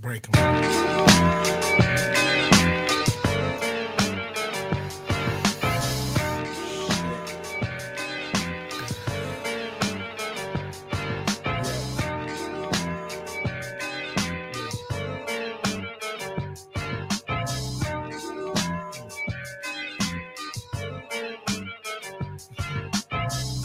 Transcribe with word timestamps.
Break 0.00 0.30
them. 0.30 0.64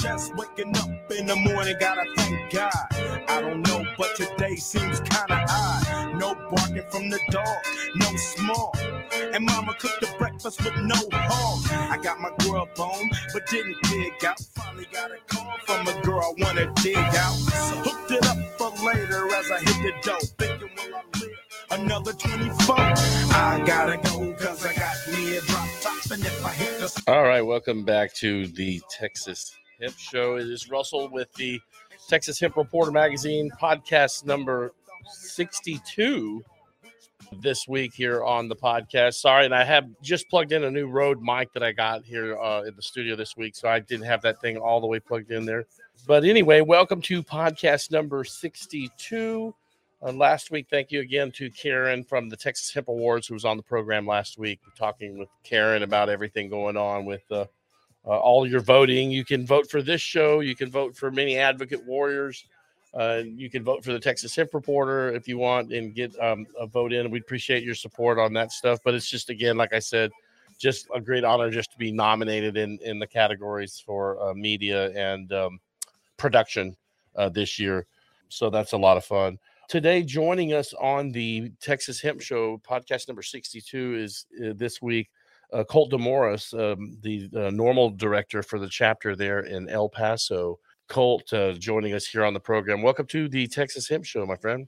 Just 0.01 0.35
waking 0.35 0.75
up 0.77 0.89
in 1.11 1.27
the 1.27 1.35
morning, 1.35 1.75
gotta 1.79 2.03
thank 2.17 2.51
God. 2.51 2.71
I 3.29 3.39
don't 3.39 3.61
know, 3.67 3.85
but 3.97 4.15
today 4.15 4.55
seems 4.55 4.99
the 7.13 7.19
dog, 7.31 7.63
no 7.95 8.15
small. 8.15 8.75
And 9.33 9.45
mama 9.45 9.75
cooked 9.79 10.01
the 10.01 10.09
breakfast 10.17 10.63
with 10.63 10.75
no 10.77 10.95
hog. 11.11 11.91
I 11.91 12.01
got 12.01 12.19
my 12.19 12.31
grub 12.39 12.69
on, 12.79 13.09
but 13.31 13.45
didn't 13.47 13.77
dig 13.83 14.25
out. 14.25 14.39
Finally 14.55 14.87
got 14.91 15.11
a 15.11 15.17
call 15.27 15.57
from 15.65 15.87
a 15.87 16.01
girl 16.01 16.21
I 16.21 16.43
wanna 16.43 16.73
dig 16.81 16.97
out. 16.97 17.35
Hooked 17.85 18.11
it 18.11 18.25
up 18.25 18.37
for 18.57 18.71
later 18.85 19.27
as 19.35 19.51
I 19.51 19.59
hit 19.59 19.77
the 19.83 19.93
dough. 20.01 20.17
Thinking, 20.39 20.69
will 20.75 20.95
I 20.95 21.03
live 21.19 21.81
another 21.81 22.13
24? 22.13 22.75
I 22.77 23.63
gotta 23.63 23.97
go, 23.97 24.33
cause 24.33 24.65
I 24.65 24.73
got 24.73 24.95
me 25.11 25.37
a 25.37 25.41
drop 25.41 25.69
top. 25.81 26.11
And 26.11 26.25
if 26.25 26.45
I 26.45 26.51
hit 26.51 26.79
the 26.79 27.03
All 27.07 27.23
right, 27.23 27.41
welcome 27.41 27.83
back 27.83 28.13
to 28.15 28.47
the 28.47 28.81
Texas 28.89 29.55
Hemp 29.79 29.97
Show. 29.99 30.37
It 30.37 30.47
is 30.47 30.67
Russell 30.67 31.09
with 31.09 31.31
the 31.33 31.61
Texas 32.09 32.39
Hemp 32.39 32.57
Reporter 32.57 32.91
Magazine 32.91 33.51
podcast 33.61 34.25
number 34.25 34.73
62 35.11 36.43
this 37.41 37.67
week 37.67 37.93
here 37.93 38.23
on 38.23 38.47
the 38.47 38.55
podcast. 38.55 39.15
Sorry, 39.15 39.45
and 39.45 39.53
I 39.53 39.63
have 39.63 39.87
just 40.01 40.29
plugged 40.29 40.51
in 40.51 40.63
a 40.63 40.71
new 40.71 40.87
Rode 40.87 41.21
mic 41.21 41.51
that 41.53 41.63
I 41.63 41.71
got 41.71 42.03
here 42.03 42.37
uh, 42.37 42.63
in 42.63 42.75
the 42.75 42.81
studio 42.81 43.15
this 43.15 43.35
week, 43.35 43.55
so 43.55 43.67
I 43.67 43.79
didn't 43.79 44.05
have 44.05 44.21
that 44.21 44.39
thing 44.41 44.57
all 44.57 44.81
the 44.81 44.87
way 44.87 44.99
plugged 44.99 45.31
in 45.31 45.45
there. 45.45 45.65
But 46.05 46.23
anyway, 46.23 46.61
welcome 46.61 47.01
to 47.03 47.23
podcast 47.23 47.91
number 47.91 48.23
62. 48.23 49.55
Uh, 50.01 50.11
last 50.11 50.51
week, 50.51 50.67
thank 50.69 50.91
you 50.91 50.99
again 50.99 51.31
to 51.31 51.49
Karen 51.49 52.03
from 52.03 52.29
the 52.29 52.35
Texas 52.35 52.73
Hemp 52.73 52.89
Awards, 52.89 53.27
who 53.27 53.33
was 53.33 53.45
on 53.45 53.57
the 53.57 53.63
program 53.63 54.05
last 54.05 54.37
week, 54.37 54.59
talking 54.77 55.17
with 55.17 55.29
Karen 55.43 55.83
about 55.83 56.09
everything 56.09 56.49
going 56.49 56.75
on 56.75 57.05
with 57.05 57.23
uh, 57.31 57.45
uh, 58.05 58.19
all 58.19 58.45
your 58.45 58.61
voting. 58.61 59.11
You 59.11 59.23
can 59.23 59.45
vote 59.45 59.69
for 59.69 59.81
this 59.81 60.01
show. 60.01 60.41
You 60.41 60.55
can 60.55 60.69
vote 60.69 60.95
for 60.95 61.09
many 61.09 61.37
advocate 61.37 61.85
warriors. 61.85 62.45
Uh, 62.93 63.23
you 63.25 63.49
can 63.49 63.63
vote 63.63 63.83
for 63.83 63.91
the 63.91 63.99
Texas 63.99 64.35
Hemp 64.35 64.53
Reporter 64.53 65.13
if 65.13 65.27
you 65.27 65.37
want 65.37 65.73
and 65.73 65.95
get 65.95 66.17
um, 66.19 66.45
a 66.59 66.67
vote 66.67 66.93
in. 66.93 67.09
We 67.09 67.19
appreciate 67.19 67.63
your 67.63 67.75
support 67.75 68.19
on 68.19 68.33
that 68.33 68.51
stuff. 68.51 68.79
But 68.83 68.93
it's 68.93 69.09
just, 69.09 69.29
again, 69.29 69.57
like 69.57 69.73
I 69.73 69.79
said, 69.79 70.11
just 70.59 70.87
a 70.93 71.01
great 71.01 71.23
honor 71.23 71.49
just 71.49 71.71
to 71.71 71.77
be 71.77 71.91
nominated 71.91 72.55
in, 72.55 72.77
in 72.83 72.99
the 72.99 73.07
categories 73.07 73.81
for 73.83 74.21
uh, 74.21 74.33
media 74.33 74.91
and 74.91 75.31
um, 75.33 75.59
production 76.17 76.75
uh, 77.15 77.29
this 77.29 77.57
year. 77.57 77.87
So 78.29 78.49
that's 78.49 78.73
a 78.73 78.77
lot 78.77 78.97
of 78.97 79.05
fun. 79.05 79.39
Today, 79.69 80.03
joining 80.03 80.53
us 80.53 80.73
on 80.79 81.11
the 81.11 81.51
Texas 81.59 81.99
Hemp 81.99 82.21
Show 82.21 82.59
podcast 82.59 83.07
number 83.07 83.23
62 83.23 83.95
is 83.95 84.25
uh, 84.43 84.53
this 84.55 84.81
week 84.81 85.09
uh, 85.51 85.63
Colt 85.63 85.91
DeMorris, 85.91 86.53
um, 86.53 86.97
the 87.01 87.29
uh, 87.33 87.49
NORML 87.49 87.97
director 87.97 88.43
for 88.43 88.59
the 88.59 88.67
chapter 88.67 89.15
there 89.15 89.41
in 89.41 89.69
El 89.69 89.87
Paso. 89.87 90.59
Colt 90.93 91.33
uh, 91.33 91.53
joining 91.53 91.95
us 91.95 92.05
here 92.05 92.23
on 92.23 92.35
the 92.35 92.39
program. 92.39 92.83
Welcome 92.83 93.07
to 93.07 93.27
the 93.27 93.47
Texas 93.47 93.89
Hemp 93.89 94.05
Show, 94.05 94.27
my 94.27 94.35
friend. 94.35 94.67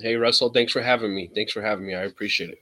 Hey 0.00 0.16
Russell, 0.16 0.48
thanks 0.48 0.72
for 0.72 0.80
having 0.80 1.14
me. 1.14 1.30
Thanks 1.34 1.52
for 1.52 1.60
having 1.60 1.86
me. 1.86 1.94
I 1.94 2.04
appreciate 2.04 2.48
it. 2.48 2.58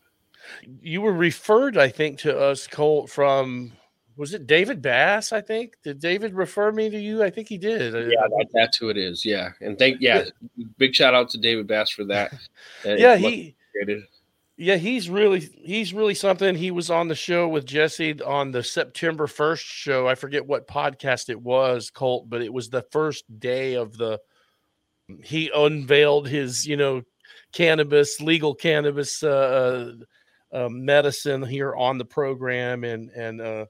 You 0.82 1.02
were 1.02 1.12
referred, 1.12 1.76
I 1.78 1.88
think, 1.88 2.18
to 2.20 2.36
us, 2.36 2.66
Colt, 2.66 3.08
from 3.08 3.72
was 4.16 4.34
it 4.34 4.48
David 4.48 4.82
Bass? 4.82 5.32
I 5.32 5.40
think 5.40 5.74
did 5.84 6.00
David 6.00 6.34
refer 6.34 6.72
me 6.72 6.90
to 6.90 6.98
you? 6.98 7.22
I 7.22 7.30
think 7.30 7.48
he 7.48 7.58
did. 7.58 7.94
Uh, 7.94 7.98
Yeah, 7.98 8.26
that, 8.28 8.46
that's 8.52 8.76
who 8.76 8.88
it 8.88 8.96
is. 8.96 9.24
Yeah, 9.24 9.50
and 9.60 9.78
thank 9.78 10.00
yeah, 10.00 10.24
big 10.76 10.92
shout 10.92 11.14
out 11.14 11.30
to 11.30 11.38
David 11.38 11.68
Bass 11.68 11.90
for 11.90 12.04
that. 12.06 12.34
Yeah, 12.84 13.14
he. 13.14 13.54
Yeah, 14.58 14.76
he's 14.76 15.10
really 15.10 15.40
he's 15.40 15.92
really 15.92 16.14
something. 16.14 16.54
He 16.54 16.70
was 16.70 16.90
on 16.90 17.08
the 17.08 17.14
show 17.14 17.46
with 17.46 17.66
Jesse 17.66 18.22
on 18.22 18.52
the 18.52 18.62
September 18.62 19.26
1st 19.26 19.58
show. 19.60 20.08
I 20.08 20.14
forget 20.14 20.46
what 20.46 20.66
podcast 20.66 21.28
it 21.28 21.40
was, 21.40 21.90
Colt, 21.90 22.30
but 22.30 22.40
it 22.40 22.52
was 22.52 22.70
the 22.70 22.84
first 22.90 23.24
day 23.38 23.74
of 23.74 23.96
the 23.98 24.18
he 25.22 25.50
unveiled 25.54 26.26
his, 26.28 26.66
you 26.66 26.76
know, 26.76 27.02
cannabis, 27.52 28.20
legal 28.20 28.54
cannabis 28.54 29.22
uh, 29.22 29.92
uh 30.52 30.68
medicine 30.70 31.42
here 31.42 31.74
on 31.74 31.98
the 31.98 32.04
program 32.04 32.84
and 32.84 33.10
and 33.10 33.40
uh 33.40 33.66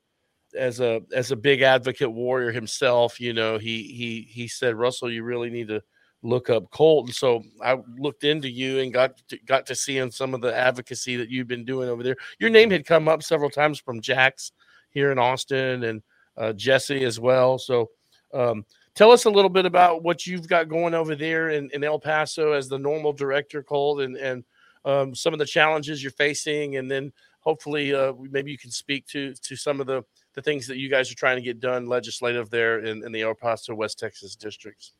as 0.56 0.80
a 0.80 1.02
as 1.12 1.32
a 1.32 1.36
big 1.36 1.62
advocate 1.62 2.12
warrior 2.12 2.52
himself, 2.52 3.20
you 3.20 3.32
know, 3.32 3.58
he 3.58 3.82
he 3.84 4.28
he 4.30 4.46
said, 4.48 4.76
Russell, 4.76 5.10
you 5.10 5.24
really 5.24 5.50
need 5.50 5.68
to 5.68 5.82
look 6.22 6.50
up 6.50 6.70
Colt. 6.70 7.06
And 7.06 7.14
so 7.14 7.42
I 7.62 7.76
looked 7.98 8.24
into 8.24 8.48
you 8.48 8.80
and 8.80 8.92
got 8.92 9.16
to, 9.28 9.38
got 9.46 9.66
to 9.66 9.74
seeing 9.74 10.10
some 10.10 10.34
of 10.34 10.40
the 10.40 10.54
advocacy 10.56 11.16
that 11.16 11.30
you've 11.30 11.48
been 11.48 11.64
doing 11.64 11.88
over 11.88 12.02
there. 12.02 12.16
Your 12.38 12.50
name 12.50 12.70
had 12.70 12.86
come 12.86 13.08
up 13.08 13.22
several 13.22 13.50
times 13.50 13.78
from 13.78 14.00
Jax 14.00 14.52
here 14.90 15.12
in 15.12 15.18
Austin 15.18 15.84
and 15.84 16.02
uh, 16.36 16.52
Jesse 16.52 17.04
as 17.04 17.20
well. 17.20 17.58
So 17.58 17.90
um, 18.34 18.64
tell 18.94 19.12
us 19.12 19.24
a 19.24 19.30
little 19.30 19.50
bit 19.50 19.66
about 19.66 20.02
what 20.02 20.26
you've 20.26 20.48
got 20.48 20.68
going 20.68 20.94
over 20.94 21.14
there 21.14 21.50
in, 21.50 21.70
in 21.72 21.84
El 21.84 21.98
Paso 21.98 22.52
as 22.52 22.68
the 22.68 22.78
NORML 22.78 23.16
director, 23.16 23.62
Colt, 23.62 24.00
and 24.00 24.16
and 24.16 24.44
um, 24.84 25.14
some 25.14 25.32
of 25.32 25.38
the 25.38 25.46
challenges 25.46 26.02
you're 26.02 26.12
facing, 26.12 26.76
and 26.76 26.90
then 26.90 27.12
hopefully 27.40 27.94
uh, 27.94 28.12
maybe 28.30 28.50
you 28.50 28.58
can 28.58 28.70
speak 28.70 29.06
to 29.08 29.34
to 29.34 29.56
some 29.56 29.80
of 29.80 29.86
the 29.86 30.02
the 30.34 30.42
things 30.42 30.66
that 30.66 30.78
you 30.78 30.90
guys 30.90 31.10
are 31.10 31.16
trying 31.16 31.36
to 31.36 31.42
get 31.42 31.60
done 31.60 31.86
legislative 31.86 32.50
there 32.50 32.80
in, 32.80 33.04
in 33.04 33.12
the 33.12 33.22
El 33.22 33.34
Paso 33.34 33.74
West 33.74 33.98
Texas 33.98 34.36
districts. 34.36 34.92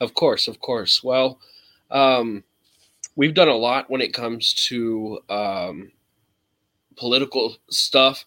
Of 0.00 0.14
course, 0.14 0.48
of 0.48 0.60
course. 0.60 1.04
Well, 1.04 1.38
um, 1.90 2.44
we've 3.16 3.34
done 3.34 3.48
a 3.48 3.56
lot 3.56 3.90
when 3.90 4.00
it 4.00 4.14
comes 4.14 4.54
to 4.68 5.20
um, 5.28 5.92
political 6.96 7.56
stuff. 7.70 8.24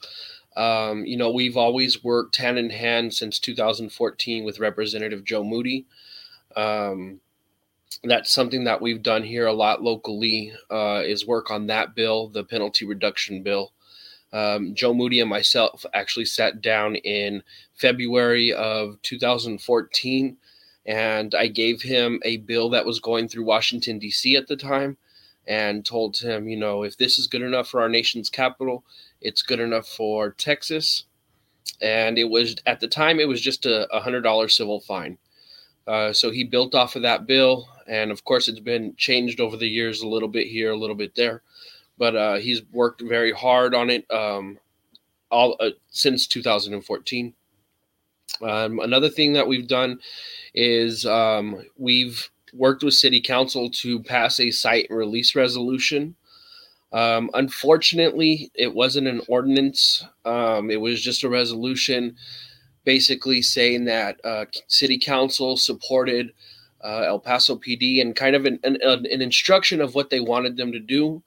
Um, 0.55 1.05
you 1.05 1.17
know, 1.17 1.31
we've 1.31 1.57
always 1.57 2.03
worked 2.03 2.37
hand 2.37 2.59
in 2.59 2.69
hand 2.69 3.13
since 3.13 3.39
2014 3.39 4.43
with 4.43 4.59
Representative 4.59 5.23
Joe 5.23 5.43
Moody. 5.43 5.85
Um, 6.55 7.21
that's 8.03 8.31
something 8.31 8.65
that 8.65 8.81
we've 8.81 9.01
done 9.01 9.23
here 9.23 9.47
a 9.47 9.53
lot 9.53 9.81
locally 9.81 10.53
uh, 10.69 11.01
is 11.03 11.25
work 11.25 11.49
on 11.49 11.67
that 11.67 11.95
bill, 11.95 12.27
the 12.27 12.43
penalty 12.43 12.85
reduction 12.85 13.41
bill. 13.41 13.71
Um, 14.31 14.73
Joe 14.75 14.93
Moody 14.93 15.19
and 15.19 15.29
myself 15.29 15.85
actually 15.93 16.25
sat 16.25 16.61
down 16.61 16.95
in 16.95 17.43
February 17.75 18.51
of 18.51 19.01
2014 19.03 20.37
and 20.85 21.33
I 21.33 21.47
gave 21.47 21.81
him 21.81 22.19
a 22.23 22.37
bill 22.37 22.69
that 22.71 22.85
was 22.85 22.99
going 22.99 23.27
through 23.27 23.45
Washington, 23.45 23.99
D.C. 23.99 24.35
at 24.35 24.47
the 24.47 24.57
time, 24.57 24.97
and 25.47 25.85
told 25.85 26.17
him, 26.17 26.47
you 26.47 26.57
know, 26.57 26.83
if 26.83 26.97
this 26.97 27.17
is 27.17 27.27
good 27.27 27.41
enough 27.41 27.69
for 27.69 27.81
our 27.81 27.89
nation's 27.89 28.29
capital, 28.29 28.83
it's 29.21 29.41
good 29.41 29.59
enough 29.59 29.87
for 29.87 30.31
Texas. 30.31 31.05
And 31.81 32.17
it 32.17 32.29
was 32.29 32.55
at 32.65 32.79
the 32.79 32.87
time, 32.87 33.19
it 33.19 33.27
was 33.27 33.41
just 33.41 33.65
a 33.65 33.87
$100 33.93 34.51
civil 34.51 34.79
fine. 34.79 35.17
Uh, 35.87 36.13
so 36.13 36.31
he 36.31 36.43
built 36.43 36.75
off 36.75 36.95
of 36.95 37.01
that 37.01 37.27
bill. 37.27 37.67
And 37.87 38.11
of 38.11 38.23
course, 38.23 38.47
it's 38.47 38.59
been 38.59 38.95
changed 38.95 39.39
over 39.39 39.57
the 39.57 39.67
years 39.67 40.01
a 40.01 40.07
little 40.07 40.29
bit 40.29 40.47
here, 40.47 40.71
a 40.71 40.77
little 40.77 40.95
bit 40.95 41.15
there. 41.15 41.41
But 41.97 42.15
uh, 42.15 42.35
he's 42.35 42.61
worked 42.71 43.01
very 43.01 43.31
hard 43.31 43.75
on 43.75 43.89
it 43.89 44.09
um, 44.11 44.59
all 45.29 45.55
uh, 45.59 45.71
since 45.89 46.27
2014. 46.27 47.33
Um, 48.41 48.79
another 48.79 49.09
thing 49.09 49.33
that 49.33 49.47
we've 49.47 49.67
done 49.67 49.99
is 50.53 51.05
um, 51.05 51.63
we've 51.77 52.29
worked 52.53 52.83
with 52.83 52.93
city 52.93 53.21
council 53.21 53.69
to 53.69 54.01
pass 54.03 54.39
a 54.39 54.51
cite 54.51 54.87
release 54.89 55.35
resolution. 55.35 56.15
Um, 56.91 57.31
unfortunately, 57.33 58.51
it 58.53 58.73
wasn't 58.73 59.07
an 59.07 59.21
ordinance. 59.27 60.05
Um, 60.25 60.69
it 60.69 60.79
was 60.79 61.01
just 61.01 61.23
a 61.23 61.29
resolution 61.29 62.15
basically 62.83 63.41
saying 63.41 63.85
that 63.85 64.19
uh, 64.23 64.45
city 64.67 64.99
council 64.99 65.57
supported 65.57 66.33
uh, 66.83 67.03
El 67.07 67.19
Paso 67.19 67.55
PD 67.55 68.01
and 68.01 68.15
kind 68.15 68.35
of 68.35 68.45
an, 68.45 68.59
an, 68.63 68.77
an, 68.83 69.21
instruction 69.21 69.79
of 69.79 69.95
what 69.95 70.09
they 70.09 70.19
wanted 70.19 70.57
them 70.57 70.71
to 70.73 70.79
do. 70.79 71.23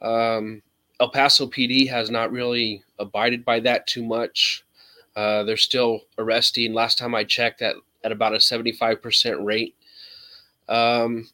Um, 0.00 0.62
El 1.00 1.10
Paso 1.10 1.46
PD 1.48 1.88
has 1.88 2.10
not 2.10 2.30
really 2.30 2.82
abided 3.00 3.44
by 3.44 3.58
that 3.60 3.88
too 3.88 4.04
much. 4.04 4.64
Uh, 5.16 5.44
they're 5.44 5.56
still 5.56 6.00
arresting. 6.18 6.74
Last 6.74 6.98
time 6.98 7.14
I 7.14 7.24
checked, 7.24 7.62
at 7.62 7.76
about 8.02 8.34
a 8.34 8.40
seventy 8.40 8.72
five 8.72 9.00
percent 9.00 9.40
rate. 9.40 9.74
Um, 10.68 11.28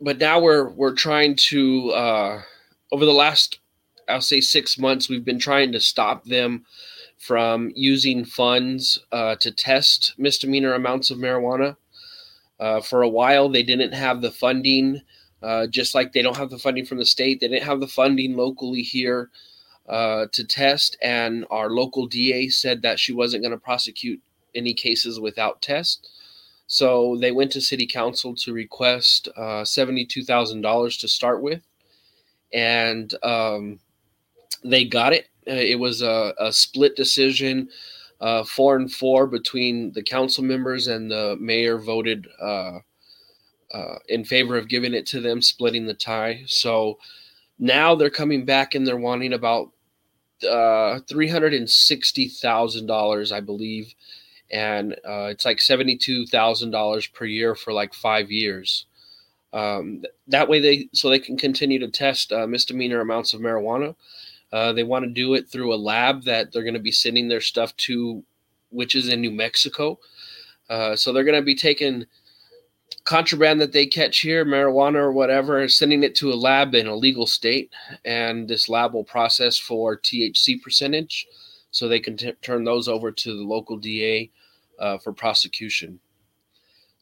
but 0.00 0.18
now 0.18 0.40
we're 0.40 0.70
we're 0.70 0.94
trying 0.94 1.36
to 1.36 1.90
uh, 1.90 2.42
over 2.90 3.04
the 3.04 3.12
last 3.12 3.60
I'll 4.08 4.20
say 4.20 4.40
six 4.40 4.78
months 4.78 5.08
we've 5.08 5.24
been 5.24 5.38
trying 5.38 5.72
to 5.72 5.80
stop 5.80 6.24
them 6.24 6.64
from 7.18 7.72
using 7.74 8.24
funds 8.24 9.00
uh, 9.12 9.36
to 9.36 9.50
test 9.50 10.14
misdemeanor 10.18 10.74
amounts 10.74 11.10
of 11.10 11.18
marijuana. 11.18 11.76
Uh, 12.60 12.80
for 12.80 13.02
a 13.02 13.08
while, 13.08 13.48
they 13.48 13.62
didn't 13.62 13.92
have 13.92 14.20
the 14.20 14.30
funding 14.32 15.02
Uh, 15.40 15.68
just 15.68 15.94
like 15.94 16.12
they 16.12 16.22
don't 16.22 16.36
have 16.36 16.50
the 16.50 16.58
funding 16.58 16.84
from 16.84 16.98
the 16.98 17.04
state, 17.04 17.38
they 17.38 17.46
didn't 17.46 17.62
have 17.62 17.78
the 17.78 17.86
funding 17.86 18.36
locally 18.36 18.82
here 18.82 19.30
uh, 19.88 20.26
to 20.32 20.44
test, 20.44 20.96
and 21.02 21.46
our 21.50 21.70
local 21.70 22.06
DA 22.06 22.48
said 22.48 22.82
that 22.82 22.98
she 22.98 23.12
wasn't 23.12 23.42
going 23.42 23.52
to 23.52 23.58
prosecute 23.58 24.20
any 24.54 24.74
cases 24.74 25.20
without 25.20 25.62
test. 25.62 26.08
So 26.66 27.16
they 27.16 27.32
went 27.32 27.50
to 27.52 27.60
city 27.62 27.86
council 27.86 28.34
to 28.36 28.52
request 28.52 29.28
uh, 29.36 29.64
$72,000 29.64 31.00
to 31.00 31.08
start 31.08 31.42
with. 31.42 31.62
And 32.52 33.12
um, 33.22 33.80
they 34.62 34.84
got 34.84 35.14
it. 35.14 35.28
Uh, 35.48 35.54
it 35.54 35.78
was 35.78 36.02
a, 36.02 36.34
a 36.38 36.52
split 36.52 36.94
decision, 36.94 37.70
uh, 38.20 38.44
four 38.44 38.76
and 38.76 38.92
four 38.92 39.26
between 39.26 39.92
the 39.92 40.02
council 40.02 40.44
members, 40.44 40.88
and 40.88 41.10
the 41.10 41.36
mayor 41.40 41.78
voted 41.78 42.28
uh, 42.40 42.78
uh, 43.72 43.98
in 44.08 44.24
favor 44.24 44.58
of 44.58 44.68
giving 44.68 44.92
it 44.92 45.06
to 45.06 45.20
them, 45.20 45.40
splitting 45.40 45.86
the 45.86 45.94
tie. 45.94 46.42
So 46.46 46.98
now 47.58 47.94
they're 47.94 48.10
coming 48.10 48.44
back 48.44 48.74
and 48.74 48.86
they're 48.86 48.96
wanting 48.98 49.32
about 49.32 49.70
uh, 50.44 51.00
$360,000, 51.08 53.32
I 53.32 53.40
believe 53.40 53.94
and 54.50 54.94
uh, 55.06 55.28
it's 55.30 55.44
like 55.44 55.60
seventy-two 55.60 56.26
thousand 56.26 56.70
dollars 56.70 57.06
per 57.06 57.24
year 57.24 57.54
for 57.54 57.72
like 57.72 57.94
five 57.94 58.30
years. 58.30 58.86
Um, 59.52 60.04
that 60.28 60.48
way, 60.48 60.60
they 60.60 60.88
so 60.92 61.10
they 61.10 61.18
can 61.18 61.36
continue 61.36 61.78
to 61.80 61.88
test 61.88 62.32
uh, 62.32 62.46
misdemeanor 62.46 63.00
amounts 63.00 63.34
of 63.34 63.40
marijuana. 63.40 63.94
Uh, 64.52 64.72
they 64.72 64.82
want 64.82 65.04
to 65.04 65.10
do 65.10 65.34
it 65.34 65.48
through 65.48 65.74
a 65.74 65.76
lab 65.76 66.24
that 66.24 66.52
they're 66.52 66.62
going 66.62 66.74
to 66.74 66.80
be 66.80 66.92
sending 66.92 67.28
their 67.28 67.40
stuff 67.40 67.76
to, 67.76 68.22
which 68.70 68.94
is 68.94 69.08
in 69.08 69.20
New 69.20 69.30
Mexico. 69.30 69.98
Uh, 70.70 70.96
so 70.96 71.12
they're 71.12 71.24
going 71.24 71.38
to 71.38 71.44
be 71.44 71.54
taking 71.54 72.06
contraband 73.04 73.60
that 73.60 73.72
they 73.72 73.86
catch 73.86 74.20
here, 74.20 74.44
marijuana 74.44 74.96
or 74.96 75.12
whatever, 75.12 75.66
sending 75.68 76.02
it 76.02 76.14
to 76.16 76.30
a 76.30 76.34
lab 76.34 76.74
in 76.74 76.86
a 76.86 76.94
legal 76.94 77.26
state, 77.26 77.72
and 78.04 78.46
this 78.46 78.68
lab 78.68 78.92
will 78.92 79.04
process 79.04 79.56
for 79.58 79.96
THC 79.98 80.62
percentage, 80.62 81.26
so 81.70 81.88
they 81.88 82.00
can 82.00 82.16
t- 82.16 82.32
turn 82.42 82.64
those 82.64 82.86
over 82.88 83.10
to 83.10 83.36
the 83.36 83.42
local 83.42 83.76
DA 83.76 84.30
uh, 84.78 84.98
for 84.98 85.12
prosecution. 85.12 85.98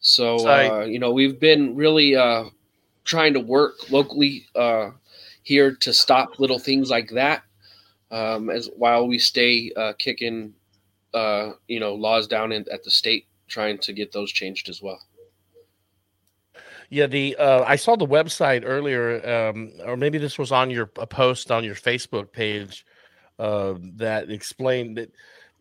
So, 0.01 0.37
uh, 0.49 0.85
you 0.85 1.01
know, 1.01 1.11
we've 1.11 1.41
been 1.41 1.75
really 1.75 2.15
uh, 2.15 2.45
trying 3.05 3.35
to 3.35 3.41
work 3.41 3.91
locally 3.91 4.47
uh, 4.55 4.91
here 5.43 5.75
to 5.77 5.93
stop 5.93 6.39
little 6.39 6.59
things 6.59 6.91
like 6.91 7.11
that, 7.11 7.43
um, 8.11 8.51
as 8.51 8.71
while 8.77 9.09
we 9.09 9.19
stay 9.19 9.73
uh, 9.77 9.95
kicking, 9.99 10.55
uh, 11.15 11.53
you 11.67 11.81
know, 11.81 11.95
laws 11.95 12.29
down 12.29 12.53
in, 12.53 12.65
at 12.71 12.85
the 12.85 12.91
state, 12.91 13.27
trying 13.49 13.79
to 13.79 13.93
get 13.93 14.13
those 14.13 14.31
changed 14.31 14.69
as 14.69 14.81
well. 14.81 15.01
Yeah, 16.91 17.07
the 17.07 17.37
uh, 17.37 17.65
I 17.67 17.77
saw 17.77 17.97
the 17.97 18.07
website 18.07 18.63
earlier, 18.65 19.27
um, 19.29 19.73
or 19.85 19.97
maybe 19.97 20.19
this 20.19 20.39
was 20.39 20.53
on 20.53 20.71
your 20.71 20.91
a 20.99 21.07
post 21.07 21.51
on 21.51 21.65
your 21.65 21.75
Facebook 21.75 22.33
page 22.33 22.87
uh, 23.39 23.75
that 23.97 24.31
explained 24.31 24.99
that 24.99 25.11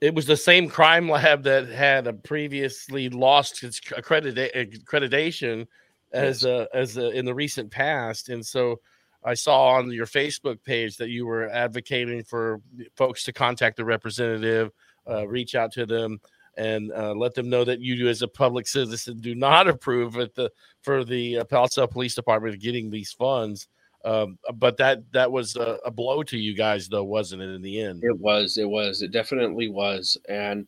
it 0.02 0.14
was 0.14 0.26
the 0.26 0.38
same 0.38 0.70
crime 0.70 1.10
lab 1.10 1.44
that 1.44 1.68
had 1.68 2.24
previously 2.24 3.10
lost 3.10 3.64
its 3.64 3.80
accredita- 3.80 4.84
accreditation 4.84 5.68
as 6.14 6.44
yes. 6.44 6.46
uh, 6.46 6.66
as 6.74 6.98
uh, 6.98 7.10
in 7.10 7.26
the 7.26 7.34
recent 7.34 7.72
past, 7.72 8.30
and 8.30 8.46
so 8.46 8.80
I 9.24 9.34
saw 9.34 9.70
on 9.70 9.92
your 9.92 10.06
Facebook 10.06 10.64
page 10.64 10.98
that 10.98 11.10
you 11.10 11.26
were 11.26 11.50
advocating 11.50 12.24
for 12.24 12.62
folks 12.96 13.24
to 13.24 13.34
contact 13.34 13.78
the 13.78 13.86
representative, 13.86 14.72
uh, 15.10 15.28
reach 15.28 15.56
out 15.56 15.72
to 15.74 15.88
them, 15.88 16.20
and 16.58 16.92
uh, 16.92 17.14
let 17.14 17.34
them 17.34 17.50
know 17.50 17.64
that 17.64 17.82
you, 17.82 18.08
as 18.08 18.22
a 18.22 18.28
public 18.28 18.68
citizen, 18.68 19.20
do 19.20 19.36
not 19.36 19.68
approve 19.68 20.18
at 20.18 20.36
the 20.36 20.52
for 20.82 21.04
the 21.04 21.40
uh, 21.40 21.44
Palo 21.46 21.64
Alto 21.64 21.88
Police 21.88 22.16
Department 22.16 22.62
getting 22.62 22.90
these 22.90 23.12
funds. 23.12 23.68
Um, 24.06 24.38
but 24.54 24.78
that 24.78 25.12
that 25.14 25.32
was 25.32 25.56
a, 25.56 25.80
a, 25.84 25.90
blow 25.90 26.22
to 26.22 26.38
you 26.38 26.56
guys, 26.56 26.88
though, 26.88 27.04
wasn't 27.04 27.42
it? 27.42 27.50
In 27.50 27.62
the 27.64 27.82
end, 27.82 28.04
it 28.04 28.18
was. 28.20 28.58
It 28.58 28.70
was. 28.70 29.02
It 29.02 29.12
definitely 29.12 29.68
was, 29.68 30.16
and 30.30 30.68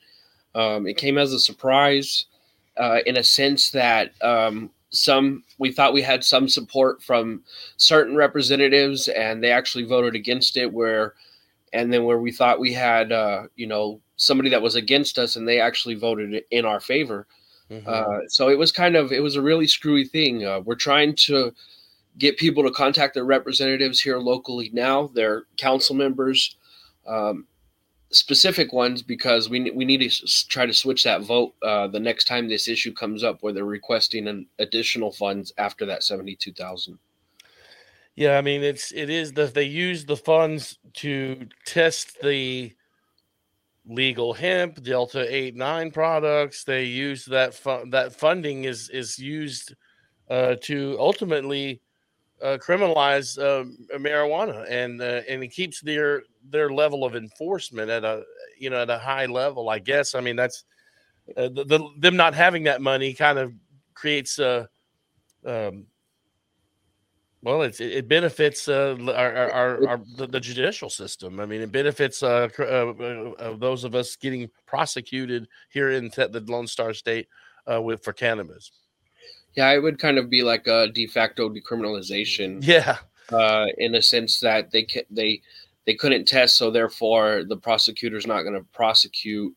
um, 0.55 0.87
it 0.87 0.97
came 0.97 1.19
as 1.19 1.33
a 1.33 1.39
surprise, 1.39 2.25
uh, 2.77 2.97
in 3.05 3.17
a 3.17 3.23
sense 3.23 3.69
that 3.71 4.11
um, 4.23 4.71
some 4.89 5.43
we 5.59 5.71
thought 5.71 5.93
we 5.93 6.01
had 6.01 6.23
some 6.23 6.49
support 6.49 7.03
from 7.03 7.43
certain 7.77 8.15
representatives, 8.15 9.07
and 9.09 9.43
they 9.43 9.51
actually 9.51 9.85
voted 9.85 10.15
against 10.15 10.57
it. 10.57 10.73
Where, 10.73 11.13
and 11.73 11.91
then 11.91 12.03
where 12.03 12.19
we 12.19 12.31
thought 12.31 12.59
we 12.59 12.73
had, 12.73 13.11
uh, 13.11 13.43
you 13.55 13.67
know, 13.67 13.99
somebody 14.15 14.49
that 14.49 14.61
was 14.61 14.75
against 14.75 15.19
us, 15.19 15.35
and 15.35 15.47
they 15.47 15.59
actually 15.59 15.95
voted 15.95 16.43
in 16.49 16.65
our 16.65 16.79
favor. 16.79 17.27
Mm-hmm. 17.69 17.87
Uh, 17.87 18.27
so 18.29 18.49
it 18.49 18.57
was 18.57 18.71
kind 18.71 18.95
of 18.95 19.11
it 19.11 19.21
was 19.21 19.35
a 19.35 19.41
really 19.41 19.67
screwy 19.67 20.05
thing. 20.05 20.45
Uh, 20.45 20.61
we're 20.61 20.75
trying 20.75 21.15
to 21.15 21.53
get 22.17 22.37
people 22.37 22.63
to 22.63 22.71
contact 22.71 23.13
their 23.13 23.25
representatives 23.25 24.01
here 24.01 24.17
locally 24.17 24.71
now, 24.73 25.07
their 25.13 25.43
council 25.57 25.95
members, 25.95 26.55
um, 27.05 27.45
specific 28.11 28.73
ones, 28.73 29.03
because 29.03 29.49
we 29.49 29.69
we 29.71 29.85
need 29.85 30.09
to 30.09 30.47
try 30.47 30.65
to 30.65 30.73
switch 30.73 31.03
that 31.03 31.21
vote 31.21 31.53
uh, 31.61 31.87
the 31.87 31.99
next 31.99 32.25
time 32.25 32.47
this 32.47 32.67
issue 32.67 32.93
comes 32.93 33.23
up, 33.23 33.43
where 33.43 33.53
they're 33.53 33.65
requesting 33.65 34.27
an 34.27 34.47
additional 34.59 35.11
funds 35.11 35.53
after 35.57 35.85
that 35.85 36.03
seventy 36.03 36.35
two 36.35 36.53
thousand. 36.53 36.97
Yeah, 38.17 38.37
I 38.37 38.41
mean 38.41 38.63
it's 38.63 38.91
it 38.91 39.09
is 39.11 39.31
that 39.33 39.53
they 39.53 39.63
use 39.63 40.03
the 40.03 40.17
funds 40.17 40.79
to 40.95 41.47
test 41.65 42.19
the 42.21 42.73
legal 43.85 44.33
hemp 44.33 44.83
delta 44.83 45.33
8 45.33 45.55
9 45.55 45.91
products 45.91 46.63
they 46.65 46.83
use 46.83 47.23
that 47.25 47.53
fu- 47.53 47.89
that 47.89 48.13
funding 48.13 48.65
is 48.65 48.89
is 48.89 49.17
used 49.17 49.75
uh, 50.29 50.55
to 50.61 50.97
ultimately 50.99 51.81
uh, 52.43 52.57
criminalize 52.61 53.39
uh, 53.39 53.65
marijuana, 53.97 54.65
and 54.69 55.01
uh, 55.01 55.21
and 55.29 55.43
it 55.43 55.49
keeps 55.49 55.81
their 55.81 56.23
their 56.49 56.71
level 56.71 57.05
of 57.05 57.15
enforcement 57.15 57.89
at 57.91 58.03
a 58.05 58.23
you 58.59 58.69
know 58.69 58.81
at 58.83 58.89
a 58.89 58.97
high 58.99 59.27
level. 59.27 59.69
I 59.69 59.79
guess. 59.79 60.15
I 60.15 60.21
mean, 60.21 60.35
that's 60.35 60.65
uh, 61.37 61.49
the, 61.49 61.65
the, 61.65 61.89
them 61.99 62.17
not 62.17 62.35
having 62.35 62.63
that 62.63 62.81
money 62.81 63.13
kind 63.13 63.39
of 63.39 63.53
creates 63.95 64.39
a. 64.39 64.69
Um, 65.45 65.87
well, 67.43 67.61
it's, 67.61 67.79
it 67.79 68.07
benefits 68.07 68.67
uh, 68.67 68.97
our, 69.15 69.51
our, 69.51 69.87
our 69.87 70.01
the, 70.15 70.27
the, 70.27 70.39
judicial 70.39 70.89
system. 70.89 71.39
I 71.39 71.45
mean, 71.45 71.61
it 71.61 71.71
benefits 71.71 72.23
uh, 72.23 72.49
uh, 72.59 72.63
uh, 72.63 73.57
those 73.57 73.83
of 73.83 73.93
us 73.93 74.15
getting 74.15 74.49
prosecuted 74.65 75.47
here 75.69 75.91
in 75.91 76.09
the 76.09 76.43
Lone 76.47 76.67
Star 76.67 76.93
State 76.93 77.27
uh, 77.71 77.81
with 77.81 78.03
for 78.03 78.13
cannabis. 78.13 78.71
Yeah, 79.55 79.71
it 79.71 79.79
would 79.79 79.99
kind 79.99 80.17
of 80.17 80.29
be 80.29 80.43
like 80.43 80.67
a 80.67 80.87
de 80.87 81.07
facto 81.07 81.49
decriminalization. 81.49 82.59
Yeah. 82.61 82.97
Uh, 83.31 83.67
in 83.77 83.93
a 83.95 84.01
sense 84.01 84.39
that 84.39 84.71
they 84.71 84.87
they 85.11 85.41
they 85.85 85.93
couldn't 85.93 86.27
test, 86.27 86.57
so 86.57 86.71
therefore 86.71 87.43
the 87.47 87.57
prosecutor's 87.57 88.25
not 88.25 88.43
going 88.43 88.53
to 88.53 88.65
prosecute 88.71 89.55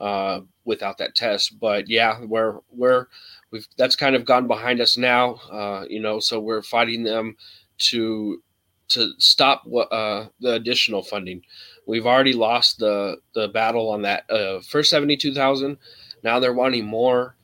uh, 0.00 0.40
without 0.64 0.98
that 0.98 1.14
test. 1.14 1.58
But 1.60 1.88
yeah, 1.88 2.24
we're 2.24 2.60
we're 2.70 3.06
we've 3.50 3.66
that's 3.76 3.96
kind 3.96 4.14
of 4.14 4.24
gone 4.24 4.46
behind 4.46 4.80
us 4.80 4.96
now. 4.96 5.34
Uh, 5.50 5.84
you 5.88 6.00
know, 6.00 6.20
so 6.20 6.40
we're 6.40 6.62
fighting 6.62 7.02
them 7.02 7.36
to 7.78 8.42
to 8.88 9.12
stop 9.18 9.64
uh, 9.90 10.26
the 10.40 10.54
additional 10.54 11.02
funding. 11.02 11.42
We've 11.86 12.06
already 12.06 12.32
lost 12.32 12.78
the 12.78 13.18
the 13.34 13.48
battle 13.48 13.88
on 13.90 14.02
that 14.02 14.30
uh, 14.30 14.60
first 14.60 14.90
seventy 14.90 15.16
two 15.16 15.34
thousand. 15.34 15.78
Now 16.22 16.38
they're 16.38 16.52
wanting 16.52 16.86
more. 16.86 17.36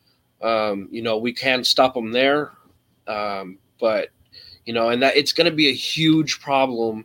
Um, 0.43 0.89
you 0.91 1.03
know, 1.03 1.17
we 1.17 1.33
can 1.33 1.65
stop 1.65 1.95
them 1.95 2.13
there, 2.13 2.53
um, 3.07 3.59
but 3.81 4.11
you 4.67 4.75
know, 4.75 4.91
and 4.91 5.03
that 5.03 5.17
it's 5.17 5.33
going 5.33 5.51
to 5.51 5.57
be 5.57 5.69
a 5.69 5.75
huge 5.75 6.41
problem. 6.41 7.05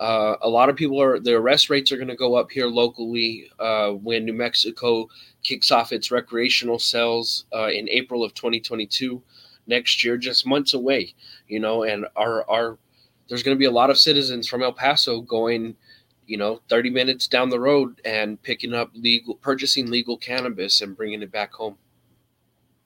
Uh, 0.00 0.36
a 0.42 0.48
lot 0.48 0.68
of 0.68 0.74
people 0.74 1.00
are 1.00 1.20
the 1.20 1.34
arrest 1.34 1.70
rates 1.70 1.92
are 1.92 1.96
going 1.96 2.08
to 2.08 2.16
go 2.16 2.34
up 2.34 2.50
here 2.50 2.66
locally 2.66 3.48
uh, 3.60 3.90
when 3.90 4.24
New 4.24 4.32
Mexico 4.32 5.08
kicks 5.44 5.70
off 5.70 5.92
its 5.92 6.10
recreational 6.10 6.78
sales 6.78 7.44
uh, 7.54 7.68
in 7.68 7.88
April 7.88 8.24
of 8.24 8.34
2022 8.34 9.22
next 9.66 10.02
year, 10.02 10.16
just 10.16 10.46
months 10.46 10.74
away. 10.74 11.14
You 11.48 11.60
know, 11.60 11.84
and 11.84 12.06
our 12.16 12.48
our 12.50 12.78
there's 13.28 13.42
going 13.42 13.56
to 13.56 13.58
be 13.58 13.66
a 13.66 13.70
lot 13.70 13.90
of 13.90 13.98
citizens 13.98 14.48
from 14.48 14.62
El 14.62 14.72
Paso 14.72 15.20
going, 15.20 15.76
you 16.26 16.36
know, 16.36 16.60
30 16.68 16.90
minutes 16.90 17.26
down 17.28 17.48
the 17.48 17.60
road 17.60 18.00
and 18.04 18.42
picking 18.42 18.74
up 18.74 18.90
legal, 18.94 19.36
purchasing 19.36 19.90
legal 19.90 20.16
cannabis 20.18 20.80
and 20.82 20.96
bringing 20.96 21.22
it 21.22 21.32
back 21.32 21.52
home 21.52 21.76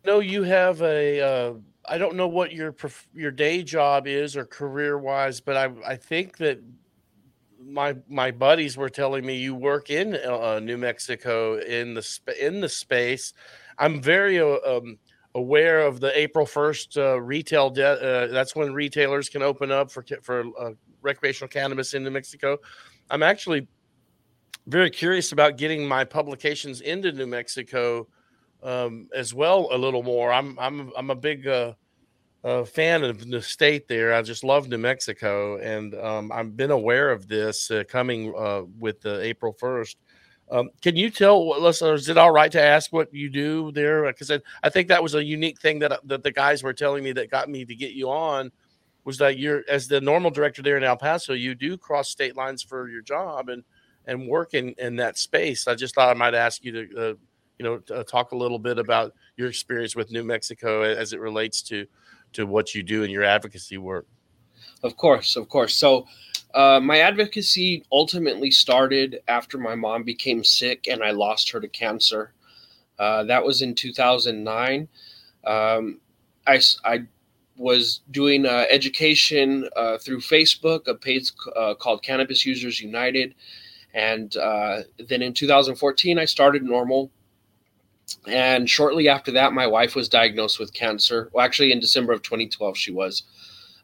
No, 0.05 0.21
you 0.21 0.43
have 0.45 0.83
a. 0.83 1.21
Uh, 1.21 1.55
I 1.89 1.99
don't 1.99 2.17
know 2.17 2.29
what 2.29 2.53
your 2.53 2.75
your 3.15 3.31
day 3.31 3.63
job 3.63 4.07
is 4.07 4.37
or 4.37 4.45
career 4.45 4.99
wise, 4.99 5.41
but 5.41 5.57
I 5.57 5.71
I 5.87 5.97
think 5.97 6.37
that 6.39 6.61
my 7.69 7.97
my 8.09 8.31
buddies 8.31 8.77
were 8.77 8.89
telling 8.89 9.25
me 9.25 9.37
you 9.37 9.55
work 9.55 9.91
in 9.91 10.17
uh, 10.17 10.61
New 10.61 10.77
Mexico 10.77 11.59
in 11.59 11.95
the 11.95 12.03
sp- 12.03 12.39
in 12.41 12.61
the 12.61 12.69
space. 12.69 13.33
I'm 13.79 14.01
very 14.01 14.41
uh, 14.41 14.59
um, 14.67 14.99
aware 15.35 15.81
of 15.81 16.01
the 16.01 16.17
April 16.19 16.47
1st 16.47 16.97
uh, 16.97 17.21
retail. 17.21 17.71
De- 17.71 17.85
uh, 17.85 18.27
that's 18.29 18.57
when 18.57 18.73
retailers 18.73 19.29
can 19.29 19.43
open 19.43 19.71
up 19.71 19.91
for 19.91 20.05
for 20.23 20.45
uh, 20.59 20.71
recreational 21.03 21.49
cannabis 21.49 21.95
in 21.95 22.05
New 22.05 22.11
Mexico. 22.11 22.59
I'm 23.11 23.23
actually 23.23 23.69
very 24.67 24.91
curious 24.91 25.33
about 25.33 25.57
getting 25.57 25.87
my 25.87 26.05
publications 26.05 26.81
into 26.81 27.13
New 27.13 27.27
Mexico 27.27 28.07
um, 28.63 29.09
as 29.15 29.33
well 29.33 29.69
a 29.73 29.79
little 29.79 30.03
more. 30.03 30.33
I'm 30.33 30.59
I'm 30.59 30.93
I'm 30.97 31.11
a 31.11 31.17
big 31.17 31.47
uh, 31.47 31.75
a 32.45 32.65
fan 32.65 33.03
of 33.05 33.29
the 33.29 33.43
state 33.43 33.89
there. 33.89 34.15
I 34.15 34.23
just 34.23 34.45
love 34.45 34.69
New 34.69 34.79
Mexico, 34.79 35.59
and 35.59 35.95
um, 35.97 36.31
I've 36.33 36.57
been 36.57 36.71
aware 36.71 37.11
of 37.11 37.29
this 37.29 37.71
uh, 37.71 37.85
coming 37.89 38.33
uh, 38.37 38.63
with 38.79 39.01
the 39.01 39.21
April 39.23 39.53
first. 39.53 39.99
Um, 40.51 40.71
can 40.81 40.97
you 40.97 41.11
tell 41.11 41.61
listeners? 41.61 42.03
Is 42.03 42.09
it 42.09 42.17
all 42.17 42.31
right 42.31 42.51
to 42.53 42.63
ask 42.63 42.93
what 42.93 43.13
you 43.13 43.29
do 43.29 43.71
there? 43.73 44.05
Because 44.07 44.31
I, 44.31 44.41
I 44.63 44.71
think 44.71 44.89
that 44.89 45.03
was 45.03 45.15
a 45.15 45.23
unique 45.23 45.61
thing 45.61 45.79
that 45.81 46.01
that 46.05 46.23
the 46.23 46.33
guys 46.33 46.63
were 46.63 46.73
telling 46.73 47.05
me 47.05 47.13
that 47.13 47.31
got 47.31 47.49
me 47.49 47.65
to 47.65 47.75
get 47.75 47.93
you 47.93 48.11
on 48.11 48.51
was 49.05 49.19
that 49.19 49.39
you're 49.39 49.65
as 49.69 49.89
the 49.89 50.01
NORML 50.01 50.33
director 50.33 50.63
there 50.63 50.77
in 50.77 50.85
El 50.85 50.97
Paso, 50.97 51.33
you 51.33 51.55
do 51.55 51.77
cross 51.77 52.09
state 52.09 52.37
lines 52.37 52.63
for 52.63 52.89
your 52.89 53.03
job 53.03 53.49
and 53.49 53.63
and 54.07 54.29
work 54.29 54.55
in 54.55 54.75
in 54.79 54.97
that 54.97 55.19
space. 55.19 55.69
I 55.69 55.75
just 55.75 55.95
thought 55.95 56.09
I 56.09 56.15
might 56.15 56.35
ask 56.35 56.65
you 56.65 56.73
to 56.73 56.81
uh, 56.97 57.15
you 57.59 57.65
know 57.65 57.79
to 57.79 58.05
talk 58.05 58.33
a 58.33 58.37
little 58.37 58.59
bit 58.59 58.79
about 58.79 59.13
your 59.37 59.49
experience 59.49 59.95
with 59.95 60.11
New 60.11 60.25
Mexico 60.25 60.83
as 60.83 61.13
it 61.13 61.21
relates 61.21 61.63
to 61.63 61.87
to 62.33 62.47
what 62.47 62.75
you 62.75 62.83
do 62.83 63.03
in 63.03 63.11
your 63.11 63.25
advocacy 63.25 63.79
work. 63.79 64.07
Of 64.83 64.97
course, 64.97 65.37
of 65.37 65.49
course. 65.49 65.75
So 65.75 66.07
uh, 66.55 66.81
my 66.83 66.99
advocacy 66.99 67.85
ultimately 67.93 68.51
started 68.51 69.21
after 69.29 69.59
my 69.59 69.75
mom 69.75 70.03
became 70.03 70.45
sick 70.45 70.87
and 70.89 71.03
I 71.03 71.11
lost 71.11 71.51
her 71.51 71.61
to 71.61 71.69
cancer. 71.69 72.33
Uh, 72.99 73.25
that 73.25 73.45
was 73.45 73.63
in 73.63 73.75
2009. 73.75 74.89
Um, 75.45 76.01
I, 76.47 76.61
I 76.85 77.07
was 77.57 78.01
doing 78.11 78.47
uh, 78.47 78.65
education 78.71 79.69
uh, 79.77 79.99
through 79.99 80.21
Facebook, 80.21 80.87
a 80.89 80.95
page 80.95 81.33
uh, 81.57 81.75
called 81.75 82.03
Cannabis 82.03 82.47
Users 82.47 82.81
United. 82.81 83.35
And 83.95 84.37
uh, 84.37 84.83
then 85.09 85.23
in 85.23 85.35
2014, 85.35 86.19
I 86.19 86.25
started 86.25 86.63
NORML. 86.63 87.11
And 88.27 88.69
shortly 88.69 89.09
after 89.09 89.31
that, 89.33 89.53
my 89.53 89.67
wife 89.67 89.95
was 89.95 90.09
diagnosed 90.09 90.59
with 90.59 90.73
cancer. 90.73 91.31
Well, 91.33 91.45
actually, 91.45 91.73
in 91.73 91.81
December 91.81 92.13
of 92.13 92.23
2012, 92.23 92.77
she 92.77 92.93
was. 92.93 93.23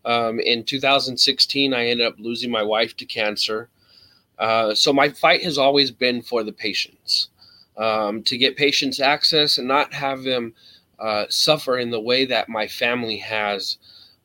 Um, 0.04 0.38
in 0.40 0.64
2016, 0.64 1.72
I 1.72 1.86
ended 1.86 2.06
up 2.06 2.16
losing 2.18 2.50
my 2.50 2.62
wife 2.62 2.96
to 2.98 3.06
cancer. 3.06 3.68
Uh, 4.38 4.74
so 4.74 4.92
my 4.92 5.08
fight 5.08 5.42
has 5.42 5.58
always 5.58 5.90
been 5.90 6.20
for 6.22 6.42
the 6.42 6.52
patients 6.52 7.28
um, 7.76 8.22
to 8.24 8.36
get 8.36 8.56
patients 8.56 9.00
access 9.00 9.58
and 9.58 9.68
not 9.68 9.92
have 9.94 10.22
them 10.22 10.54
uh, 10.98 11.24
suffer 11.28 11.78
in 11.78 11.90
the 11.90 12.00
way 12.00 12.24
that 12.24 12.48
my 12.48 12.66
family 12.66 13.18
has 13.18 13.78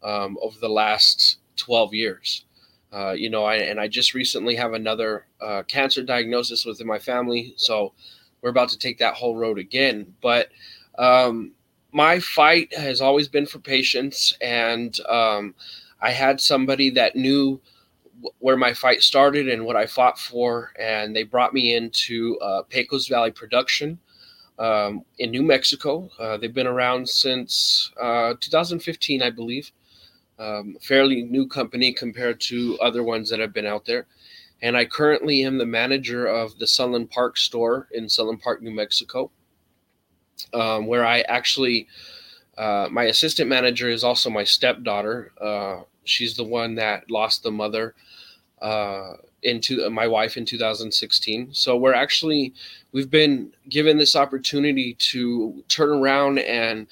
um, 0.04 0.38
over 0.42 0.58
the 0.60 0.70
last 0.70 1.38
12 1.58 1.94
years. 1.94 2.46
Uh, 2.92 3.12
you 3.12 3.30
know, 3.30 3.44
I, 3.44 3.56
and 3.58 3.80
I 3.80 3.88
just 3.88 4.14
recently 4.14 4.56
have 4.56 4.74
another 4.74 5.26
uh, 5.40 5.64
cancer 5.68 6.04
diagnosis 6.04 6.66
within 6.66 6.88
my 6.88 7.00
family. 7.00 7.54
So 7.56 7.94
we're 8.42 8.50
about 8.50 8.70
to 8.70 8.78
take 8.78 8.98
that 9.00 9.16
whole 9.16 9.36
road 9.36 9.60
again. 9.60 10.14
But 10.22 10.50
um, 10.98 11.52
my 11.92 12.20
fight 12.20 12.74
has 12.76 13.02
always 13.02 13.28
been 13.28 13.46
for 13.46 13.60
patients, 13.60 14.36
and 14.42 14.98
um, 15.08 15.56
I 16.02 16.12
had 16.12 16.40
somebody 16.40 16.90
that 16.92 17.16
knew 17.16 17.60
where 18.40 18.58
my 18.58 18.74
fight 18.74 19.02
started 19.02 19.48
and 19.48 19.66
what 19.66 19.76
I 19.76 19.86
fought 19.86 20.20
for, 20.20 20.72
and 20.80 21.16
they 21.16 21.24
brought 21.24 21.54
me 21.54 21.76
into 21.76 22.38
uh, 22.40 22.64
Pecos 22.64 23.08
Valley 23.08 23.32
Production 23.32 23.98
um, 24.60 25.04
in 25.20 25.32
New 25.32 25.44
Mexico. 25.44 26.10
Uh, 26.20 26.38
they've 26.38 26.54
been 26.54 26.68
around 26.68 27.08
since 27.08 27.92
uh, 28.00 28.34
2015, 28.40 29.22
I 29.22 29.30
believe. 29.30 29.72
Um, 30.38 30.78
fairly 30.82 31.24
new 31.24 31.48
company 31.48 31.92
compared 31.92 32.40
to 32.42 32.78
other 32.80 33.04
ones 33.04 33.30
that 33.30 33.40
have 33.40 33.54
been 33.54 33.66
out 33.66 33.86
there. 33.86 34.06
And 34.62 34.76
I 34.76 34.86
currently 34.86 35.44
am 35.44 35.58
the 35.58 35.66
manager 35.66 36.28
of 36.28 36.58
the 36.60 36.68
Sunland 36.68 37.10
Park 37.10 37.38
store 37.38 37.88
in 37.92 38.10
Sunland 38.10 38.42
Park, 38.42 38.62
New 38.62 38.72
Mexico 38.72 39.32
um, 40.54 40.88
where 40.88 41.06
I 41.06 41.22
actually, 41.22 41.88
uh, 42.58 42.88
my 42.92 43.06
assistant 43.06 43.50
manager 43.50 43.90
is 43.90 44.04
also 44.04 44.30
my 44.30 44.44
stepdaughter. 44.44 45.32
Uh, 45.40 45.82
she's 46.04 46.36
the 46.36 46.44
one 46.44 46.76
that 46.76 47.10
lost 47.10 47.44
the 47.44 47.52
mother 47.52 47.96
uh, 48.62 49.14
into 49.44 49.90
my 49.90 50.08
wife 50.08 50.38
in 50.38 50.46
2016. 50.46 51.50
So 51.54 51.78
we're 51.78 51.94
actually, 51.94 52.54
we've 52.92 53.10
been 53.10 53.52
given 53.70 53.98
this 53.98 54.16
opportunity 54.16 54.96
to 54.96 55.64
turn 55.70 55.90
around 55.90 56.40
and 56.40 56.88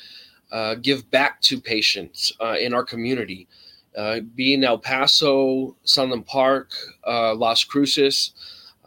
uh, 0.51 0.75
give 0.75 1.09
back 1.11 1.41
to 1.41 1.59
patients 1.59 2.31
uh, 2.39 2.55
in 2.59 2.73
our 2.73 2.83
community. 2.83 3.47
Being 4.35 4.63
El 4.63 4.77
Paso, 4.77 5.75
Sunland 5.83 6.25
Park, 6.25 6.71
Las 7.05 7.63
Cruces, 7.63 8.33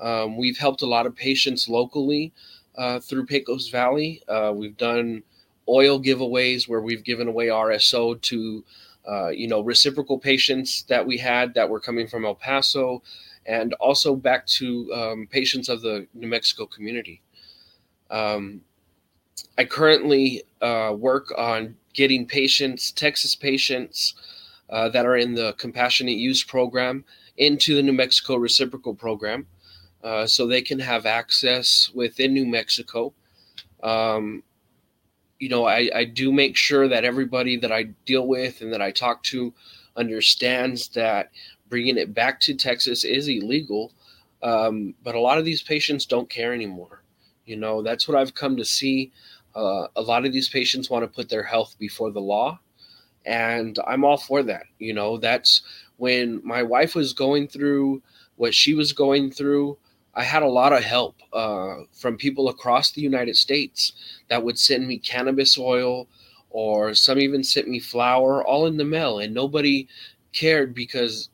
um, 0.00 0.36
we've 0.36 0.58
helped 0.58 0.82
a 0.82 0.86
lot 0.86 1.06
of 1.06 1.14
patients 1.14 1.68
locally 1.68 2.32
uh, 2.76 3.00
through 3.00 3.26
Pecos 3.26 3.68
Valley. 3.68 4.22
Uh, 4.28 4.52
we've 4.54 4.76
done 4.76 5.22
oil 5.68 6.00
giveaways 6.00 6.68
where 6.68 6.80
we've 6.80 7.04
given 7.04 7.28
away 7.28 7.48
RSO 7.48 8.20
to, 8.22 8.64
uh, 9.06 9.28
you 9.28 9.46
know, 9.46 9.60
reciprocal 9.60 10.18
patients 10.18 10.82
that 10.84 11.06
we 11.06 11.18
had 11.18 11.54
that 11.54 11.68
were 11.68 11.80
coming 11.80 12.08
from 12.08 12.24
El 12.24 12.34
Paso, 12.34 13.02
and 13.46 13.74
also 13.74 14.16
back 14.16 14.46
to 14.46 14.92
um, 14.92 15.28
patients 15.30 15.68
of 15.68 15.82
the 15.82 16.06
New 16.14 16.28
Mexico 16.28 16.66
community. 16.66 17.20
Um, 18.10 18.62
I 19.58 19.64
currently 19.64 20.42
uh, 20.60 20.94
work 20.96 21.32
on 21.36 21.76
getting 21.92 22.26
patients, 22.26 22.90
Texas 22.90 23.34
patients 23.34 24.14
uh, 24.70 24.88
that 24.88 25.06
are 25.06 25.16
in 25.16 25.34
the 25.34 25.52
compassionate 25.54 26.16
use 26.16 26.42
program, 26.42 27.04
into 27.36 27.74
the 27.74 27.82
New 27.82 27.92
Mexico 27.92 28.36
reciprocal 28.36 28.94
program. 28.94 29.46
Uh, 30.02 30.26
so 30.26 30.46
they 30.46 30.62
can 30.62 30.78
have 30.78 31.04
access 31.04 31.90
within 31.94 32.32
New 32.32 32.46
Mexico. 32.46 33.12
Um, 33.82 34.42
you 35.38 35.48
know, 35.48 35.66
I, 35.66 35.90
I 35.94 36.04
do 36.04 36.32
make 36.32 36.56
sure 36.56 36.88
that 36.88 37.04
everybody 37.04 37.56
that 37.56 37.72
I 37.72 37.84
deal 38.04 38.26
with 38.26 38.60
and 38.60 38.72
that 38.72 38.80
I 38.80 38.92
talk 38.92 39.22
to 39.24 39.52
understands 39.96 40.88
that 40.88 41.30
bringing 41.68 41.98
it 41.98 42.14
back 42.14 42.40
to 42.40 42.54
Texas 42.54 43.04
is 43.04 43.28
illegal. 43.28 43.92
Um, 44.42 44.94
but 45.02 45.14
a 45.14 45.20
lot 45.20 45.38
of 45.38 45.44
these 45.44 45.62
patients 45.62 46.06
don't 46.06 46.28
care 46.30 46.54
anymore. 46.54 47.02
You 47.44 47.56
know, 47.56 47.82
that's 47.82 48.06
what 48.06 48.16
I've 48.16 48.34
come 48.34 48.56
to 48.56 48.64
see. 48.64 49.12
Uh, 49.54 49.88
a 49.96 50.02
lot 50.02 50.24
of 50.24 50.32
these 50.32 50.48
patients 50.48 50.88
want 50.88 51.02
to 51.02 51.08
put 51.08 51.28
their 51.28 51.42
health 51.42 51.76
before 51.78 52.10
the 52.10 52.20
law. 52.20 52.60
And 53.24 53.78
I'm 53.86 54.04
all 54.04 54.16
for 54.16 54.42
that. 54.44 54.64
You 54.78 54.94
know, 54.94 55.18
that's 55.18 55.62
when 55.96 56.40
my 56.44 56.62
wife 56.62 56.94
was 56.94 57.12
going 57.12 57.48
through 57.48 58.02
what 58.36 58.54
she 58.54 58.74
was 58.74 58.92
going 58.92 59.30
through. 59.30 59.76
I 60.14 60.24
had 60.24 60.42
a 60.42 60.48
lot 60.48 60.72
of 60.72 60.82
help 60.82 61.16
uh, 61.32 61.76
from 61.92 62.16
people 62.16 62.48
across 62.48 62.92
the 62.92 63.00
United 63.02 63.36
States 63.36 63.92
that 64.28 64.42
would 64.42 64.58
send 64.58 64.88
me 64.88 64.98
cannabis 64.98 65.58
oil 65.58 66.08
or 66.50 66.94
some 66.94 67.18
even 67.18 67.44
sent 67.44 67.68
me 67.68 67.78
flower 67.78 68.44
all 68.44 68.66
in 68.66 68.76
the 68.76 68.84
mail 68.84 69.18
and 69.20 69.32
nobody 69.32 69.86
cared 70.32 70.74
because 70.74 71.28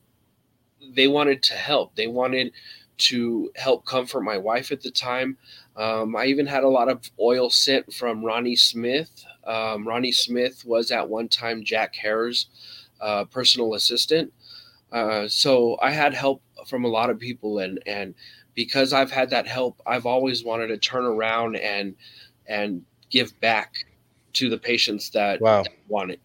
they 0.94 1.08
wanted 1.08 1.42
to 1.44 1.54
help. 1.54 1.94
They 1.96 2.06
wanted 2.06 2.52
to 2.98 3.50
help 3.56 3.84
comfort 3.86 4.22
my 4.22 4.38
wife 4.38 4.72
at 4.72 4.80
the 4.82 4.90
time. 4.90 5.36
Um, 5.76 6.16
I 6.16 6.26
even 6.26 6.46
had 6.46 6.64
a 6.64 6.68
lot 6.68 6.88
of 6.88 7.10
oil 7.20 7.50
sent 7.50 7.92
from 7.92 8.24
Ronnie 8.24 8.56
Smith. 8.56 9.24
Um, 9.46 9.86
Ronnie 9.86 10.12
Smith 10.12 10.64
was 10.64 10.90
at 10.90 11.08
one 11.08 11.28
time 11.28 11.64
Jack 11.64 11.94
Herer 11.94 12.32
uh, 13.00 13.24
personal 13.26 13.74
assistant. 13.74 14.32
Uh, 14.92 15.28
so 15.28 15.76
I 15.80 15.90
had 15.90 16.14
help 16.14 16.42
from 16.66 16.84
a 16.84 16.88
lot 16.88 17.10
of 17.10 17.18
people 17.18 17.58
and 17.58 17.80
and 17.86 18.14
because 18.54 18.92
I've 18.92 19.10
had 19.10 19.30
that 19.30 19.46
help, 19.46 19.80
I've 19.86 20.06
always 20.06 20.44
wanted 20.44 20.68
to 20.68 20.78
turn 20.78 21.04
around 21.04 21.56
and 21.56 21.94
and 22.48 22.82
give 23.10 23.38
back 23.40 23.74
to 24.32 24.48
the 24.48 24.58
patients 24.58 25.10
that, 25.10 25.40
wow. 25.40 25.62
that 25.62 25.72
want 25.88 26.10
it. 26.10 26.20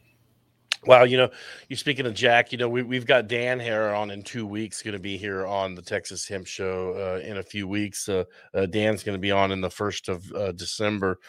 Wow, 0.85 1.03
you 1.03 1.15
know, 1.15 1.29
you're 1.69 1.77
speaking 1.77 2.07
of 2.07 2.15
Jack. 2.15 2.51
You 2.51 2.57
know, 2.57 2.67
we, 2.67 2.81
we've 2.81 3.05
got 3.05 3.27
Dan 3.27 3.59
Herer 3.59 3.93
on 3.93 4.09
in 4.09 4.23
two 4.23 4.47
weeks, 4.47 4.81
going 4.81 4.93
to 4.93 4.99
be 4.99 5.15
here 5.15 5.45
on 5.45 5.75
the 5.75 5.81
Texas 5.81 6.27
Hemp 6.27 6.47
Show 6.47 6.93
uh, 6.95 7.19
in 7.23 7.37
a 7.37 7.43
few 7.43 7.67
weeks. 7.67 8.09
Uh, 8.09 8.23
uh, 8.55 8.65
Dan's 8.65 9.03
going 9.03 9.15
to 9.15 9.21
be 9.21 9.29
on 9.29 9.51
in 9.51 9.61
the 9.61 9.69
first 9.69 10.09
of 10.09 10.31
uh, 10.31 10.51
December, 10.53 11.19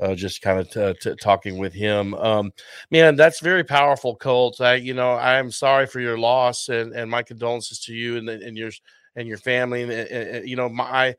uh, 0.00 0.14
just 0.14 0.40
kind 0.40 0.58
of 0.58 0.70
t- 0.70 1.10
t- 1.10 1.16
talking 1.20 1.58
with 1.58 1.72
him. 1.72 2.14
Um, 2.14 2.52
man, 2.90 3.16
that's 3.16 3.40
very 3.40 3.64
powerful, 3.64 4.16
Colt. 4.16 4.60
I, 4.60 4.74
you 4.74 4.94
know, 4.94 5.12
I'm 5.12 5.50
sorry 5.50 5.86
for 5.86 6.00
your 6.00 6.18
loss 6.18 6.68
and, 6.68 6.94
and 6.94 7.10
my 7.10 7.22
condolences 7.22 7.80
to 7.80 7.94
you 7.94 8.16
and, 8.16 8.28
and 8.28 8.56
your 8.56 8.70
and 9.16 9.28
your 9.28 9.38
family. 9.38 9.82
And, 9.82 9.92
and, 9.92 10.48
you 10.48 10.56
know, 10.56 10.68
my 10.68 11.14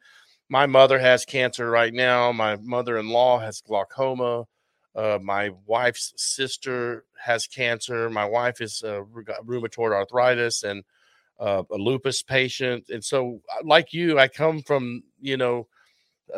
my 0.50 0.66
mother 0.66 1.00
has 1.00 1.26
cancer 1.26 1.70
right 1.70 1.94
now. 1.94 2.32
My 2.32 2.58
mother-in-law 2.58 3.40
has 3.40 3.62
glaucoma. 3.62 4.46
Uh, 4.96 5.20
my 5.22 5.52
wife's 5.66 6.14
sister 6.18 7.06
has 7.18 7.48
cancer. 7.48 8.10
My 8.10 8.26
wife 8.26 8.60
is 8.60 8.84
uh, 8.84 9.02
rheumatoid 9.46 9.94
arthritis 9.94 10.64
and 10.64 10.84
uh, 11.40 11.64
a 11.72 11.76
lupus 11.76 12.22
patient. 12.22 12.86
And 12.90 13.04
so, 13.04 13.42
uh, 13.54 13.64
like 13.64 13.94
you, 13.94 14.20
I 14.20 14.28
come 14.28 14.62
from 14.62 15.04
you 15.22 15.38
know 15.38 15.68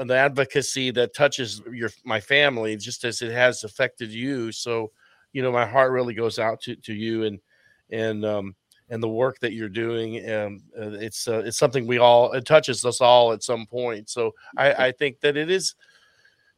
the 0.06 0.16
advocacy 0.16 0.92
that 0.92 1.14
touches 1.14 1.62
your 1.72 1.90
my 2.04 2.20
family 2.20 2.76
just 2.78 3.04
as 3.04 3.22
it 3.22 3.32
has 3.32 3.64
affected 3.64 4.12
you. 4.12 4.52
So, 4.52 4.92
you 5.34 5.42
know, 5.42 5.52
my 5.52 5.66
heart 5.66 5.92
really 5.92 6.14
goes 6.14 6.40
out 6.40 6.62
to 6.62 6.76
to 6.76 6.94
you 6.94 7.24
and 7.24 7.40
and 7.90 8.26
um, 8.26 8.56
and 8.90 9.02
the 9.02 9.10
work 9.10 9.40
that 9.40 9.54
you're 9.54 9.70
doing. 9.70 10.18
And 10.18 10.62
uh, 10.80 10.92
it's 10.92 11.28
uh, 11.28 11.44
it's 11.46 11.58
something 11.58 11.88
we 11.88 12.00
all 12.00 12.32
it 12.34 12.46
touches 12.46 12.86
us 12.86 13.02
all 13.02 13.32
at 13.32 13.44
some 13.44 13.66
point. 13.66 14.10
So 14.10 14.32
I, 14.58 14.74
I 14.88 14.92
think 14.92 15.20
that 15.22 15.38
it 15.38 15.50
is 15.50 15.76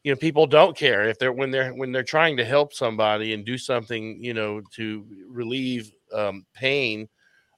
you 0.06 0.12
know 0.12 0.16
people 0.16 0.46
don't 0.46 0.78
care 0.78 1.10
if 1.10 1.18
they're 1.18 1.34
when 1.34 1.50
they're 1.50 1.74
when 1.74 1.92
they're 1.92 2.04
trying 2.04 2.38
to 2.38 2.46
help 2.46 2.74
somebody 2.74 3.34
and 3.34 3.44
do 3.44 3.58
something 3.58 4.24
you 4.24 4.36
know 4.36 4.62
to 4.76 5.04
relieve 5.28 5.92
um, 6.14 6.46
pain 6.54 7.10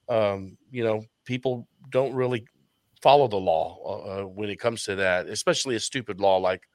um, 0.08 0.56
you 0.70 0.82
know 0.82 1.04
people 1.26 1.68
don't 1.90 2.14
really 2.14 2.46
follow 3.02 3.28
the 3.28 3.36
law 3.36 3.78
uh, 3.84 4.20
uh, 4.20 4.24
when 4.24 4.48
it 4.48 4.60
comes 4.60 4.84
to 4.84 4.94
that 4.96 5.26
especially 5.26 5.76
a 5.76 5.80
stupid 5.80 6.20
law 6.20 6.36
like 6.36 6.68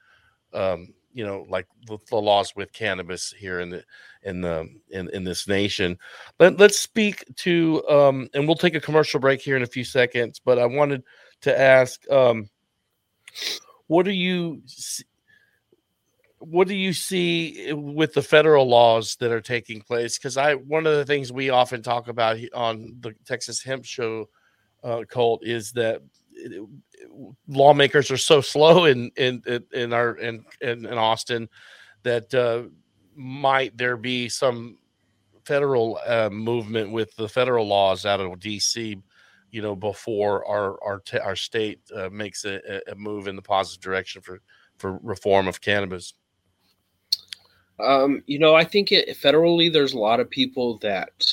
um, 0.54 0.94
you 1.14 1.26
know 1.26 1.46
like 1.50 1.68
the, 1.88 1.98
the, 2.10 2.16
laws 2.16 2.54
with 2.56 2.72
cannabis 2.74 3.34
here 3.38 3.60
in 3.60 3.70
the 3.70 3.84
in 4.24 4.42
the 4.42 4.68
in, 4.90 5.10
in 5.10 5.24
this 5.24 5.48
nation 5.48 5.98
Let, 6.40 6.58
let's 6.58 6.80
speak 6.80 7.24
to 7.38 7.88
um, 7.90 8.30
and 8.34 8.48
we'll 8.48 8.56
take 8.56 8.76
a 8.76 8.82
commercial 8.82 9.20
break 9.20 9.42
here 9.42 9.56
in 9.56 9.64
a 9.64 9.68
few 9.68 9.84
seconds 9.84 10.40
but 10.44 10.60
i 10.60 10.66
wanted 10.66 11.04
to 11.42 11.60
ask 11.60 12.10
um, 12.10 12.50
what 13.88 14.06
do 14.06 14.12
you 14.12 14.62
what 16.44 16.68
do 16.68 16.76
you 16.76 16.92
see 16.92 17.72
with 17.74 18.14
the 18.14 18.22
federal 18.22 18.68
laws 18.68 19.16
that 19.18 19.32
are 19.32 19.42
taking 19.42 19.82
place? 19.82 20.18
Because 20.18 20.36
I 20.36 20.56
one 20.56 20.86
of 20.86 20.96
the 20.96 21.06
things 21.06 21.32
we 21.32 21.50
often 21.50 21.82
talk 21.82 22.08
about 22.10 22.38
on 22.54 22.98
the 23.00 23.14
Texas 23.26 23.64
Hemp 23.64 23.86
Show, 23.86 24.30
uh, 24.84 25.04
Colt, 25.10 25.42
is 25.44 25.72
that 25.74 26.02
it, 26.32 26.68
lawmakers 27.48 28.12
are 28.12 28.18
so 28.18 28.42
slow 28.42 28.86
in 28.86 29.12
in 29.18 29.42
in 29.74 29.94
our 29.94 30.16
in 30.16 30.46
in, 30.62 30.86
in 30.86 30.98
Austin 30.98 31.50
that 32.04 32.34
uh, 32.34 32.64
might 33.16 33.78
there 33.78 33.98
be 33.98 34.30
some 34.30 34.78
federal 35.46 36.00
uh, 36.06 36.30
movement 36.30 36.92
with 36.92 37.16
the 37.16 37.28
federal 37.28 37.68
laws 37.68 38.06
out 38.06 38.20
of 38.20 38.32
DC, 38.40 39.02
you 39.52 39.62
know, 39.62 39.76
before 39.76 40.46
our 40.46 40.82
our 40.84 41.00
t- 41.00 41.20
our 41.20 41.36
state 41.36 41.80
uh, 41.96 42.10
makes 42.10 42.46
a, 42.46 42.82
a 42.88 42.96
move 42.96 43.28
in 43.28 43.36
the 43.36 43.42
positive 43.42 43.82
direction 43.82 44.22
for 44.22 44.42
for 44.78 45.00
reform 45.02 45.48
of 45.48 45.62
cannabis. 45.62 46.14
Um, 47.80 48.24
you 48.28 48.40
know, 48.40 48.54
I 48.54 48.64
think 48.64 48.92
it, 48.92 49.18
federally, 49.18 49.72
there's 49.72 49.94
a 49.94 50.00
lot 50.00 50.20
of 50.20 50.30
people 50.30 50.78
that 50.80 51.26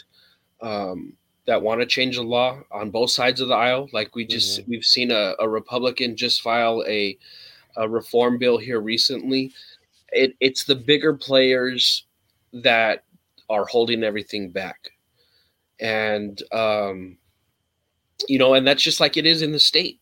um, 0.62 1.14
that 1.50 1.62
want 1.62 1.80
to 1.80 1.86
change 1.86 2.14
the 2.14 2.22
law 2.22 2.60
on 2.70 2.90
both 2.90 3.10
sides 3.10 3.40
of 3.40 3.48
the 3.48 3.54
aisle. 3.54 3.88
Like 3.92 4.14
we 4.14 4.24
just 4.24 4.60
mm-hmm. 4.60 4.70
we've 4.70 4.84
seen 4.84 5.10
a, 5.10 5.34
a, 5.40 5.48
Republican 5.48 6.16
just 6.16 6.42
file 6.42 6.84
a, 6.86 7.18
a 7.76 7.88
reform 7.88 8.38
bill 8.38 8.56
here 8.56 8.80
recently. 8.80 9.50
It, 10.12 10.36
it's 10.38 10.62
the 10.62 10.76
bigger 10.76 11.12
players 11.12 12.04
that 12.52 13.02
are 13.48 13.64
holding 13.64 14.04
everything 14.04 14.50
back, 14.50 14.90
and 15.80 16.40
um, 16.52 17.18
you 18.28 18.38
know, 18.38 18.54
and 18.54 18.64
that's 18.64 18.84
just 18.84 19.00
like 19.00 19.16
it 19.16 19.26
is 19.26 19.42
in 19.42 19.50
the 19.50 19.58
state 19.58 19.98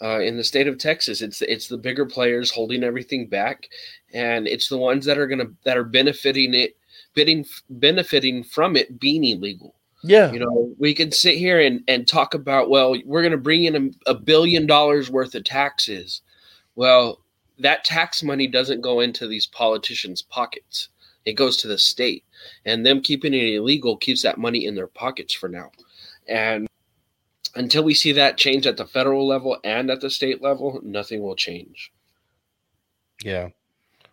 uh, 0.00 0.20
in 0.20 0.38
the 0.38 0.44
state 0.44 0.66
of 0.66 0.78
Texas. 0.78 1.20
It's 1.20 1.42
it's 1.42 1.68
the 1.68 1.76
bigger 1.76 2.06
players 2.06 2.50
holding 2.50 2.82
everything 2.82 3.26
back, 3.26 3.68
and 4.14 4.48
it's 4.48 4.70
the 4.70 4.78
ones 4.78 5.04
that 5.04 5.18
are 5.18 5.26
gonna 5.26 5.50
that 5.64 5.76
are 5.76 5.84
benefiting 5.84 6.54
it, 6.54 6.74
bidding 7.12 7.44
benefiting 7.68 8.42
from 8.42 8.76
it 8.76 8.98
being 8.98 9.24
illegal. 9.24 9.74
Yeah, 10.02 10.30
you 10.30 10.38
know, 10.38 10.74
we 10.78 10.94
can 10.94 11.10
sit 11.10 11.36
here 11.36 11.60
and 11.60 11.82
and 11.88 12.06
talk 12.06 12.34
about 12.34 12.70
well, 12.70 12.96
we're 13.04 13.22
gonna 13.22 13.36
bring 13.36 13.64
in 13.64 13.94
a, 14.06 14.10
a 14.10 14.14
billion 14.14 14.66
dollars 14.66 15.10
worth 15.10 15.34
of 15.34 15.44
taxes. 15.44 16.22
Well, 16.74 17.20
that 17.58 17.84
tax 17.84 18.22
money 18.22 18.46
doesn't 18.46 18.82
go 18.82 19.00
into 19.00 19.26
these 19.26 19.46
politicians' 19.46 20.22
pockets. 20.22 20.88
It 21.24 21.32
goes 21.32 21.56
to 21.58 21.68
the 21.68 21.78
state, 21.78 22.24
and 22.64 22.84
them 22.84 23.00
keeping 23.00 23.34
it 23.34 23.54
illegal 23.54 23.96
keeps 23.96 24.22
that 24.22 24.38
money 24.38 24.66
in 24.66 24.74
their 24.74 24.86
pockets 24.86 25.34
for 25.34 25.48
now. 25.48 25.72
And 26.28 26.68
until 27.56 27.82
we 27.82 27.94
see 27.94 28.12
that 28.12 28.36
change 28.36 28.66
at 28.66 28.76
the 28.76 28.86
federal 28.86 29.26
level 29.26 29.58
and 29.64 29.90
at 29.90 30.00
the 30.00 30.10
state 30.10 30.42
level, 30.42 30.80
nothing 30.84 31.22
will 31.22 31.34
change. 31.34 31.92
Yeah, 33.24 33.48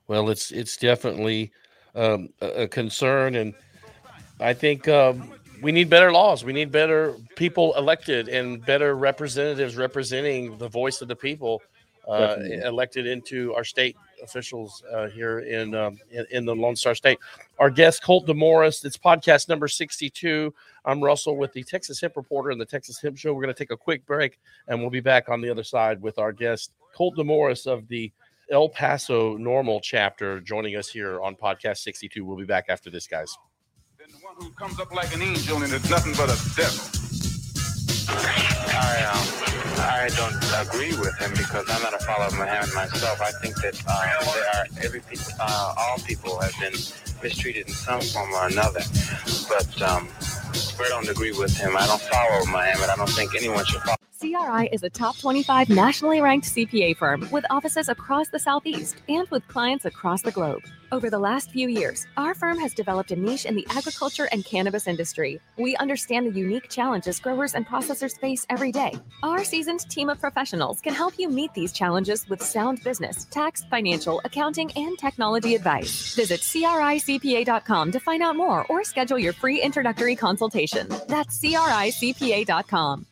well, 0.07 0.29
it's 0.29 0.51
it's 0.51 0.77
definitely 0.77 1.51
um, 1.93 2.29
a, 2.41 2.63
a, 2.63 2.67
concern, 2.67 3.35
and 3.35 3.53
I 4.39 4.53
think 4.53 4.87
um, 4.87 5.33
we 5.63 5.71
need 5.71 5.89
better 5.89 6.11
laws. 6.11 6.43
We 6.43 6.53
need 6.53 6.71
better 6.71 7.15
people 7.35 7.73
elected 7.75 8.27
and 8.27 8.63
better 8.63 8.95
representatives 8.95 9.77
representing 9.77 10.57
the 10.57 10.67
voice 10.67 11.01
of 11.01 11.07
the 11.07 11.15
people 11.15 11.61
uh, 12.07 12.35
elected 12.65 13.07
into 13.07 13.53
our 13.55 13.63
state 13.63 13.95
officials 14.21 14.83
uh, 14.93 15.07
here 15.07 15.39
in, 15.39 15.73
um, 15.73 15.97
in, 16.11 16.25
in 16.31 16.45
the 16.45 16.53
Lone 16.53 16.75
Star 16.75 16.93
State. 16.93 17.17
Our 17.59 17.69
guest 17.69 18.03
Colt 18.03 18.27
DeMorris. 18.27 18.83
It's 18.83 18.97
podcast 18.97 19.47
number 19.47 19.69
sixty-two. 19.69 20.53
I'm 20.83 21.01
Russell 21.01 21.37
with 21.37 21.53
the 21.53 21.63
Texas 21.63 22.01
Hemp 22.01 22.17
Reporter 22.17 22.49
and 22.51 22.59
the 22.59 22.65
Texas 22.65 23.01
Hemp 23.01 23.17
Show. 23.17 23.33
We're 23.33 23.43
going 23.43 23.53
to 23.53 23.57
take 23.57 23.71
a 23.71 23.77
quick 23.77 24.05
break, 24.05 24.37
and 24.67 24.81
we'll 24.81 24.89
be 24.89 24.99
back 24.99 25.29
on 25.29 25.39
the 25.39 25.49
other 25.49 25.63
side 25.63 26.01
with 26.01 26.19
our 26.19 26.33
guest 26.33 26.73
Colt 26.93 27.15
DeMorris 27.15 27.67
of 27.67 27.87
the 27.87 28.11
El 28.51 28.67
Paso 28.67 29.37
NORML 29.37 29.81
chapter, 29.81 30.41
joining 30.41 30.75
us 30.75 30.89
here 30.89 31.21
on 31.21 31.37
podcast 31.37 31.77
sixty-two. 31.77 32.25
We'll 32.25 32.35
be 32.35 32.43
back 32.43 32.65
after 32.67 32.89
this, 32.89 33.07
guys. 33.07 33.33
Then 34.03 34.19
the 34.19 34.25
one 34.25 34.35
who 34.35 34.49
comes 34.59 34.81
up 34.81 34.93
like 34.93 35.15
an 35.15 35.21
angel 35.21 35.63
and 35.63 35.71
is 35.71 35.89
nothing 35.89 36.11
but 36.17 36.27
a 36.27 36.35
devil. 36.59 36.83
I 38.75 38.99
um, 39.07 39.27
I 39.79 40.09
don't 40.17 40.67
agree 40.67 40.91
with 40.99 41.17
him 41.19 41.31
because 41.31 41.69
I'm 41.69 41.81
not 41.81 41.93
a 41.93 41.99
follower 41.99 42.27
of 42.27 42.33
Muhammad 42.33 42.73
myself. 42.75 43.21
I 43.21 43.31
think 43.39 43.55
that 43.61 43.81
uh, 43.87 44.33
there 44.33 44.43
are 44.55 44.65
every 44.83 45.01
uh, 45.39 45.75
all 45.77 45.99
people 45.99 46.37
have 46.41 46.53
been 46.59 46.73
mistreated 47.23 47.67
in 47.67 47.73
some 47.73 48.01
form 48.01 48.33
or 48.33 48.47
another. 48.47 48.81
But 49.47 49.81
um, 49.81 50.09
I 50.51 50.89
don't 50.89 51.07
agree 51.07 51.31
with 51.31 51.55
him. 51.55 51.77
I 51.77 51.87
don't 51.87 52.01
follow 52.01 52.45
Muhammad. 52.47 52.89
I 52.89 52.97
don't 52.97 53.09
think 53.09 53.33
anyone 53.35 53.63
should 53.63 53.83
follow. 53.83 53.95
CRI 54.19 54.67
is 54.73 54.83
a 54.83 54.89
top 54.89 55.17
25 55.17 55.69
nationally 55.69 56.19
ranked 56.19 56.47
CPA 56.53 56.97
firm 56.97 57.29
with 57.31 57.45
offices 57.49 57.87
across 57.87 58.27
the 58.27 58.39
Southeast 58.39 58.97
and 59.07 59.29
with 59.29 59.47
clients 59.47 59.85
across 59.85 60.23
the 60.23 60.31
globe. 60.31 60.61
Over 60.93 61.09
the 61.09 61.17
last 61.17 61.49
few 61.49 61.69
years, 61.69 62.05
our 62.17 62.35
firm 62.35 62.59
has 62.59 62.71
developed 62.71 63.09
a 63.09 63.15
niche 63.15 63.45
in 63.45 63.55
the 63.55 63.65
agriculture 63.71 64.29
and 64.31 64.45
cannabis 64.45 64.85
industry. 64.85 65.41
We 65.57 65.75
understand 65.77 66.27
the 66.27 66.39
unique 66.39 66.69
challenges 66.69 67.19
growers 67.19 67.55
and 67.55 67.65
processors 67.65 68.15
face 68.19 68.45
every 68.47 68.71
day. 68.71 68.93
Our 69.23 69.43
seasoned 69.43 69.89
team 69.89 70.07
of 70.07 70.19
professionals 70.19 70.81
can 70.81 70.93
help 70.93 71.15
you 71.17 71.29
meet 71.29 71.51
these 71.55 71.73
challenges 71.73 72.29
with 72.29 72.43
sound 72.43 72.83
business, 72.83 73.25
tax, 73.31 73.63
financial, 73.71 74.21
accounting, 74.23 74.71
and 74.75 74.95
technology 74.99 75.55
advice. 75.55 76.13
Visit 76.13 76.41
CRICPA.com 76.41 77.91
to 77.91 77.99
find 77.99 78.21
out 78.21 78.35
more 78.35 78.63
or 78.69 78.83
schedule 78.83 79.17
your 79.17 79.33
free 79.33 79.63
introductory 79.63 80.15
consultation. 80.15 80.87
That's 81.07 81.39
CRICPA.com. 81.39 83.07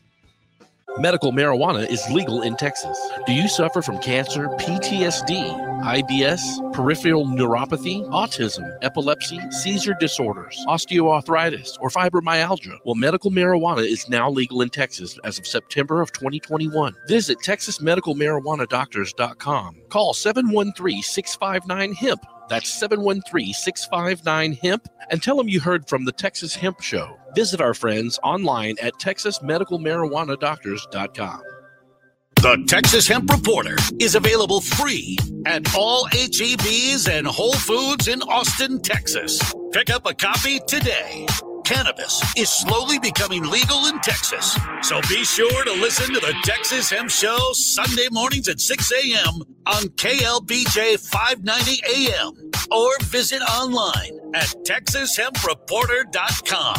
Medical 0.97 1.31
marijuana 1.31 1.89
is 1.89 2.05
legal 2.11 2.41
in 2.41 2.57
Texas. 2.57 2.99
Do 3.25 3.31
you 3.33 3.47
suffer 3.47 3.81
from 3.81 3.97
cancer, 3.99 4.49
PTSD, 4.49 5.81
IBS, 5.81 6.73
peripheral 6.73 7.25
neuropathy, 7.25 8.05
autism, 8.09 8.77
epilepsy, 8.81 9.39
seizure 9.51 9.95
disorders, 9.99 10.61
osteoarthritis, 10.67 11.77
or 11.79 11.87
fibromyalgia? 11.89 12.77
Well, 12.83 12.95
medical 12.95 13.31
marijuana 13.31 13.85
is 13.85 14.09
now 14.09 14.29
legal 14.29 14.61
in 14.61 14.67
Texas 14.69 15.17
as 15.23 15.39
of 15.39 15.47
September 15.47 16.01
of 16.01 16.11
2021. 16.11 16.93
Visit 17.07 17.37
texasmedicalmarijuanadoctors.com. 17.39 19.77
Call 19.89 20.13
713-659-HEMP. 20.13 22.19
That's 22.51 22.69
713-659-HEMP 22.83 24.85
and 25.09 25.23
tell 25.23 25.37
them 25.37 25.47
you 25.47 25.61
heard 25.61 25.87
from 25.87 26.03
the 26.03 26.11
Texas 26.11 26.53
Hemp 26.53 26.81
Show. 26.81 27.17
Visit 27.33 27.61
our 27.61 27.73
friends 27.73 28.19
online 28.23 28.75
at 28.81 28.95
texasmedicalmarijuanadoctors.com. 28.95 31.41
The 32.35 32.65
Texas 32.67 33.07
Hemp 33.07 33.31
Reporter 33.31 33.77
is 34.01 34.15
available 34.15 34.59
free 34.59 35.17
at 35.45 35.73
all 35.73 36.07
HEBs 36.07 37.07
and 37.07 37.25
Whole 37.25 37.53
Foods 37.53 38.09
in 38.09 38.21
Austin, 38.23 38.81
Texas. 38.81 39.41
Pick 39.71 39.89
up 39.89 40.05
a 40.05 40.13
copy 40.13 40.59
today. 40.67 41.25
Cannabis 41.63 42.21
is 42.37 42.49
slowly 42.49 42.99
becoming 42.99 43.43
legal 43.43 43.85
in 43.87 43.99
Texas, 44.01 44.57
so 44.81 44.99
be 45.09 45.23
sure 45.23 45.63
to 45.63 45.71
listen 45.73 46.13
to 46.13 46.19
the 46.19 46.35
Texas 46.43 46.89
Hemp 46.89 47.09
Show 47.09 47.37
Sunday 47.53 48.07
mornings 48.11 48.47
at 48.47 48.59
6 48.59 48.91
a.m. 48.91 49.41
on 49.65 49.83
KLBJ 49.95 50.99
590 50.99 51.81
AM 51.87 52.51
or 52.71 52.89
visit 53.03 53.41
online 53.41 54.19
at 54.33 54.53
texashempreporter.com. 54.65 56.75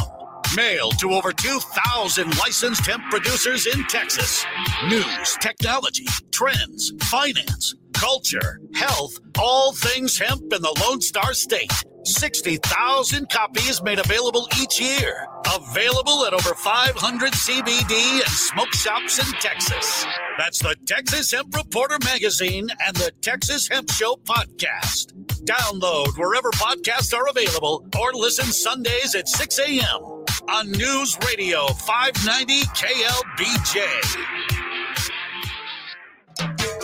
Mailed 0.55 0.99
to 0.99 1.11
over 1.11 1.31
2,000 1.31 2.37
licensed 2.37 2.85
hemp 2.85 3.03
producers 3.09 3.65
in 3.65 3.83
Texas. 3.85 4.45
News, 4.87 5.37
technology, 5.41 6.05
trends, 6.31 6.91
finance, 7.03 7.73
culture, 7.93 8.59
health, 8.75 9.17
all 9.39 9.73
things 9.73 10.17
hemp 10.17 10.41
in 10.53 10.61
the 10.61 10.83
Lone 10.85 11.01
Star 11.01 11.33
State. 11.33 11.71
60,000 12.03 13.29
copies 13.29 13.81
made 13.81 13.99
available 13.99 14.47
each 14.61 14.79
year. 14.79 15.27
Available 15.55 16.25
at 16.25 16.33
over 16.33 16.53
500 16.53 17.31
CBD 17.33 18.21
and 18.21 18.29
smoke 18.29 18.73
shops 18.73 19.19
in 19.19 19.33
Texas. 19.39 20.05
That's 20.37 20.59
the 20.59 20.75
Texas 20.85 21.31
Hemp 21.31 21.55
Reporter 21.55 21.97
magazine 22.03 22.69
and 22.85 22.95
the 22.95 23.11
Texas 23.21 23.67
Hemp 23.67 23.91
Show 23.91 24.15
podcast. 24.23 25.13
Download 25.45 26.17
wherever 26.17 26.51
podcasts 26.51 27.13
are 27.13 27.27
available 27.27 27.85
or 27.99 28.13
listen 28.13 28.45
Sundays 28.45 29.15
at 29.15 29.27
6 29.27 29.59
a.m 29.59 30.23
on 30.49 30.71
News 30.71 31.17
Radio 31.27 31.67
590 31.67 32.61
KLBJ. 32.73 34.32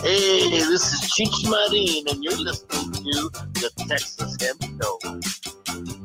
Hey, 0.02 0.50
this 0.50 0.94
is 0.94 1.12
Cheech 1.12 1.50
Marin, 1.50 2.08
and 2.08 2.24
you're 2.24 2.38
listening 2.38 2.94
to 2.94 3.30
the 3.56 3.70
Texas 3.90 4.38
Hemp 4.40 4.64
Show. 4.82 5.99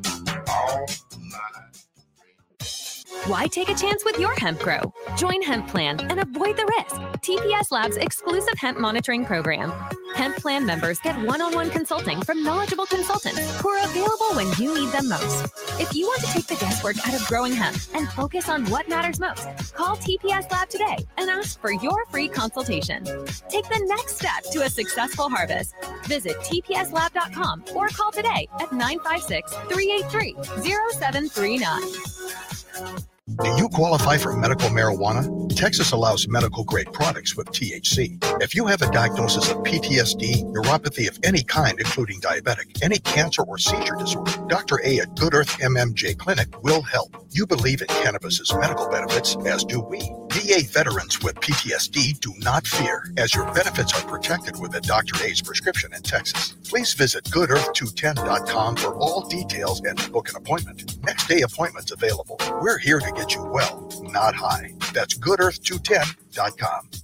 Why 3.27 3.47
take 3.47 3.71
a 3.71 3.75
chance 3.75 4.05
with 4.05 4.19
your 4.19 4.35
hemp 4.35 4.61
grow? 4.61 4.93
Join 5.17 5.41
Hemp 5.41 5.67
Plan 5.67 5.99
and 5.99 6.21
avoid 6.21 6.59
the 6.59 6.71
risk. 6.77 6.97
TPS 7.23 7.73
Labs 7.73 7.97
exclusive 7.97 8.53
hemp 8.59 8.79
monitoring 8.79 9.25
program. 9.25 9.73
Hemp 10.15 10.37
Plan 10.37 10.67
members 10.67 10.99
get 10.99 11.19
one 11.23 11.41
on 11.41 11.55
one 11.55 11.71
consulting 11.71 12.21
from 12.21 12.45
knowledgeable 12.45 12.85
consultants 12.85 13.59
who 13.63 13.71
are 13.71 13.83
available 13.83 14.27
when 14.35 14.53
you 14.59 14.79
need 14.79 14.93
them 14.93 15.09
most. 15.09 15.47
If 15.81 15.95
you 15.95 16.07
want 16.07 16.21
to 16.21 16.27
take 16.27 16.49
the 16.49 16.57
guesswork 16.57 16.99
out 17.09 17.15
of 17.15 17.27
growing 17.27 17.55
hemp 17.55 17.79
and 17.95 18.07
focus 18.11 18.51
on 18.51 18.67
what 18.67 18.91
matters 18.91 19.19
most, 19.19 19.49
call 19.73 19.97
TPS 19.97 20.53
Lab 20.53 20.69
today 20.69 20.99
and 21.17 21.31
ask 21.31 21.59
for 21.63 21.73
your 21.73 22.05
free 22.11 22.29
consultation. 22.29 23.05
Take 23.49 23.67
the 23.71 23.83
next 23.87 24.19
step 24.19 24.45
to 24.53 24.65
a 24.65 24.69
successful 24.69 25.31
harvest. 25.31 25.75
Visit 26.05 26.37
tpslab.com 26.41 27.65
or 27.75 27.89
call 27.89 28.13
today 28.13 28.49
at 28.61 28.71
956 28.71 29.51
383 29.51 30.35
0739. 30.61 33.14
Do 33.27 33.49
you 33.57 33.71
qualify 33.71 34.19
for 34.19 34.37
medical 34.37 34.69
marijuana? 34.69 35.49
Texas 35.57 35.93
allows 35.93 36.29
medical 36.29 36.63
grade 36.63 36.93
products 36.93 37.35
with 37.35 37.47
THC. 37.47 38.23
If 38.43 38.55
you 38.55 38.67
have 38.67 38.83
a 38.83 38.91
diagnosis 38.91 39.51
of 39.51 39.57
PTSD, 39.63 40.45
neuropathy 40.53 41.09
of 41.09 41.19
any 41.25 41.43
kind, 41.43 41.81
including 41.81 42.21
diabetic, 42.21 42.83
any 42.83 42.99
cancer 42.99 43.41
or 43.43 43.57
seizure 43.57 43.97
disorder, 43.97 44.31
Dr. 44.49 44.79
A 44.85 44.99
at 44.99 45.17
Good 45.17 45.33
Earth 45.33 45.59
MMJ 45.59 46.19
Clinic 46.19 46.63
will 46.63 46.83
help. 46.83 47.17
You 47.31 47.47
believe 47.47 47.81
in 47.81 47.89
cannabis's 47.89 48.53
medical 48.53 48.91
benefits, 48.91 49.37
as 49.47 49.65
do 49.65 49.81
we. 49.81 50.01
VA 50.35 50.67
veterans 50.69 51.23
with 51.23 51.37
PTSD 51.37 52.19
do 52.19 52.35
not 52.39 52.67
fear, 52.67 53.05
as 53.17 53.33
your 53.33 53.45
benefits 53.53 53.95
are 53.95 54.05
protected 54.09 54.59
with 54.59 54.75
a 54.75 54.81
Dr. 54.81 55.25
A's 55.25 55.41
prescription 55.41 55.95
in 55.95 56.03
Texas. 56.03 56.57
Please 56.69 56.93
visit 56.93 57.23
goodearth210.com 57.27 58.75
for 58.75 58.97
all 58.97 59.29
details 59.29 59.81
and 59.85 59.97
to 59.97 60.11
book 60.11 60.31
an 60.31 60.37
appointment. 60.37 61.01
Next 61.05 61.29
day 61.29 61.43
appointments 61.43 61.93
available. 61.93 62.37
We're 62.61 62.79
here 62.79 62.99
to 62.99 63.13
get 63.13 63.37
you 63.37 63.45
well, 63.45 63.89
not 64.03 64.35
high. 64.35 64.75
That's 64.93 65.17
goodearth210.com. 65.17 67.04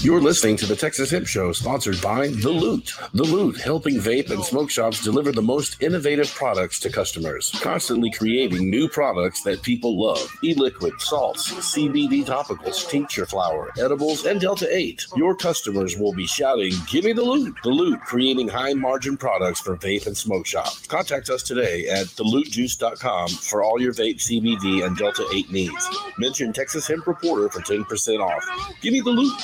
You're 0.00 0.20
listening 0.20 0.56
to 0.58 0.66
the 0.66 0.76
Texas 0.76 1.10
Hemp 1.10 1.26
Show, 1.26 1.50
sponsored 1.50 2.00
by 2.00 2.28
The 2.28 2.50
Loot. 2.50 2.92
The 3.14 3.24
Loot, 3.24 3.60
helping 3.60 3.96
vape 3.96 4.30
and 4.30 4.44
smoke 4.44 4.70
shops 4.70 5.02
deliver 5.02 5.32
the 5.32 5.42
most 5.42 5.82
innovative 5.82 6.32
products 6.32 6.78
to 6.80 6.90
customers, 6.90 7.50
constantly 7.60 8.12
creating 8.12 8.70
new 8.70 8.88
products 8.88 9.42
that 9.42 9.60
people 9.62 10.00
love. 10.00 10.24
E-liquid, 10.44 10.92
salts, 11.00 11.52
CBD 11.52 12.24
topicals, 12.24 12.88
tincture 12.88 13.26
flower, 13.26 13.72
edibles, 13.76 14.24
and 14.24 14.40
Delta 14.40 14.68
8. 14.70 15.04
Your 15.16 15.34
customers 15.34 15.98
will 15.98 16.12
be 16.12 16.28
shouting, 16.28 16.74
Give 16.86 17.04
me 17.04 17.12
the 17.12 17.24
loot! 17.24 17.56
The 17.64 17.70
Loot, 17.70 18.00
creating 18.02 18.46
high 18.46 18.74
margin 18.74 19.16
products 19.16 19.58
for 19.58 19.76
vape 19.76 20.06
and 20.06 20.16
smoke 20.16 20.46
shops. 20.46 20.86
Contact 20.86 21.28
us 21.28 21.42
today 21.42 21.88
at 21.88 22.06
thelootjuice.com 22.06 23.30
for 23.30 23.64
all 23.64 23.82
your 23.82 23.92
vape, 23.92 24.18
CBD, 24.18 24.86
and 24.86 24.96
Delta 24.96 25.26
8 25.34 25.50
needs. 25.50 25.88
Mention 26.18 26.52
Texas 26.52 26.86
Hemp 26.86 27.08
Reporter 27.08 27.48
for 27.48 27.62
10% 27.62 28.20
off. 28.20 28.44
Give 28.80 28.92
me 28.92 29.00
the 29.00 29.10
loot! 29.10 29.34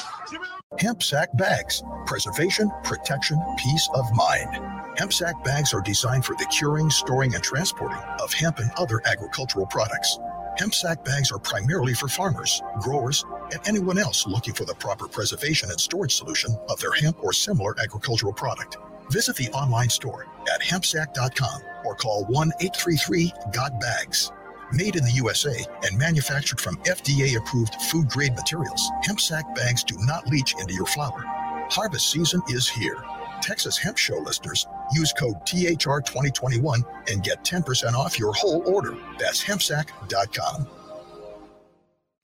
Hemp 0.78 1.04
sack 1.04 1.28
bags. 1.36 1.84
Preservation, 2.04 2.68
protection, 2.82 3.40
peace 3.56 3.88
of 3.94 4.04
mind. 4.12 4.60
Hemp 4.98 5.12
sack 5.12 5.42
bags 5.44 5.72
are 5.72 5.80
designed 5.80 6.24
for 6.24 6.34
the 6.34 6.46
curing, 6.46 6.90
storing, 6.90 7.34
and 7.34 7.44
transporting 7.44 7.98
of 8.20 8.32
hemp 8.32 8.58
and 8.58 8.70
other 8.76 9.00
agricultural 9.06 9.66
products. 9.66 10.18
Hemp 10.58 10.74
sack 10.74 11.04
bags 11.04 11.30
are 11.30 11.38
primarily 11.38 11.94
for 11.94 12.08
farmers, 12.08 12.60
growers, 12.80 13.24
and 13.52 13.60
anyone 13.68 13.98
else 13.98 14.26
looking 14.26 14.54
for 14.54 14.64
the 14.64 14.74
proper 14.74 15.06
preservation 15.06 15.70
and 15.70 15.78
storage 15.78 16.16
solution 16.16 16.56
of 16.68 16.80
their 16.80 16.92
hemp 16.92 17.22
or 17.22 17.32
similar 17.32 17.78
agricultural 17.80 18.32
product. 18.32 18.76
Visit 19.10 19.36
the 19.36 19.48
online 19.50 19.90
store 19.90 20.26
at 20.52 20.60
hempsack.com 20.60 21.62
or 21.84 21.94
call 21.94 22.24
1 22.24 22.52
833 22.60 23.32
GOT 23.52 23.80
BAGS. 23.80 24.32
Made 24.74 24.96
in 24.96 25.04
the 25.04 25.12
USA 25.12 25.54
and 25.84 25.96
manufactured 25.96 26.60
from 26.60 26.74
FDA 26.78 27.36
approved 27.36 27.76
food 27.82 28.08
grade 28.08 28.34
materials, 28.34 28.82
hemp 29.04 29.20
sack 29.20 29.54
bags 29.54 29.84
do 29.84 29.94
not 30.00 30.26
leach 30.26 30.56
into 30.58 30.74
your 30.74 30.86
flower. 30.86 31.22
Harvest 31.70 32.10
season 32.10 32.42
is 32.48 32.68
here. 32.68 32.96
Texas 33.40 33.78
Hemp 33.78 33.98
Show 33.98 34.18
listeners 34.18 34.66
use 34.92 35.12
code 35.12 35.36
THR2021 35.46 36.82
and 37.08 37.22
get 37.22 37.44
10% 37.44 37.92
off 37.92 38.18
your 38.18 38.32
whole 38.32 38.62
order. 38.66 38.96
That's 39.16 39.44
hempsack.com. 39.44 40.66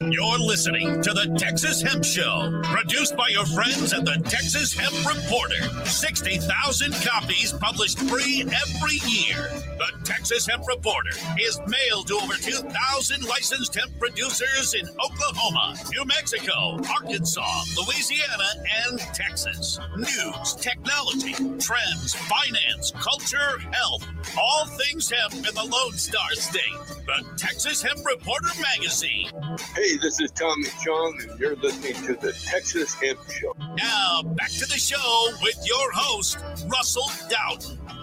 You're 0.09 0.39
listening 0.39 1.03
to 1.03 1.13
the 1.13 1.37
Texas 1.39 1.83
Hemp 1.83 2.07
Show, 2.07 2.63
produced 2.65 3.19
by 3.19 3.29
your 3.29 3.45
friends 3.45 3.93
at 3.93 4.07
the 4.07 4.17
Texas 4.25 4.73
Hemp 4.73 4.97
Reporter. 5.05 5.69
60,000 5.85 6.95
copies 7.05 7.53
published 7.53 7.99
free 8.09 8.41
every 8.41 8.97
year. 9.07 9.51
The 9.77 9.93
Texas 10.05 10.47
Hemp 10.47 10.67
Reporter 10.67 11.11
is 11.39 11.61
mailed 11.67 12.07
to 12.07 12.15
over 12.15 12.33
2,000 12.33 13.25
licensed 13.27 13.75
hemp 13.75 13.91
producers 13.99 14.73
in 14.73 14.89
Oklahoma, 14.89 15.77
New 15.93 16.07
Mexico, 16.07 16.81
Arkansas, 16.89 17.65
Louisiana, 17.77 18.49
and 18.89 18.99
Texas. 19.13 19.79
News, 19.99 20.55
technology, 20.55 21.35
trends, 21.61 22.15
finance, 22.15 22.91
culture, 22.93 23.59
health, 23.71 24.09
all 24.41 24.65
things 24.65 25.11
hemp 25.11 25.35
in 25.35 25.55
the 25.55 25.69
Lone 25.71 25.93
Star 25.99 26.31
State. 26.33 26.73
The 27.05 27.23
Texas 27.37 27.83
Hemp 27.83 28.01
Reporter 28.07 28.49
Magazine. 28.63 29.29
Hey, 29.75 29.90
this 29.99 30.21
is 30.21 30.31
Tommy 30.33 30.69
Chong, 30.85 31.19
and 31.29 31.41
you're 31.41 31.57
listening 31.57 31.95
to 32.07 32.15
the 32.15 32.33
Texas 32.33 32.95
Hemp 32.95 33.19
Show. 33.31 33.55
Now, 33.77 34.23
back 34.23 34.51
to 34.51 34.67
the 34.67 34.79
show 34.79 35.29
with 35.43 35.59
your 35.67 35.93
host, 35.93 36.39
Russell 36.69 37.11
Dowden. 37.29 38.00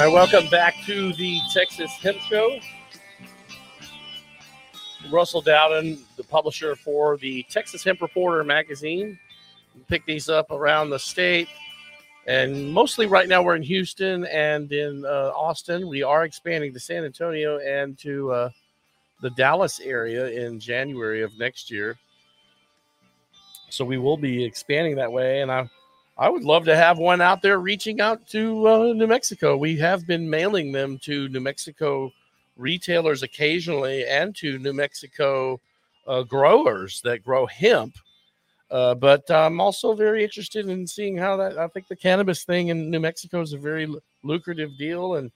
All 0.00 0.06
right, 0.06 0.14
welcome 0.14 0.48
back 0.48 0.76
to 0.86 1.12
the 1.12 1.40
Texas 1.52 1.90
Hemp 2.00 2.16
Show. 2.20 2.58
Russell 5.12 5.42
Dowden, 5.42 5.98
the 6.16 6.24
publisher 6.24 6.74
for 6.74 7.18
the 7.18 7.42
Texas 7.50 7.84
Hemp 7.84 8.00
Reporter 8.00 8.42
magazine. 8.42 9.18
We 9.74 9.82
pick 9.88 10.06
these 10.06 10.30
up 10.30 10.50
around 10.52 10.88
the 10.88 10.98
state, 10.98 11.48
and 12.26 12.72
mostly 12.72 13.04
right 13.04 13.28
now 13.28 13.42
we're 13.42 13.56
in 13.56 13.62
Houston 13.62 14.24
and 14.24 14.72
in 14.72 15.04
uh, 15.04 15.32
Austin. 15.36 15.86
We 15.86 16.02
are 16.02 16.24
expanding 16.24 16.72
to 16.72 16.80
San 16.80 17.04
Antonio 17.04 17.58
and 17.58 17.98
to 17.98 18.32
uh, 18.32 18.50
the 19.20 19.28
Dallas 19.28 19.80
area 19.80 20.28
in 20.28 20.60
January 20.60 21.20
of 21.20 21.38
next 21.38 21.70
year. 21.70 21.98
So 23.68 23.84
we 23.84 23.98
will 23.98 24.16
be 24.16 24.42
expanding 24.46 24.96
that 24.96 25.12
way, 25.12 25.42
and 25.42 25.52
I 25.52 25.68
I 26.20 26.28
would 26.28 26.44
love 26.44 26.66
to 26.66 26.76
have 26.76 26.98
one 26.98 27.22
out 27.22 27.40
there 27.40 27.60
reaching 27.60 28.02
out 28.02 28.26
to 28.28 28.68
uh, 28.68 28.92
New 28.92 29.06
Mexico. 29.06 29.56
We 29.56 29.78
have 29.78 30.06
been 30.06 30.28
mailing 30.28 30.70
them 30.70 30.98
to 30.98 31.30
New 31.30 31.40
Mexico 31.40 32.12
retailers 32.58 33.22
occasionally 33.22 34.06
and 34.06 34.36
to 34.36 34.58
New 34.58 34.74
Mexico 34.74 35.58
uh, 36.06 36.22
growers 36.24 37.00
that 37.04 37.24
grow 37.24 37.46
hemp. 37.46 37.94
Uh, 38.70 38.94
but 38.94 39.30
I'm 39.30 39.62
also 39.62 39.94
very 39.94 40.22
interested 40.22 40.68
in 40.68 40.86
seeing 40.86 41.16
how 41.16 41.38
that. 41.38 41.56
I 41.56 41.68
think 41.68 41.88
the 41.88 41.96
cannabis 41.96 42.44
thing 42.44 42.68
in 42.68 42.90
New 42.90 43.00
Mexico 43.00 43.40
is 43.40 43.54
a 43.54 43.58
very 43.58 43.88
lucrative 44.22 44.76
deal, 44.76 45.14
and 45.14 45.32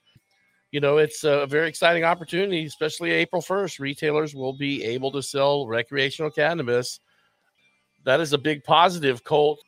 you 0.71 0.79
know 0.79 0.99
it's 0.99 1.23
a 1.23 1.47
very 1.47 1.67
exciting 1.67 2.03
opportunity. 2.03 2.63
Especially 2.63 3.09
April 3.11 3.41
1st, 3.41 3.79
retailers 3.79 4.35
will 4.35 4.53
be 4.53 4.83
able 4.83 5.11
to 5.13 5.23
sell 5.23 5.67
recreational 5.67 6.29
cannabis. 6.29 6.99
That 8.05 8.21
is 8.21 8.33
a 8.33 8.37
big 8.37 8.63
positive, 8.63 9.23
Colt 9.23 9.59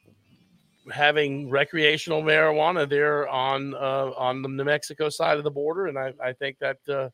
having 0.91 1.49
recreational 1.49 2.21
marijuana 2.21 2.89
there 2.89 3.27
on 3.27 3.73
uh, 3.75 4.11
on 4.17 4.41
the 4.41 4.49
New 4.49 4.63
Mexico 4.63 5.09
side 5.09 5.37
of 5.37 5.43
the 5.43 5.51
border, 5.51 5.87
and 5.87 5.97
I, 5.97 6.13
I 6.23 6.33
think 6.33 6.57
that 6.59 6.77
uh, 6.89 7.09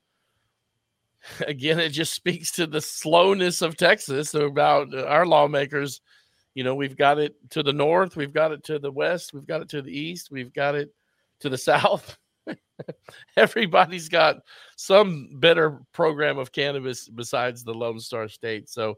again 1.48 1.80
it 1.80 1.90
just 1.90 2.14
speaks 2.14 2.52
to 2.54 2.68
the 2.68 2.82
slowness 2.82 3.62
of 3.62 3.78
Texas 3.78 4.34
about 4.34 4.94
our 4.96 5.26
lawmakers. 5.26 6.02
You 6.54 6.64
know, 6.64 6.76
we've 6.76 6.98
got 6.98 7.18
it 7.18 7.36
to 7.52 7.64
the 7.64 7.74
north, 7.74 8.16
we've 8.16 8.34
got 8.34 8.52
it 8.52 8.64
to 8.66 8.78
the 8.78 8.92
west, 8.92 9.34
we've 9.34 9.48
got 9.48 9.62
it 9.62 9.70
to 9.70 9.82
the 9.82 9.98
east, 9.98 10.30
we've 10.32 10.54
got 10.54 10.76
it 10.76 10.94
to 11.40 11.50
the 11.50 11.58
south. 11.70 12.18
Everybody's 13.38 14.10
got 14.10 14.38
some 14.76 15.30
better 15.40 15.80
program 15.94 16.38
of 16.38 16.52
cannabis 16.52 17.08
besides 17.08 17.64
the 17.64 17.74
Lone 17.74 18.00
Star 18.00 18.28
State. 18.28 18.70
So, 18.70 18.98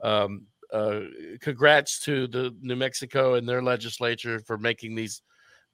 um, 0.00 0.46
uh, 0.72 1.00
congrats 1.40 2.00
to 2.00 2.26
the 2.26 2.54
New 2.60 2.76
Mexico 2.76 3.34
and 3.34 3.48
their 3.48 3.62
legislature 3.62 4.40
for 4.40 4.58
making 4.58 4.94
these 4.94 5.22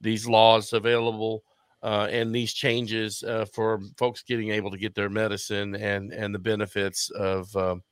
these 0.01 0.27
laws 0.27 0.73
available 0.73 1.45
uh, 1.83 2.09
and 2.11 2.35
these 2.35 2.53
changes 2.53 3.23
uh, 3.23 3.45
for 3.53 3.81
folks 3.97 4.23
getting 4.23 4.51
able 4.51 4.71
to 4.71 4.79
get 4.79 4.95
their 4.95 5.11
medicine 5.11 5.75
and 5.77 6.13
and 6.13 6.35
the 6.35 6.39
benefits 6.39 7.11
of 7.11 7.55
um, 7.57 7.83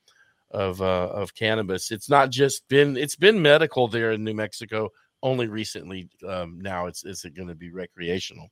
of 0.51 0.81
uh, 0.81 1.09
of 1.09 1.35
cannabis. 1.35 1.91
It's 1.91 2.09
not 2.09 2.31
just 2.31 2.67
been 2.69 2.97
it's 2.97 3.17
been 3.17 3.41
medical 3.41 3.89
there 3.89 4.13
in 4.13 4.25
New 4.25 4.35
Mexico 4.35 4.91
only 5.23 5.49
recently. 5.49 6.09
Um, 6.27 6.61
now 6.61 6.87
it's 6.87 7.05
is 7.05 7.25
it 7.25 7.35
going 7.35 7.49
to 7.49 7.55
be 7.55 7.71
recreational? 7.71 8.49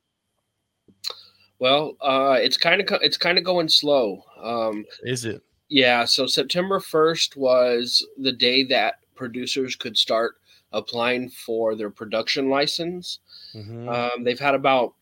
Well, 1.59 1.95
uh, 2.01 2.37
it's 2.39 2.57
kind 2.57 2.81
of 2.81 2.99
it's 3.01 3.17
kind 3.17 3.37
of 3.37 3.43
going 3.43 3.69
slow. 3.69 4.23
Um, 4.41 4.85
is 5.03 5.25
it? 5.25 5.41
Yeah. 5.69 6.05
So 6.05 6.25
September 6.25 6.79
first 6.79 7.37
was 7.37 8.05
the 8.17 8.31
day 8.31 8.63
that 8.65 8.95
producers 9.15 9.75
could 9.75 9.97
start 9.97 10.35
applying 10.71 11.29
for 11.29 11.75
their 11.75 11.89
production 11.89 12.49
license. 12.49 13.19
Mm-hmm. 13.53 13.89
Um, 13.89 14.23
they've 14.23 14.39
had 14.39 14.55
about 14.55 14.93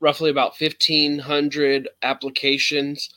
roughly 0.00 0.30
about 0.30 0.58
1,500 0.60 1.88
applications. 2.02 3.10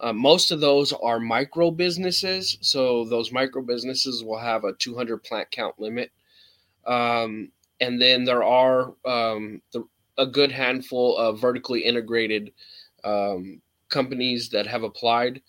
Uh, 0.00 0.12
most 0.12 0.50
of 0.50 0.60
those 0.60 0.92
are 0.92 1.20
micro 1.20 1.70
businesses. 1.70 2.56
So 2.60 3.04
those 3.04 3.32
micro 3.32 3.62
businesses 3.62 4.24
will 4.24 4.38
have 4.38 4.64
a 4.64 4.72
200 4.74 5.18
plant 5.18 5.50
count 5.50 5.78
limit. 5.78 6.10
Um, 6.86 7.50
and 7.80 8.00
then 8.00 8.24
there 8.24 8.42
are 8.42 8.94
um, 9.04 9.60
the, 9.72 9.84
a 10.16 10.26
good 10.26 10.52
handful 10.52 11.16
of 11.16 11.40
vertically 11.40 11.80
integrated 11.80 12.52
um, 13.04 13.60
companies 13.88 14.48
that 14.50 14.66
have 14.66 14.82
applied. 14.82 15.42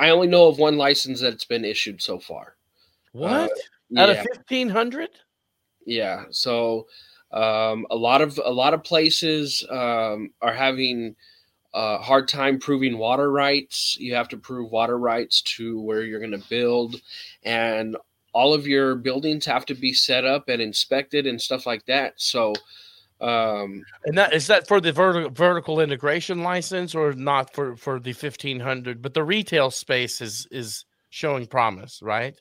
I 0.00 0.10
only 0.10 0.26
know 0.26 0.48
of 0.48 0.58
one 0.58 0.78
license 0.78 1.20
that's 1.20 1.44
been 1.44 1.64
issued 1.64 2.00
so 2.00 2.18
far. 2.18 2.56
What? 3.12 3.50
Uh, 3.94 4.00
Out 4.00 4.08
yeah. 4.08 4.22
of 4.22 4.26
1,500? 4.48 5.10
Yeah. 5.84 6.24
So 6.30 6.86
um, 7.32 7.86
a 7.90 7.96
lot 7.96 8.22
of 8.22 8.40
a 8.42 8.50
lot 8.50 8.74
of 8.74 8.82
places 8.82 9.64
um, 9.70 10.30
are 10.40 10.54
having 10.54 11.14
a 11.74 11.98
hard 11.98 12.28
time 12.28 12.58
proving 12.58 12.98
water 12.98 13.30
rights. 13.30 13.96
You 14.00 14.14
have 14.14 14.28
to 14.30 14.36
prove 14.36 14.70
water 14.70 14.98
rights 14.98 15.42
to 15.56 15.80
where 15.80 16.02
you're 16.02 16.18
going 16.18 16.40
to 16.40 16.48
build, 16.48 17.00
and 17.44 17.96
all 18.32 18.54
of 18.54 18.66
your 18.66 18.94
buildings 18.94 19.44
have 19.46 19.66
to 19.66 19.74
be 19.74 19.92
set 19.92 20.24
up 20.24 20.48
and 20.48 20.62
inspected 20.62 21.26
and 21.26 21.40
stuff 21.40 21.66
like 21.66 21.84
that. 21.86 22.14
So, 22.16 22.54
um, 23.20 23.84
and 24.04 24.16
that 24.16 24.32
is 24.32 24.46
that 24.46 24.66
for 24.66 24.80
the 24.80 24.92
vertical 24.92 25.30
vertical 25.30 25.80
integration 25.80 26.42
license 26.42 26.94
or 26.94 27.12
not 27.12 27.54
for 27.54 27.76
for 27.76 28.00
the 28.00 28.12
fifteen 28.12 28.60
hundred? 28.60 29.02
But 29.02 29.14
the 29.14 29.24
retail 29.24 29.70
space 29.70 30.20
is 30.20 30.46
is 30.50 30.84
showing 31.10 31.46
promise, 31.46 32.00
right? 32.02 32.34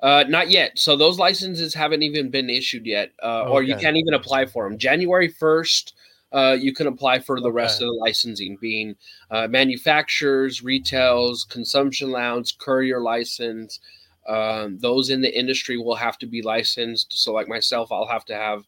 Uh, 0.00 0.24
not 0.28 0.50
yet. 0.50 0.78
So 0.78 0.96
those 0.96 1.18
licenses 1.18 1.72
haven't 1.72 2.02
even 2.02 2.28
been 2.28 2.50
issued 2.50 2.84
yet, 2.84 3.12
uh, 3.22 3.42
okay. 3.42 3.50
or 3.50 3.62
you 3.62 3.76
can't 3.76 3.96
even 3.96 4.12
apply 4.12 4.44
for 4.44 4.68
them. 4.68 4.76
January 4.76 5.28
first, 5.28 5.94
uh, 6.32 6.54
you 6.60 6.74
can 6.74 6.88
apply 6.88 7.20
for 7.20 7.40
the 7.40 7.48
okay. 7.48 7.54
rest 7.54 7.80
of 7.80 7.86
the 7.86 7.94
licensing, 7.94 8.58
being 8.60 8.96
uh, 9.30 9.46
manufacturers, 9.48 10.62
retails, 10.62 11.44
consumption 11.44 12.10
lounge, 12.10 12.58
courier 12.58 13.00
license. 13.00 13.80
Um, 14.28 14.78
those 14.78 15.08
in 15.08 15.22
the 15.22 15.38
industry 15.38 15.78
will 15.78 15.94
have 15.94 16.18
to 16.18 16.26
be 16.26 16.42
licensed. 16.42 17.16
So, 17.16 17.32
like 17.32 17.48
myself, 17.48 17.90
I'll 17.90 18.06
have 18.06 18.26
to 18.26 18.34
have 18.34 18.64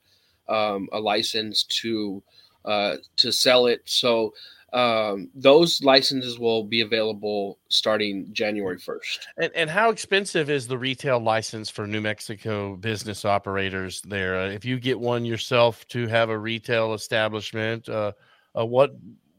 um, 0.48 0.88
a 0.92 0.98
license 0.98 1.64
to 1.64 2.22
uh, 2.64 2.96
to 3.16 3.30
sell 3.30 3.66
it. 3.66 3.80
So 3.84 4.34
um, 4.72 5.30
those 5.34 5.82
licenses 5.82 6.38
will 6.38 6.64
be 6.64 6.80
available 6.80 7.58
starting 7.68 8.28
January 8.32 8.76
1st. 8.76 9.18
And, 9.38 9.52
and, 9.54 9.70
how 9.70 9.90
expensive 9.90 10.50
is 10.50 10.66
the 10.66 10.76
retail 10.76 11.20
license 11.20 11.70
for 11.70 11.86
New 11.86 12.00
Mexico 12.00 12.76
business 12.76 13.24
operators 13.24 14.02
there? 14.02 14.38
Uh, 14.38 14.48
if 14.48 14.64
you 14.64 14.80
get 14.80 14.98
one 14.98 15.24
yourself 15.24 15.86
to 15.88 16.08
have 16.08 16.28
a 16.28 16.38
retail 16.38 16.92
establishment, 16.94 17.88
uh, 17.88 18.12
uh, 18.58 18.66
what, 18.66 18.90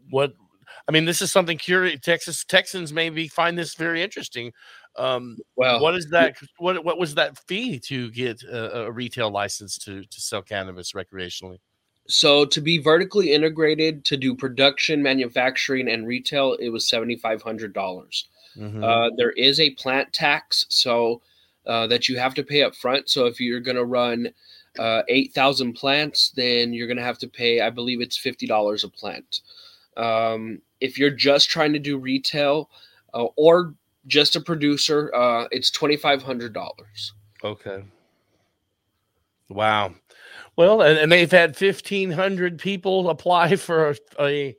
what, 0.09 0.33
I 0.87 0.91
mean, 0.91 1.05
this 1.05 1.21
is 1.21 1.31
something 1.31 1.57
curious. 1.57 1.99
Texas 1.99 2.45
Texans 2.45 2.93
maybe 2.93 3.27
find 3.27 3.57
this 3.57 3.75
very 3.75 4.01
interesting. 4.01 4.53
Um, 4.97 5.37
well, 5.55 5.79
what 5.79 5.95
is 5.95 6.09
that? 6.09 6.37
What 6.57 6.83
what 6.83 6.97
was 6.97 7.15
that 7.15 7.37
fee 7.47 7.79
to 7.79 8.09
get 8.11 8.41
a, 8.43 8.85
a 8.85 8.91
retail 8.91 9.29
license 9.29 9.77
to 9.79 10.03
to 10.03 10.21
sell 10.21 10.41
cannabis 10.41 10.93
recreationally? 10.93 11.59
So 12.07 12.45
to 12.45 12.61
be 12.61 12.77
vertically 12.77 13.33
integrated 13.33 14.05
to 14.05 14.17
do 14.17 14.33
production, 14.33 15.03
manufacturing, 15.03 15.89
and 15.89 16.07
retail, 16.07 16.53
it 16.53 16.69
was 16.69 16.87
seventy 16.87 17.15
five 17.15 17.41
hundred 17.41 17.73
dollars. 17.73 18.27
Mm-hmm. 18.57 18.83
Uh, 18.83 19.09
there 19.17 19.31
is 19.31 19.59
a 19.59 19.71
plant 19.71 20.11
tax, 20.13 20.65
so 20.69 21.21
uh, 21.67 21.85
that 21.87 22.09
you 22.09 22.17
have 22.17 22.33
to 22.35 22.43
pay 22.43 22.63
up 22.63 22.75
front. 22.75 23.09
So 23.09 23.25
if 23.25 23.39
you're 23.39 23.59
going 23.59 23.77
to 23.77 23.85
run 23.85 24.29
uh, 24.79 25.03
eight 25.09 25.33
thousand 25.33 25.73
plants, 25.73 26.31
then 26.35 26.73
you're 26.73 26.87
going 26.87 26.97
to 26.97 27.03
have 27.03 27.19
to 27.19 27.27
pay, 27.27 27.61
I 27.61 27.69
believe 27.69 28.01
it's 28.01 28.17
fifty 28.17 28.47
dollars 28.47 28.83
a 28.83 28.89
plant. 28.89 29.41
Um, 29.97 30.61
if 30.79 30.97
you're 30.97 31.11
just 31.11 31.49
trying 31.49 31.73
to 31.73 31.79
do 31.79 31.97
retail 31.97 32.69
uh, 33.13 33.25
or 33.35 33.73
just 34.07 34.35
a 34.35 34.41
producer, 34.41 35.13
uh, 35.13 35.47
it's 35.51 35.69
twenty 35.69 35.97
five 35.97 36.23
hundred 36.23 36.53
dollars. 36.53 37.13
Okay. 37.43 37.83
Wow. 39.49 39.93
Well, 40.55 40.81
and, 40.81 40.97
and 40.97 41.11
they've 41.11 41.31
had 41.31 41.55
fifteen 41.55 42.11
hundred 42.11 42.57
people 42.57 43.09
apply 43.09 43.55
for 43.57 43.95
a, 44.19 44.55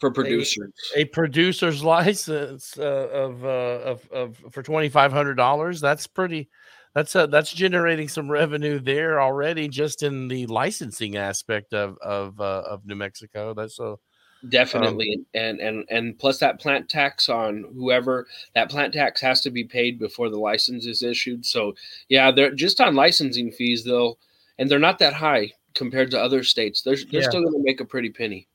for 0.00 0.10
producers 0.10 0.72
a, 0.96 1.00
a 1.00 1.04
producer's 1.04 1.84
license 1.84 2.76
uh, 2.78 3.08
of, 3.12 3.44
uh, 3.44 3.48
of 3.48 4.10
of 4.10 4.36
for 4.50 4.62
twenty 4.62 4.88
five 4.88 5.12
hundred 5.12 5.34
dollars. 5.34 5.80
That's 5.80 6.06
pretty. 6.06 6.48
That's 6.94 7.14
uh, 7.14 7.26
that's 7.26 7.52
generating 7.52 8.08
some 8.08 8.30
revenue 8.30 8.78
there 8.78 9.20
already, 9.20 9.68
just 9.68 10.02
in 10.02 10.28
the 10.28 10.46
licensing 10.46 11.16
aspect 11.16 11.72
of 11.72 11.96
of 11.98 12.40
uh, 12.40 12.62
of 12.66 12.84
New 12.84 12.96
Mexico. 12.96 13.54
That's 13.54 13.76
so. 13.76 14.00
Definitely, 14.48 15.14
um, 15.18 15.26
and 15.34 15.60
and 15.60 15.84
and 15.88 16.18
plus 16.18 16.38
that 16.38 16.58
plant 16.58 16.88
tax 16.88 17.28
on 17.28 17.64
whoever 17.76 18.26
that 18.56 18.68
plant 18.70 18.92
tax 18.92 19.20
has 19.20 19.40
to 19.42 19.50
be 19.50 19.62
paid 19.62 20.00
before 20.00 20.30
the 20.30 20.38
license 20.38 20.84
is 20.84 21.04
issued. 21.04 21.46
So 21.46 21.74
yeah, 22.08 22.32
they're 22.32 22.52
just 22.52 22.80
on 22.80 22.96
licensing 22.96 23.52
fees. 23.52 23.84
They'll 23.84 24.18
and 24.58 24.68
they're 24.68 24.80
not 24.80 24.98
that 24.98 25.12
high 25.12 25.52
compared 25.74 26.10
to 26.10 26.20
other 26.20 26.42
states. 26.42 26.82
They're 26.82 26.96
they're 26.96 27.20
yeah. 27.20 27.28
still 27.28 27.42
going 27.42 27.52
to 27.52 27.62
make 27.62 27.80
a 27.80 27.84
pretty 27.84 28.10
penny. 28.10 28.48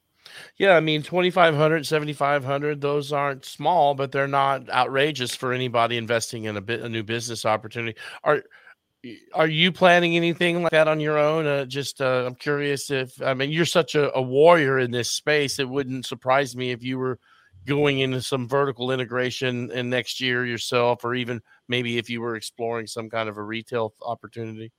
Yeah, 0.58 0.76
I 0.76 0.82
mean 0.82 1.04
2500 1.04 1.86
7500 1.86 2.82
those 2.82 3.13
aren't 3.13 3.45
small, 3.45 3.95
but 3.95 4.12
they're 4.12 4.28
not 4.28 4.69
outrageous 4.69 5.36
for 5.36 5.54
anybody 5.54 5.95
investing 5.95 6.43
in 6.45 6.58
a 6.58 6.62
bit 6.62 6.82
a 6.82 6.89
new 6.89 7.04
business 7.04 7.45
opportunity. 7.45 7.97
Are 8.26 8.43
are 9.34 9.48
you 9.48 9.72
planning 9.72 10.16
anything 10.16 10.64
like 10.64 10.72
that 10.72 10.88
on 10.88 11.00
your 11.00 11.18
own? 11.18 11.46
Uh, 11.46 11.66
just 11.66 12.02
uh, 12.02 12.26
I'm 12.26 12.36
curious 12.36 12.90
if 12.90 13.22
I 13.22 13.34
mean 13.34 13.52
you're 13.52 13.66
such 13.66 13.96
a, 13.96 14.14
a 14.16 14.22
warrior 14.22 14.80
in 14.80 14.92
this 14.92 15.12
space. 15.12 15.60
It 15.60 15.70
wouldn't 15.70 16.06
surprise 16.06 16.56
me 16.56 16.72
if 16.72 16.84
you 16.84 16.98
were 16.98 17.20
going 17.66 18.00
into 18.00 18.22
some 18.22 18.48
vertical 18.48 18.92
integration 18.92 19.70
in 19.72 19.90
next 19.90 20.22
year 20.22 20.46
yourself, 20.46 21.04
or 21.04 21.14
even 21.16 21.42
maybe 21.68 21.98
if 21.98 22.10
you 22.10 22.22
were 22.22 22.36
exploring 22.36 22.88
some 22.88 23.10
kind 23.10 23.30
of 23.30 23.38
a 23.38 23.44
retail 23.44 23.94
opportunity. 24.02 24.72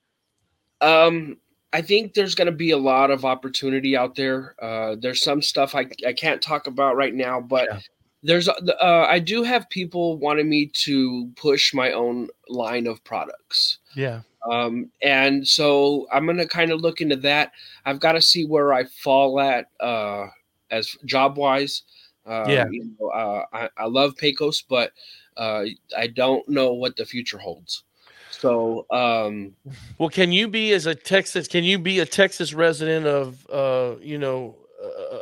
Um, 0.81 1.37
I 1.71 1.81
think 1.81 2.13
there's 2.13 2.35
going 2.35 2.47
to 2.47 2.51
be 2.51 2.71
a 2.71 2.77
lot 2.77 3.11
of 3.11 3.25
opportunity 3.25 3.95
out 3.95 4.15
there. 4.15 4.55
Uh, 4.61 4.95
there's 4.99 5.21
some 5.21 5.41
stuff 5.41 5.75
I, 5.75 5.87
I 6.05 6.13
can't 6.13 6.41
talk 6.41 6.67
about 6.67 6.95
right 6.95 7.13
now, 7.13 7.39
but 7.39 7.67
yeah. 7.71 7.79
There's 8.23 8.49
uh, 8.49 9.05
I 9.07 9.19
do 9.19 9.43
have 9.43 9.69
people 9.69 10.17
wanting 10.17 10.49
me 10.49 10.67
to 10.85 11.31
push 11.35 11.73
my 11.73 11.91
own 11.91 12.29
line 12.49 12.87
of 12.87 13.03
products. 13.03 13.79
Yeah. 13.95 14.21
Um, 14.49 14.89
and 15.01 15.47
so 15.47 16.07
I'm 16.11 16.25
to 16.37 16.47
kind 16.47 16.71
of 16.71 16.81
look 16.81 17.01
into 17.01 17.17
that. 17.17 17.51
I've 17.85 17.99
got 17.99 18.13
to 18.13 18.21
see 18.21 18.45
where 18.45 18.73
I 18.73 18.85
fall 18.85 19.39
at 19.39 19.67
uh, 19.79 20.27
as 20.71 20.95
job 21.05 21.37
wise. 21.37 21.83
Um, 22.25 22.49
yeah. 22.49 22.65
You 22.69 22.91
know, 22.99 23.07
uh, 23.09 23.45
I, 23.51 23.69
I 23.77 23.85
love 23.85 24.15
Pecos, 24.15 24.61
but 24.61 24.91
uh, 25.37 25.65
I 25.97 26.07
don't 26.07 26.47
know 26.47 26.73
what 26.73 26.95
the 26.95 27.05
future 27.05 27.37
holds. 27.37 27.83
So, 28.31 28.85
um, 28.91 29.55
well, 29.97 30.09
can 30.09 30.31
you 30.31 30.47
be 30.47 30.71
as 30.71 30.85
a 30.85 30.95
Texas? 30.95 31.47
Can 31.47 31.63
you 31.63 31.77
be 31.79 31.99
a 31.99 32.05
Texas 32.05 32.53
resident 32.53 33.05
of, 33.05 33.45
uh, 33.51 33.95
you 34.01 34.17
know, 34.17 34.55
uh, 34.63 34.68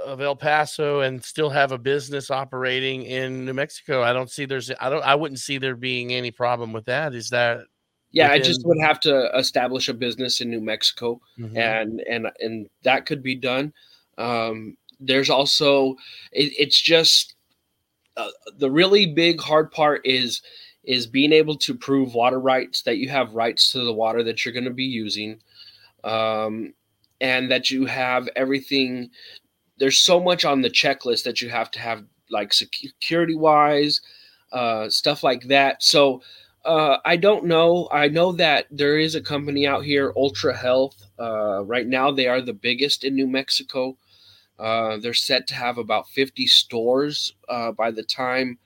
of 0.06 0.22
El 0.22 0.36
Paso 0.36 1.02
and 1.02 1.24
still 1.24 1.50
have 1.50 1.72
a 1.72 1.78
business 1.78 2.32
operating 2.32 3.04
in 3.04 3.46
New 3.46 3.54
Mexico? 3.54 4.04
I 4.04 4.14
don't 4.14 4.30
see 4.30 4.46
there's. 4.46 4.72
I 4.80 4.90
don't. 4.90 5.04
I 5.04 5.16
wouldn't 5.16 5.40
see 5.40 5.58
there 5.58 5.76
being 5.76 6.14
any 6.14 6.32
problem 6.32 6.74
with 6.74 6.86
that. 6.86 7.14
Is 7.14 7.30
that? 7.30 7.62
Yeah, 8.12 8.28
within... 8.28 8.42
I 8.42 8.46
just 8.46 8.66
would 8.66 8.80
have 8.82 9.00
to 9.02 9.36
establish 9.38 9.90
a 9.90 9.94
business 9.94 10.42
in 10.42 10.50
New 10.50 10.62
Mexico, 10.62 11.20
mm-hmm. 11.40 11.58
and 11.58 12.02
and 12.10 12.28
and 12.40 12.68
that 12.84 13.06
could 13.06 13.24
be 13.24 13.36
done. 13.36 13.74
Um, 14.18 14.78
there's 15.00 15.30
also, 15.30 15.92
it, 16.32 16.54
it's 16.58 16.80
just 16.80 17.36
uh, 18.16 18.30
the 18.58 18.72
really 18.72 19.06
big 19.06 19.40
hard 19.40 19.72
part 19.72 20.02
is 20.06 20.42
is 20.84 21.06
being 21.06 21.34
able 21.34 21.56
to 21.58 21.76
prove 21.76 22.14
water 22.14 22.40
rights 22.40 22.82
that 22.84 22.98
you 22.98 23.10
have 23.10 23.36
rights 23.36 23.72
to 23.74 23.84
the 23.84 23.94
water 23.94 24.24
that 24.24 24.46
you're 24.46 24.54
going 24.54 24.64
to 24.64 24.72
be 24.72 24.86
using 24.86 25.38
um, 26.06 26.74
and 27.20 27.52
that 27.52 27.70
you 27.70 27.86
have 27.86 28.30
everything 28.38 29.10
there's 29.80 30.00
so 30.00 30.20
much 30.20 30.46
on 30.46 30.62
the 30.62 30.70
checklist 30.70 31.24
that 31.24 31.42
you 31.42 31.50
have 31.50 31.72
to 31.72 31.80
have 31.80 32.04
like 32.30 32.54
security 32.54 33.36
wise 33.36 34.02
uh, 34.52 34.90
stuff 34.90 35.24
like 35.24 35.44
that. 35.44 35.82
So 35.84 36.22
uh, 36.66 36.98
i 37.06 37.16
don't 37.16 37.46
know. 37.46 37.88
I 37.92 38.10
know 38.10 38.32
that 38.34 38.66
there 38.70 38.98
is 38.98 39.16
a 39.16 39.22
company 39.22 39.66
out 39.68 39.86
here 39.86 40.12
ultra 40.18 40.56
health. 40.56 40.96
Uh, 41.20 41.64
right 41.64 41.88
now 41.88 42.12
they 42.12 42.28
are 42.28 42.42
the 42.42 42.54
biggest 42.54 43.04
in 43.06 43.16
new 43.16 43.28
mexico. 43.28 43.98
Uh, 44.60 44.98
they're 44.98 45.14
set 45.14 45.48
to 45.48 45.56
have 45.56 45.78
about 45.78 46.10
50 46.10 46.48
stores 46.48 47.34
uh, 47.48 47.72
by 47.72 47.92
the 47.92 48.04
time 48.04 48.58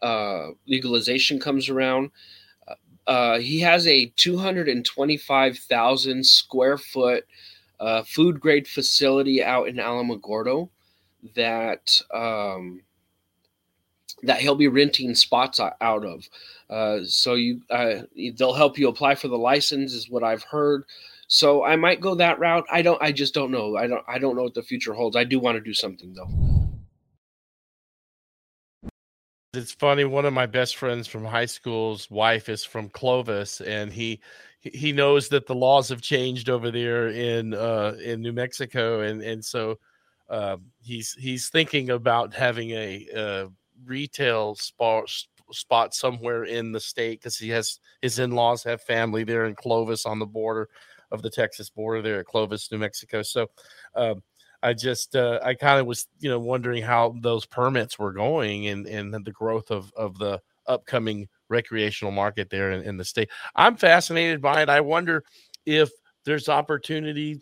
uh, 0.00 0.50
legalization 0.66 1.40
comes 1.40 1.68
around. 1.68 2.10
He 3.40 3.60
has 3.60 3.86
a 3.86 4.06
225,000 4.16 6.24
square 6.24 6.78
foot 6.78 7.26
uh, 7.80 8.02
food 8.02 8.40
grade 8.40 8.68
facility 8.68 9.42
out 9.42 9.68
in 9.68 9.76
Alamogordo 9.76 10.68
that 11.34 12.00
um, 12.12 12.82
that 14.22 14.40
he'll 14.40 14.54
be 14.54 14.68
renting 14.68 15.14
spots 15.14 15.60
out 15.60 16.04
of. 16.04 16.28
Uh, 16.70 17.00
so 17.04 17.34
you 17.34 17.60
uh, 17.70 18.02
they'll 18.36 18.54
help 18.54 18.78
you 18.78 18.88
apply 18.88 19.14
for 19.14 19.28
the 19.28 19.38
license, 19.38 19.92
is 19.92 20.10
what 20.10 20.24
I've 20.24 20.44
heard. 20.44 20.84
So 21.26 21.64
I 21.64 21.76
might 21.76 22.00
go 22.00 22.14
that 22.16 22.38
route. 22.38 22.66
I 22.70 22.82
don't. 22.82 23.00
I 23.02 23.12
just 23.12 23.34
don't 23.34 23.50
know. 23.50 23.76
I 23.76 23.86
don't. 23.86 24.04
I 24.06 24.18
don't 24.18 24.36
know 24.36 24.42
what 24.42 24.54
the 24.54 24.62
future 24.62 24.94
holds. 24.94 25.16
I 25.16 25.24
do 25.24 25.38
want 25.38 25.56
to 25.56 25.60
do 25.60 25.74
something 25.74 26.14
though. 26.14 26.28
It's 29.54 29.72
funny. 29.72 30.04
One 30.04 30.24
of 30.24 30.32
my 30.32 30.46
best 30.46 30.76
friends 30.76 31.06
from 31.06 31.24
high 31.24 31.46
school's 31.46 32.10
wife 32.10 32.48
is 32.48 32.64
from 32.64 32.88
Clovis, 32.88 33.60
and 33.60 33.92
he 33.92 34.20
he 34.72 34.92
knows 34.92 35.28
that 35.28 35.46
the 35.46 35.54
laws 35.54 35.88
have 35.90 36.00
changed 36.00 36.48
over 36.48 36.70
there 36.70 37.08
in 37.08 37.54
uh, 37.54 37.96
in 38.02 38.22
New 38.22 38.32
Mexico, 38.32 39.00
and 39.00 39.22
and 39.22 39.44
so 39.44 39.78
uh, 40.30 40.56
he's 40.82 41.14
he's 41.14 41.48
thinking 41.48 41.90
about 41.90 42.32
having 42.34 42.70
a, 42.70 43.06
a 43.14 43.48
retail 43.84 44.54
spot 44.54 45.10
spot 45.52 45.94
somewhere 45.94 46.44
in 46.44 46.72
the 46.72 46.80
state 46.80 47.20
because 47.20 47.36
he 47.36 47.50
has 47.50 47.78
his 48.00 48.18
in-laws 48.18 48.64
have 48.64 48.80
family 48.82 49.24
there 49.24 49.44
in 49.44 49.54
Clovis 49.54 50.06
on 50.06 50.18
the 50.18 50.26
border 50.26 50.68
of 51.10 51.20
the 51.20 51.30
Texas 51.30 51.68
border 51.68 52.00
there 52.00 52.20
at 52.20 52.26
Clovis, 52.26 52.72
New 52.72 52.78
Mexico. 52.78 53.22
So 53.22 53.48
um, 53.94 54.22
I 54.62 54.72
just 54.72 55.14
uh, 55.14 55.40
I 55.42 55.54
kind 55.54 55.78
of 55.78 55.86
was 55.86 56.06
you 56.20 56.30
know 56.30 56.38
wondering 56.38 56.82
how 56.82 57.14
those 57.20 57.44
permits 57.44 57.98
were 57.98 58.12
going 58.12 58.68
and 58.68 58.86
and 58.86 59.12
the 59.12 59.30
growth 59.30 59.70
of 59.70 59.92
of 59.94 60.18
the 60.18 60.40
upcoming 60.66 61.28
recreational 61.48 62.12
market 62.12 62.50
there 62.50 62.72
in, 62.72 62.82
in 62.82 62.96
the 62.96 63.04
state. 63.04 63.30
I'm 63.54 63.76
fascinated 63.76 64.40
by 64.40 64.62
it. 64.62 64.68
I 64.68 64.80
wonder 64.80 65.24
if 65.66 65.90
there's 66.24 66.48
opportunity 66.48 67.40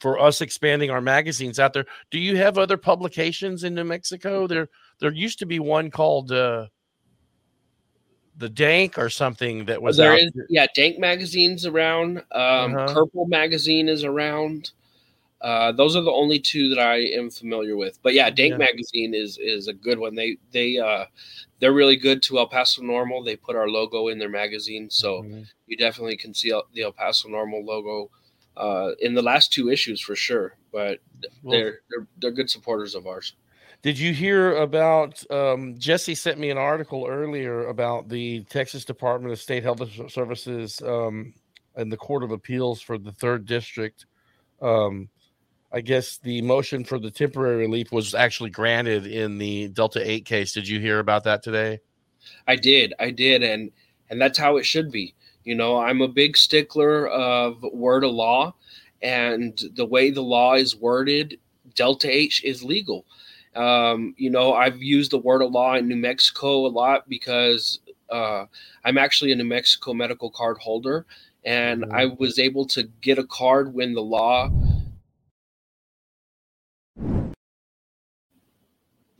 for 0.00 0.18
us 0.18 0.40
expanding 0.40 0.90
our 0.90 1.00
magazines 1.00 1.58
out 1.58 1.72
there. 1.72 1.84
Do 2.10 2.18
you 2.18 2.36
have 2.36 2.58
other 2.58 2.76
publications 2.76 3.64
in 3.64 3.74
New 3.74 3.84
Mexico? 3.84 4.46
There 4.46 4.68
there 5.00 5.12
used 5.12 5.38
to 5.40 5.46
be 5.46 5.58
one 5.58 5.90
called 5.90 6.32
uh 6.32 6.66
the 8.36 8.48
Dank 8.48 8.98
or 8.98 9.08
something 9.10 9.64
that 9.66 9.80
was 9.80 9.96
there 9.96 10.16
is, 10.16 10.30
yeah 10.48 10.66
Dank 10.74 10.98
magazines 10.98 11.66
around 11.66 12.18
um 12.32 12.74
Uh-huh. 12.74 12.94
Purple 12.94 13.26
magazine 13.26 13.88
is 13.88 14.02
around 14.04 14.72
uh 15.44 15.70
those 15.72 15.94
are 15.94 16.00
the 16.00 16.10
only 16.10 16.38
two 16.40 16.68
that 16.70 16.78
I 16.80 16.96
am 17.20 17.28
familiar 17.30 17.76
with 17.76 17.98
but 18.02 18.14
yeah 18.14 18.30
Dank 18.30 18.52
Yeah. 18.52 18.56
magazine 18.68 19.14
is 19.14 19.38
is 19.38 19.68
a 19.68 19.72
good 19.74 19.98
one 19.98 20.14
they 20.14 20.38
they 20.50 20.78
uh 20.78 21.04
they're 21.60 21.72
really 21.74 21.96
good 21.96 22.22
to 22.24 22.38
El 22.38 22.48
Paso 22.48 22.82
NORML 22.82 23.24
they 23.24 23.36
put 23.36 23.54
our 23.54 23.68
logo 23.68 24.08
in 24.08 24.18
their 24.18 24.30
magazine 24.30 24.88
so 24.90 25.22
Mhm. 25.22 25.46
you 25.66 25.76
definitely 25.76 26.16
can 26.16 26.32
see 26.34 26.50
the 26.72 26.82
El 26.82 26.92
Paso 26.92 27.28
NORML 27.28 27.64
logo 27.64 28.10
uh 28.56 28.92
in 29.00 29.14
the 29.14 29.22
last 29.22 29.52
two 29.52 29.70
issues 29.70 30.00
for 30.00 30.16
sure 30.16 30.56
but 30.72 30.98
they're 31.44 31.80
they're 31.90 32.06
they're 32.20 32.30
good 32.40 32.50
supporters 32.50 32.94
of 32.94 33.06
ours 33.06 33.34
Did 33.82 33.98
you 33.98 34.14
hear 34.14 34.56
about 34.68 35.22
um, 35.30 35.78
Jesse 35.78 36.14
sent 36.14 36.38
me 36.38 36.48
an 36.50 36.56
article 36.56 37.04
earlier 37.06 37.66
about 37.68 38.08
the 38.08 38.44
Texas 38.48 38.82
Department 38.84 39.30
of 39.32 39.38
State 39.38 39.62
Health 39.62 39.82
Services 40.10 40.80
um, 40.80 41.34
and 41.76 41.92
the 41.92 41.96
Court 41.98 42.22
of 42.24 42.30
Appeals 42.30 42.80
for 42.80 42.96
the 42.96 43.12
third 43.12 43.44
district. 43.44 44.06
Um, 44.62 45.10
I 45.74 45.80
guess 45.80 46.18
the 46.18 46.40
motion 46.40 46.84
for 46.84 47.00
the 47.00 47.10
temporary 47.10 47.56
relief 47.56 47.90
was 47.90 48.14
actually 48.14 48.50
granted 48.50 49.08
in 49.08 49.38
the 49.38 49.66
Delta 49.66 50.08
8 50.08 50.24
case. 50.24 50.52
Did 50.52 50.68
you 50.68 50.78
hear 50.78 51.00
about 51.00 51.24
that 51.24 51.42
today? 51.42 51.80
I 52.46 52.54
did, 52.54 52.94
I 53.00 53.10
did, 53.10 53.42
and 53.42 53.72
and 54.08 54.20
that's 54.20 54.38
how 54.38 54.56
it 54.56 54.64
should 54.64 54.92
be. 54.92 55.16
You 55.42 55.56
know, 55.56 55.78
I'm 55.78 56.00
a 56.00 56.06
big 56.06 56.36
stickler 56.36 57.08
of 57.08 57.60
word 57.72 58.04
of 58.04 58.12
law, 58.12 58.54
and 59.02 59.60
the 59.74 59.84
way 59.84 60.10
the 60.10 60.22
law 60.22 60.54
is 60.54 60.76
worded, 60.76 61.40
Delta 61.74 62.08
8 62.08 62.42
is 62.44 62.62
legal. 62.62 63.04
Um, 63.56 64.14
you 64.16 64.30
know, 64.30 64.52
I've 64.54 64.80
used 64.80 65.10
the 65.10 65.18
word 65.18 65.42
of 65.42 65.50
law 65.50 65.74
in 65.74 65.88
New 65.88 65.96
Mexico 65.96 66.66
a 66.66 66.68
lot 66.68 67.08
because 67.08 67.80
uh, 68.10 68.46
I'm 68.84 68.96
actually 68.96 69.32
a 69.32 69.36
New 69.36 69.44
Mexico 69.44 69.92
medical 69.92 70.30
card 70.30 70.58
holder, 70.58 71.04
and 71.44 71.84
I 71.92 72.06
was 72.06 72.38
able 72.38 72.64
to 72.68 72.84
get 73.00 73.18
a 73.18 73.26
card 73.26 73.74
when 73.74 73.92
the 73.92 74.02
law 74.02 74.50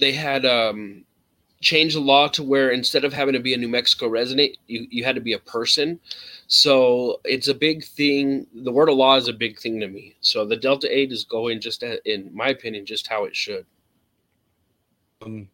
they 0.04 0.12
had 0.12 0.44
um, 0.44 1.02
changed 1.62 1.96
the 1.96 2.00
law 2.00 2.28
to 2.28 2.42
where 2.42 2.70
instead 2.70 3.04
of 3.06 3.12
having 3.14 3.32
to 3.32 3.40
be 3.40 3.54
a 3.54 3.56
New 3.56 3.70
Mexico 3.70 4.06
resident, 4.06 4.54
you, 4.66 4.86
you 4.90 5.02
had 5.02 5.14
to 5.14 5.20
be 5.22 5.32
a 5.32 5.38
person. 5.38 5.98
So 6.46 7.20
it's 7.24 7.48
a 7.48 7.54
big 7.54 7.82
thing. 7.82 8.46
The 8.54 8.70
word 8.70 8.90
of 8.90 8.96
law 8.96 9.16
is 9.16 9.28
a 9.28 9.32
big 9.32 9.58
thing 9.58 9.80
to 9.80 9.88
me. 9.88 10.14
So 10.20 10.44
the 10.44 10.58
Delta 10.58 10.94
8 10.94 11.10
is 11.10 11.24
going 11.24 11.62
just, 11.62 11.82
a- 11.82 12.02
in 12.04 12.30
my 12.34 12.48
opinion, 12.48 12.84
just 12.84 13.06
how 13.06 13.24
it 13.24 13.34
should. 13.34 13.64
Um, 15.22 15.48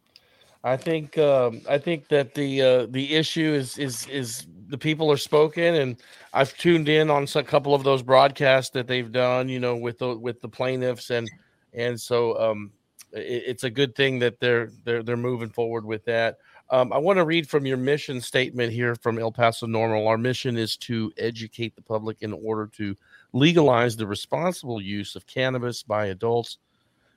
I 0.65 0.77
think 0.77 1.17
um, 1.17 1.63
I 1.69 1.79
think 1.79 2.09
that 2.09 2.35
the 2.35 2.61
uh, 2.61 2.87
the 2.91 3.15
issue 3.15 3.55
is 3.55 3.79
is 3.79 4.07
is 4.09 4.47
the 4.69 4.77
people 4.77 5.11
are 5.11 5.17
spoken, 5.17 5.77
and 5.77 5.97
I've 6.35 6.55
tuned 6.59 6.89
in 6.89 7.09
on 7.09 7.27
a 7.35 7.43
couple 7.43 7.75
of 7.75 7.83
those 7.83 8.03
broadcasts 8.03 8.71
that 8.73 8.87
they've 8.87 9.11
done, 9.11 9.49
you 9.49 9.59
know, 9.59 9.77
with 9.77 9.99
the 9.99 10.15
with 10.19 10.43
the 10.43 10.49
plaintiffs, 10.49 11.09
and 11.09 11.31
and 11.73 11.99
so 11.99 12.39
um, 12.39 12.73
it, 13.13 13.45
it's 13.47 13.65
a 13.65 13.71
good 13.71 13.95
thing 13.95 14.19
that 14.21 14.41
they're 14.41 14.71
they're 14.85 15.03
they're 15.03 15.17
moving 15.17 15.51
forward 15.51 15.85
with 15.85 16.05
that. 16.05 16.39
Um, 16.71 16.93
I 16.93 16.99
want 16.99 17.17
to 17.19 17.25
read 17.25 17.49
from 17.49 17.67
your 17.67 17.77
mission 17.77 18.21
statement 18.21 18.73
here 18.73 18.95
from 18.95 19.19
El 19.19 19.33
Paso 19.33 19.67
NORML. 19.67 20.07
Our 20.07 20.19
mission 20.19 20.57
is 20.57 20.77
to 20.79 21.13
educate 21.19 21.75
the 21.75 21.83
public 21.83 22.19
in 22.21 22.33
order 22.33 22.69
to 22.77 22.97
legalize 23.33 23.97
the 23.97 24.07
responsible 24.07 24.81
use 24.81 25.17
of 25.17 25.27
cannabis 25.27 25.83
by 25.83 26.07
adults. 26.07 26.59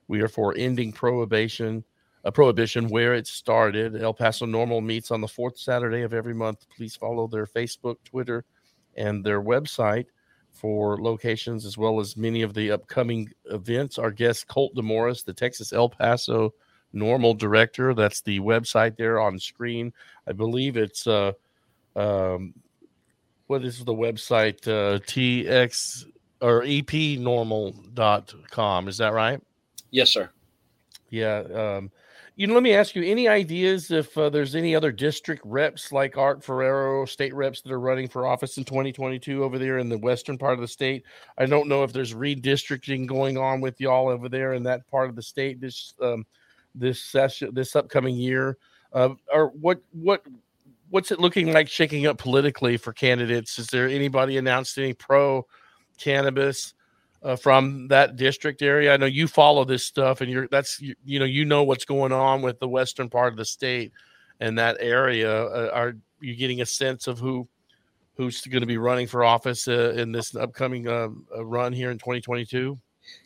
We 0.07 0.21
are 0.21 0.27
for 0.27 0.55
ending 0.57 0.91
prohibition 0.91 1.83
a 2.23 2.31
prohibition 2.31 2.87
where 2.87 3.13
it 3.13 3.27
started. 3.27 4.01
El 4.01 4.13
Paso 4.13 4.45
NORML 4.45 4.83
meets 4.83 5.11
on 5.11 5.21
the 5.21 5.27
fourth 5.27 5.57
Saturday 5.57 6.01
of 6.01 6.13
every 6.13 6.33
month. 6.33 6.65
Please 6.69 6.95
follow 6.95 7.27
their 7.27 7.45
Facebook, 7.45 7.97
Twitter, 8.05 8.45
and 8.95 9.23
their 9.23 9.41
website 9.41 10.05
for 10.63 10.97
locations 10.97 11.63
as 11.65 11.77
well 11.77 11.99
as 11.99 12.15
many 12.15 12.41
of 12.41 12.53
the 12.53 12.71
upcoming 12.71 13.29
events. 13.51 13.99
Our 13.99 14.11
guest, 14.11 14.47
Colt 14.47 14.73
DeMorris, 14.75 15.25
the 15.25 15.33
Texas 15.33 15.73
El 15.73 15.89
Paso 15.89 16.53
NORML 16.95 17.37
Director. 17.37 17.93
That's 17.93 18.21
the 18.21 18.39
website 18.39 18.95
there 18.95 19.19
on 19.19 19.37
screen. 19.37 19.91
I 20.25 20.31
believe 20.31 20.77
it's 20.77 21.05
uh 21.05 21.33
um 21.97 22.53
what 23.47 23.65
is 23.65 23.83
the 23.83 23.93
website? 23.93 24.65
Uh 24.65 24.99
TX 24.99 26.05
or 26.39 26.61
epnormal.com. 26.61 28.87
Is 28.87 28.97
that 28.99 29.11
right? 29.11 29.41
Yes, 29.91 30.11
sir. 30.11 30.29
Yeah. 31.09 31.39
Um, 31.39 31.91
you 32.35 32.47
know, 32.47 32.55
let 32.55 32.63
me 32.63 32.73
ask 32.73 32.95
you 32.95 33.03
any 33.03 33.27
ideas 33.27 33.91
if 33.91 34.17
uh, 34.17 34.29
there's 34.29 34.55
any 34.55 34.75
other 34.75 34.91
district 34.91 35.43
reps 35.45 35.91
like 35.91 36.17
Art 36.17 36.41
Fierro, 36.41 37.07
state 37.07 37.33
reps 37.33 37.61
that 37.61 37.71
are 37.71 37.79
running 37.79 38.07
for 38.07 38.25
office 38.25 38.57
in 38.57 38.63
2022 38.63 39.43
over 39.43 39.59
there 39.59 39.77
in 39.77 39.87
the 39.87 39.97
western 39.97 40.37
part 40.37 40.53
of 40.53 40.59
the 40.59 40.67
state? 40.67 41.03
I 41.37 41.45
don't 41.45 41.67
know 41.67 41.83
if 41.83 41.93
there's 41.93 42.15
redistricting 42.15 43.05
going 43.05 43.37
on 43.37 43.61
with 43.61 43.79
y'all 43.79 44.09
over 44.09 44.29
there 44.29 44.53
in 44.53 44.63
that 44.63 44.89
part 44.89 45.09
of 45.09 45.15
the 45.15 45.21
state 45.21 45.61
this 45.61 45.93
um, 46.01 46.25
this 46.73 47.03
session, 47.03 47.53
this 47.53 47.75
upcoming 47.75 48.15
year. 48.15 48.57
Uh, 48.93 49.09
or 49.31 49.49
what 49.49 49.79
what 49.91 50.25
what's 50.89 51.11
it 51.11 51.19
looking 51.19 51.53
like 51.53 51.67
shaking 51.67 52.07
up 52.07 52.17
politically 52.17 52.77
for 52.77 52.93
candidates? 52.93 53.59
Is 53.59 53.67
there 53.67 53.87
anybody 53.87 54.37
announced 54.37 54.77
any 54.79 54.93
pro 54.93 55.45
cannabis? 55.99 56.73
Uh, 57.23 57.37
from 57.37 57.87
that 57.87 58.17
district 58.17 58.61
area. 58.61 58.93
I 58.93 58.97
know 58.97 59.05
you 59.05 59.29
follow 59.29 59.63
this 59.63 59.85
stuff, 59.85 60.19
and 60.19 60.29
you're 60.29 60.49
that's 60.49 60.81
you, 60.81 60.93
you 61.05 61.19
know 61.19 61.25
you 61.25 61.45
know 61.45 61.63
what's 61.63 61.85
going 61.85 62.11
on 62.11 62.41
with 62.41 62.59
the 62.59 62.67
western 62.67 63.09
part 63.09 63.31
of 63.31 63.37
the 63.37 63.45
state 63.45 63.93
and 64.41 64.57
that 64.57 64.75
area. 64.81 65.45
Uh, 65.45 65.69
are 65.73 65.95
you 66.19 66.35
getting 66.35 66.59
a 66.59 66.65
sense 66.65 67.07
of 67.07 67.19
who 67.19 67.47
who's 68.15 68.41
going 68.41 68.61
to 68.61 68.67
be 68.67 68.77
running 68.77 69.07
for 69.07 69.23
office 69.23 69.67
uh, 69.67 69.93
in 69.95 70.11
this 70.11 70.35
upcoming 70.35 70.87
uh, 70.87 71.07
uh, 71.35 71.45
run 71.45 71.73
here 71.73 71.91
in 71.91 71.97
2022? 71.97 72.77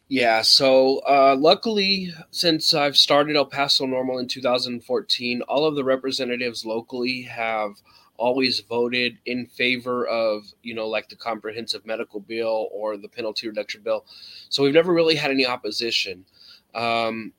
Yeah, 0.10 0.42
so 0.42 1.00
uh, 1.00 1.36
luckily, 1.38 2.14
since 2.32 2.74
I've 2.74 2.96
started 2.96 3.36
El 3.36 3.46
Paso 3.46 3.86
NORML 3.86 4.22
in 4.22 4.28
2014, 4.28 5.42
all 5.44 5.66
of 5.66 5.76
the 5.76 5.84
representatives 5.84 6.66
locally 6.66 7.24
have 7.24 7.72
always 8.18 8.60
voted 8.62 9.18
in 9.26 9.46
favor 9.46 10.08
of, 10.08 10.44
you 10.64 10.74
know, 10.74 10.88
like 10.88 11.10
the 11.10 11.16
comprehensive 11.16 11.86
medical 11.86 12.20
bill 12.20 12.70
or 12.72 12.98
the 12.98 13.08
penalty 13.08 13.48
reduction 13.48 13.82
bill. 13.82 14.06
So 14.50 14.64
we've 14.64 14.74
never 14.74 14.94
really 14.94 15.16
had 15.16 15.32
any 15.32 15.46
opposition. 15.46 16.26
Um, 16.76 17.34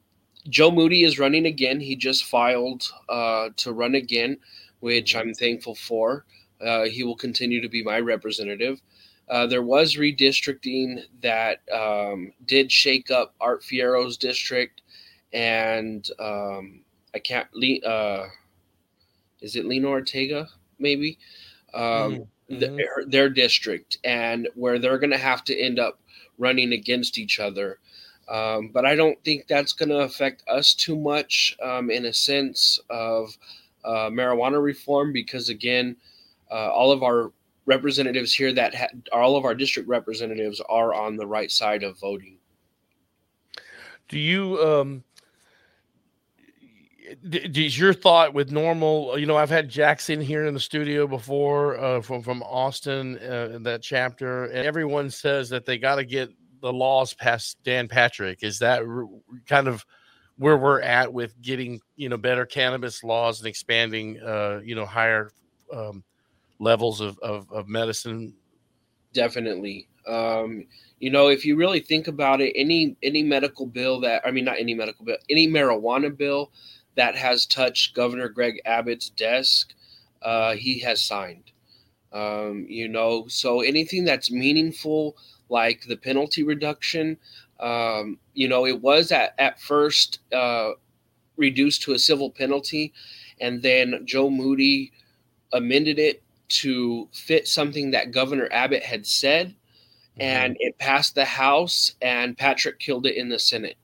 Joe 0.49 0.71
Moody 0.71 1.05
is 1.05 1.19
running 1.19 1.47
again. 1.47 1.81
He 1.81 1.97
just 1.97 2.25
filed 2.25 2.91
uh, 3.09 3.51
to 3.57 3.73
run 3.73 3.95
again, 3.95 4.39
which 4.81 5.15
I'm 5.15 5.35
thankful 5.35 5.75
for. 5.75 6.25
Uh, 6.61 6.85
he 6.85 7.05
will 7.05 7.17
continue 7.17 7.61
to 7.61 7.69
be 7.69 7.83
my 7.83 8.01
representative. 8.01 8.81
Uh, 9.29 9.47
there 9.47 9.63
was 9.63 9.97
redistricting 9.97 11.03
that 11.21 11.61
um, 11.73 12.33
did 12.47 12.73
shake 12.73 13.11
up 13.11 13.35
Art 13.41 13.63
Fierro's 13.63 14.17
district, 14.17 14.83
and 15.33 16.09
um, 16.19 16.81
I 17.15 17.19
can't. 17.19 17.47
Uh, 17.85 18.27
is 19.41 19.55
it 19.55 19.67
Lina 19.67 19.89
Ortega? 19.89 20.49
Maybe 20.79 21.19
um, 21.75 22.27
Mm-hmm. 22.51 22.77
their, 22.77 23.05
their 23.07 23.29
district, 23.29 23.99
and 24.05 24.49
where 24.55 24.79
they're 24.79 24.99
going 24.99 25.11
to 25.11 25.19
have 25.19 25.45
to 25.45 25.59
end 25.59 25.79
up 25.79 26.01
running 26.39 26.73
against 26.73 27.19
each 27.19 27.41
other. 27.41 27.79
Um, 28.27 28.71
but 28.73 28.87
I 28.87 28.95
don't 28.95 29.23
think 29.23 29.47
that's 29.47 29.75
going 29.75 29.91
to 29.91 29.99
affect 30.01 30.45
us 30.49 30.73
too 30.75 30.97
much 30.97 31.57
um, 31.63 31.91
in 31.91 32.07
a 32.07 32.13
sense 32.13 32.81
of 32.89 33.37
uh, 33.85 34.09
marijuana 34.09 34.63
reform 34.63 35.13
because, 35.13 35.51
again, 35.51 35.97
uh, 36.51 36.71
all 36.71 36.91
of 36.91 37.03
our 37.03 37.33
representatives 37.67 38.35
here 38.35 38.53
that 38.55 38.75
ha- 38.75 38.89
all 39.13 39.37
of 39.37 39.45
our 39.45 39.55
district 39.55 39.89
representatives 39.89 40.61
are 40.71 40.95
on 40.95 41.17
the 41.17 41.27
right 41.27 41.51
side 41.51 41.83
of 41.83 41.99
voting. 42.01 42.39
Do 44.09 44.19
you 44.19 44.59
um 44.65 45.05
is 47.33 47.79
your 47.79 47.93
thought 47.93 48.35
with 48.35 48.51
NORML 48.51 49.19
you 49.19 49.27
know 49.27 49.37
i've 49.37 49.51
had 49.51 49.69
jackson 49.69 50.21
here 50.21 50.47
in 50.47 50.55
the 50.55 50.61
studio 50.61 51.07
before 51.07 51.79
uh, 51.79 52.01
from 52.01 52.23
from 52.23 52.43
austin 52.43 53.19
uh, 53.19 53.59
that 53.63 53.81
chapter 53.83 54.45
and 54.47 54.67
everyone 54.67 55.11
says 55.11 55.49
that 55.49 55.65
they 55.65 55.79
got 55.79 55.97
to 55.97 56.05
get 56.05 56.31
the 56.61 56.73
laws 56.73 57.15
past 57.15 57.59
dan 57.65 57.89
patrick. 57.89 58.43
Is 58.43 58.59
that 58.61 58.83
r- 58.83 59.09
kind 59.47 59.69
of 59.69 59.85
where 60.37 60.57
we're 60.57 60.81
at 60.81 61.13
with 61.13 61.41
getting 61.43 61.81
you 61.97 62.09
know 62.09 62.17
better 62.17 62.47
cannabis 62.47 63.03
laws 63.05 63.41
and 63.41 63.49
expanding 63.49 64.21
uh, 64.21 64.61
you 64.65 64.75
know 64.75 64.87
higher 64.87 65.33
um, 65.73 66.03
levels 66.59 67.01
of, 67.01 67.19
of, 67.21 67.51
of 67.53 67.69
medicine? 67.69 68.35
Definitely. 69.13 69.89
Um, 70.07 70.67
you 71.01 71.11
know 71.11 71.29
if 71.29 71.45
you 71.45 71.57
really 71.57 71.81
think 71.81 72.09
about 72.09 72.41
it 72.41 72.53
any 72.57 72.97
any 73.03 73.23
medical 73.23 73.67
bill 73.67 74.01
that 74.01 74.23
i 74.25 74.31
mean 74.33 74.45
not 74.45 74.59
any 74.59 74.75
medical 74.75 75.05
bill 75.05 75.17
any 75.31 75.47
marijuana 75.47 76.17
bill 76.17 76.51
that 76.99 77.17
has 77.17 77.47
touched 77.47 77.95
governor 77.95 78.29
greg 78.29 78.61
abbott's 78.67 79.09
desk 79.11 79.73
uh, 80.23 80.55
he 80.55 80.79
has 80.81 81.01
signed 81.03 81.53
um, 82.13 82.67
you 82.69 82.89
know 82.89 83.27
so 83.29 83.61
anything 83.61 84.05
that's 84.05 84.31
meaningful 84.31 85.17
like 85.49 85.87
the 85.89 85.97
penalty 85.97 86.43
reduction 86.43 87.17
um, 87.61 88.19
you 88.35 88.49
know 88.49 88.67
it 88.67 88.83
was 88.83 89.11
at, 89.13 89.35
at 89.39 89.61
first 89.61 90.21
uh, 90.33 90.73
reduced 91.37 91.83
to 91.83 91.93
a 91.93 91.99
civil 91.99 92.31
penalty 92.31 92.93
and 93.41 93.63
then 93.63 94.03
joe 94.05 94.29
moody 94.29 94.93
amended 95.53 95.99
it 95.99 96.23
to 96.49 97.09
fit 97.13 97.47
something 97.47 97.91
that 97.91 98.11
Governor 98.11 98.49
Abbott 98.51 98.83
had 98.83 99.07
said, 99.07 99.55
and 100.19 100.57
it 100.59 100.79
passed 100.79 101.15
the 101.15 101.25
House, 101.25 101.95
and 102.03 102.37
Patrick 102.37 102.79
killed 102.79 103.07
it 103.07 103.17
in 103.17 103.29
the 103.29 103.39
Senate. 103.39 103.77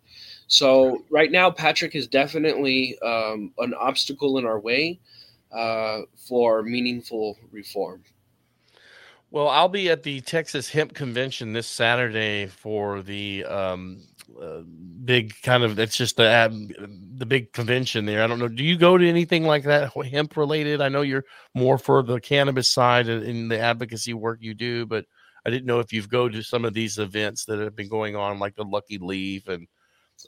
So 0.46 1.04
right 1.10 1.30
now, 1.30 1.50
Patrick 1.50 1.94
is 1.94 2.06
definitely 2.06 2.98
um, 3.00 3.52
an 3.58 3.74
obstacle 3.74 4.38
in 4.38 4.46
our 4.46 4.60
way 4.60 5.00
uh, 5.52 6.02
for 6.16 6.62
meaningful 6.62 7.38
reform. 7.50 8.02
Well, 9.30 9.48
I'll 9.48 9.68
be 9.68 9.90
at 9.90 10.04
the 10.04 10.20
Texas 10.20 10.68
Hemp 10.68 10.94
Convention 10.94 11.52
this 11.52 11.66
Saturday 11.66 12.46
for 12.46 13.02
the 13.02 13.44
um, 13.46 14.04
uh, 14.40 14.60
big 15.04 15.34
kind 15.42 15.64
of. 15.64 15.76
It's 15.78 15.96
just 15.96 16.16
the 16.16 16.28
ab- 16.28 17.18
the 17.18 17.26
big 17.26 17.52
convention 17.52 18.04
there. 18.04 18.22
I 18.22 18.28
don't 18.28 18.38
know. 18.38 18.46
Do 18.46 18.62
you 18.62 18.76
go 18.76 18.96
to 18.96 19.08
anything 19.08 19.44
like 19.44 19.64
that 19.64 19.92
hemp 20.06 20.36
related? 20.36 20.80
I 20.80 20.88
know 20.88 21.02
you're 21.02 21.24
more 21.52 21.78
for 21.78 22.04
the 22.04 22.20
cannabis 22.20 22.70
side 22.70 23.08
in 23.08 23.48
the 23.48 23.58
advocacy 23.58 24.14
work 24.14 24.38
you 24.40 24.54
do, 24.54 24.86
but 24.86 25.04
I 25.44 25.50
didn't 25.50 25.66
know 25.66 25.80
if 25.80 25.92
you've 25.92 26.08
go 26.08 26.28
to 26.28 26.42
some 26.42 26.64
of 26.64 26.72
these 26.72 26.98
events 26.98 27.44
that 27.46 27.58
have 27.58 27.74
been 27.74 27.88
going 27.88 28.14
on, 28.14 28.38
like 28.38 28.54
the 28.54 28.64
Lucky 28.64 28.98
Leaf 28.98 29.48
and 29.48 29.66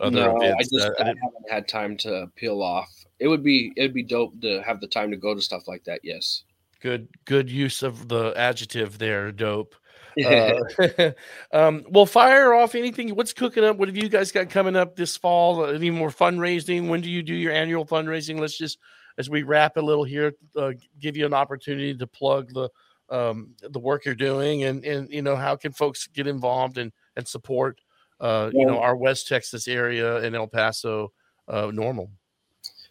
other 0.01 0.11
no, 0.11 0.37
I 0.43 0.63
just 0.63 0.91
I 1.01 1.05
haven't 1.07 1.51
had 1.51 1.69
time 1.69 1.97
to 1.99 2.31
peel 2.37 2.63
off. 2.63 2.89
It 3.19 3.29
would 3.29 3.43
be 3.43 3.73
it'd 3.77 3.95
be 3.95 4.03
dope 4.03 4.41
to 4.43 4.63
have 4.63 4.81
the 4.81 4.87
time 4.87 5.11
to 5.11 5.17
go 5.17 5.35
to 5.35 5.41
stuff 5.41 5.67
like 5.67 5.85
that. 5.85 6.01
Yes. 6.03 6.45
good 6.81 7.09
good 7.25 7.51
use 7.51 7.83
of 7.83 8.09
the 8.09 8.33
adjective 8.37 8.99
there 8.99 9.33
dope 9.33 9.75
uh, 10.27 10.61
um, 11.53 11.85
well 11.91 12.07
fire 12.07 12.55
off 12.55 12.75
anything 12.75 13.15
what's 13.15 13.33
cooking 13.33 13.65
up 13.65 13.77
what 13.77 13.89
have 13.89 13.97
you 13.97 14.09
guys 14.09 14.33
got 14.33 14.49
coming 14.49 14.77
up 14.77 14.97
this 14.97 15.17
fall 15.17 15.67
any 15.67 15.91
more 15.91 16.11
fundraising 16.11 16.89
when 16.89 17.01
do 17.01 17.11
you 17.11 17.23
do 17.23 17.35
your 17.35 17.53
annual 17.53 17.85
fundraising 17.85 18.39
let's 18.39 18.57
just 18.57 18.79
as 19.19 19.29
we 19.31 19.43
wrap 19.43 19.77
a 19.77 19.81
little 19.81 20.05
here 20.05 20.33
uh, 20.57 20.73
give 20.99 21.17
you 21.17 21.27
an 21.27 21.35
opportunity 21.35 21.95
to 21.95 22.07
plug 22.07 22.53
the 22.53 22.69
um, 23.09 23.55
the 23.61 23.79
work 23.79 24.05
you're 24.05 24.15
doing 24.15 24.65
and 24.65 24.85
and 24.85 25.09
you 25.11 25.23
know 25.23 25.37
how 25.37 25.55
can 25.55 25.73
folks 25.73 26.07
get 26.07 26.27
involved 26.27 26.79
and 26.79 26.93
and 27.17 27.27
support 27.27 27.81
uh, 28.21 28.51
you 28.53 28.67
know 28.67 28.79
our 28.79 28.97
west 28.97 29.29
texas 29.29 29.69
area 29.69 30.17
and 30.17 30.35
el 30.35 30.47
paso 30.47 31.13
uh, 31.49 31.67
NORML 31.67 32.09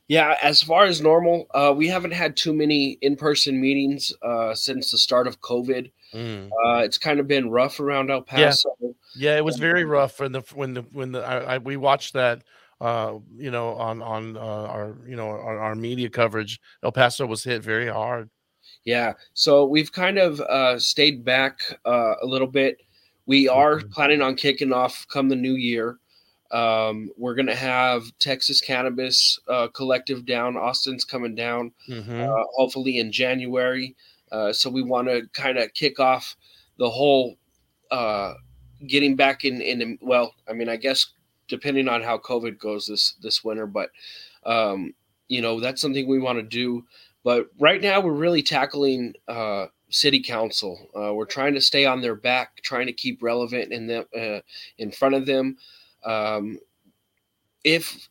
Yeah, 0.08 0.38
as 0.42 0.62
far 0.62 0.86
as 0.86 1.02
NORML, 1.02 1.46
uh, 1.54 1.74
we 1.76 1.88
haven't 1.88 2.14
had 2.14 2.38
too 2.38 2.54
many 2.54 2.98
in-person 3.02 3.60
meetings 3.60 4.14
uh, 4.22 4.54
since 4.54 4.92
the 4.92 5.00
start 5.00 5.26
of 5.26 5.42
COVID. 5.42 5.92
Mm. 6.14 6.50
Uh, 6.50 6.78
it's 6.84 7.00
kind 7.00 7.20
of 7.20 7.28
been 7.28 7.50
rough 7.50 7.80
around 7.80 8.12
El 8.12 8.22
Paso. 8.22 8.70
Yeah, 9.16 9.36
it 9.36 9.44
was 9.44 9.58
very 9.58 9.84
rough 9.84 10.20
when 10.20 10.32
the 10.32 10.42
when 10.54 10.74
the 10.76 10.82
when 10.92 11.12
the 11.12 11.22
I, 11.22 11.56
I, 11.56 11.58
we 11.58 11.78
watched 11.78 12.14
that 12.14 12.44
uh 12.82 13.14
you 13.38 13.50
know 13.50 13.70
on 13.76 14.02
on 14.02 14.36
uh, 14.36 14.40
our 14.40 14.98
you 15.08 15.16
know 15.16 15.30
our, 15.30 15.58
our 15.60 15.76
media 15.76 16.10
coverage 16.10 16.60
El 16.84 16.92
Paso 16.92 17.26
was 17.26 17.44
hit 17.44 17.64
very 17.64 17.88
hard. 17.88 18.30
Yeah, 18.84 19.14
so 19.34 19.66
we've 19.66 19.92
kind 19.92 20.20
of 20.20 20.40
uh, 20.42 20.78
stayed 20.78 21.26
back 21.26 21.60
uh, 21.86 22.16
a 22.22 22.26
little 22.26 22.48
bit. 22.48 22.78
We 23.26 23.48
are 23.48 23.80
planning 23.80 24.22
on 24.22 24.36
kicking 24.36 24.72
off 24.74 25.06
come 25.10 25.30
the 25.30 25.36
new 25.36 25.54
year. 25.54 25.98
Um, 26.52 27.10
we're 27.18 27.36
gonna 27.36 27.56
have 27.56 28.04
Texas 28.20 28.62
Cannabis 28.62 29.40
uh, 29.48 29.68
Collective 29.70 30.26
down. 30.26 30.56
Austin's 30.58 31.04
coming 31.04 31.36
down. 31.36 31.72
Mhm. 31.90 32.22
uh, 32.28 32.46
hopefully 32.56 33.00
in 33.00 33.12
January. 33.12 33.96
Uh, 34.32 34.54
so 34.54 34.70
we 34.70 34.82
want 34.84 35.08
to 35.08 35.28
kind 35.34 35.58
of 35.58 35.74
kick 35.74 36.00
off 36.00 36.36
the 36.78 36.90
whole 36.90 37.38
uh, 37.92 38.34
getting 38.88 39.16
back 39.16 39.46
in 39.46 39.62
in 39.62 39.98
well, 40.02 40.34
I 40.48 40.54
mean, 40.54 40.70
I 40.70 40.76
guess 40.76 41.08
depending 41.48 41.88
on 41.88 42.02
how 42.02 42.18
COVID 42.18 42.58
goes 42.58 42.88
this 42.88 43.14
this 43.22 43.44
winter, 43.44 43.68
but 43.68 43.90
um, 44.46 44.94
you 45.28 45.42
know 45.42 45.60
that's 45.60 45.82
something 45.82 46.08
we 46.08 46.20
want 46.20 46.38
to 46.38 46.44
do. 46.44 46.86
But 47.24 47.48
right 47.60 47.82
now, 47.82 48.02
we're 48.02 48.12
really 48.14 48.44
tackling 48.44 49.14
uh, 49.28 49.68
city 49.96 50.22
council. 50.22 50.90
Uh, 50.94 51.14
we're 51.14 51.26
trying 51.26 51.54
to 51.54 51.62
stay 51.62 51.86
on 51.86 52.02
their 52.02 52.16
back, 52.16 52.62
trying 52.62 52.86
to 52.86 52.94
keep 52.94 53.24
relevant 53.24 53.72
in 53.72 53.88
them 53.88 54.06
uh, 54.16 54.40
in 54.78 54.92
front 54.92 55.16
of 55.16 55.26
them. 55.26 55.58
Um, 56.04 56.60
if 57.64 58.10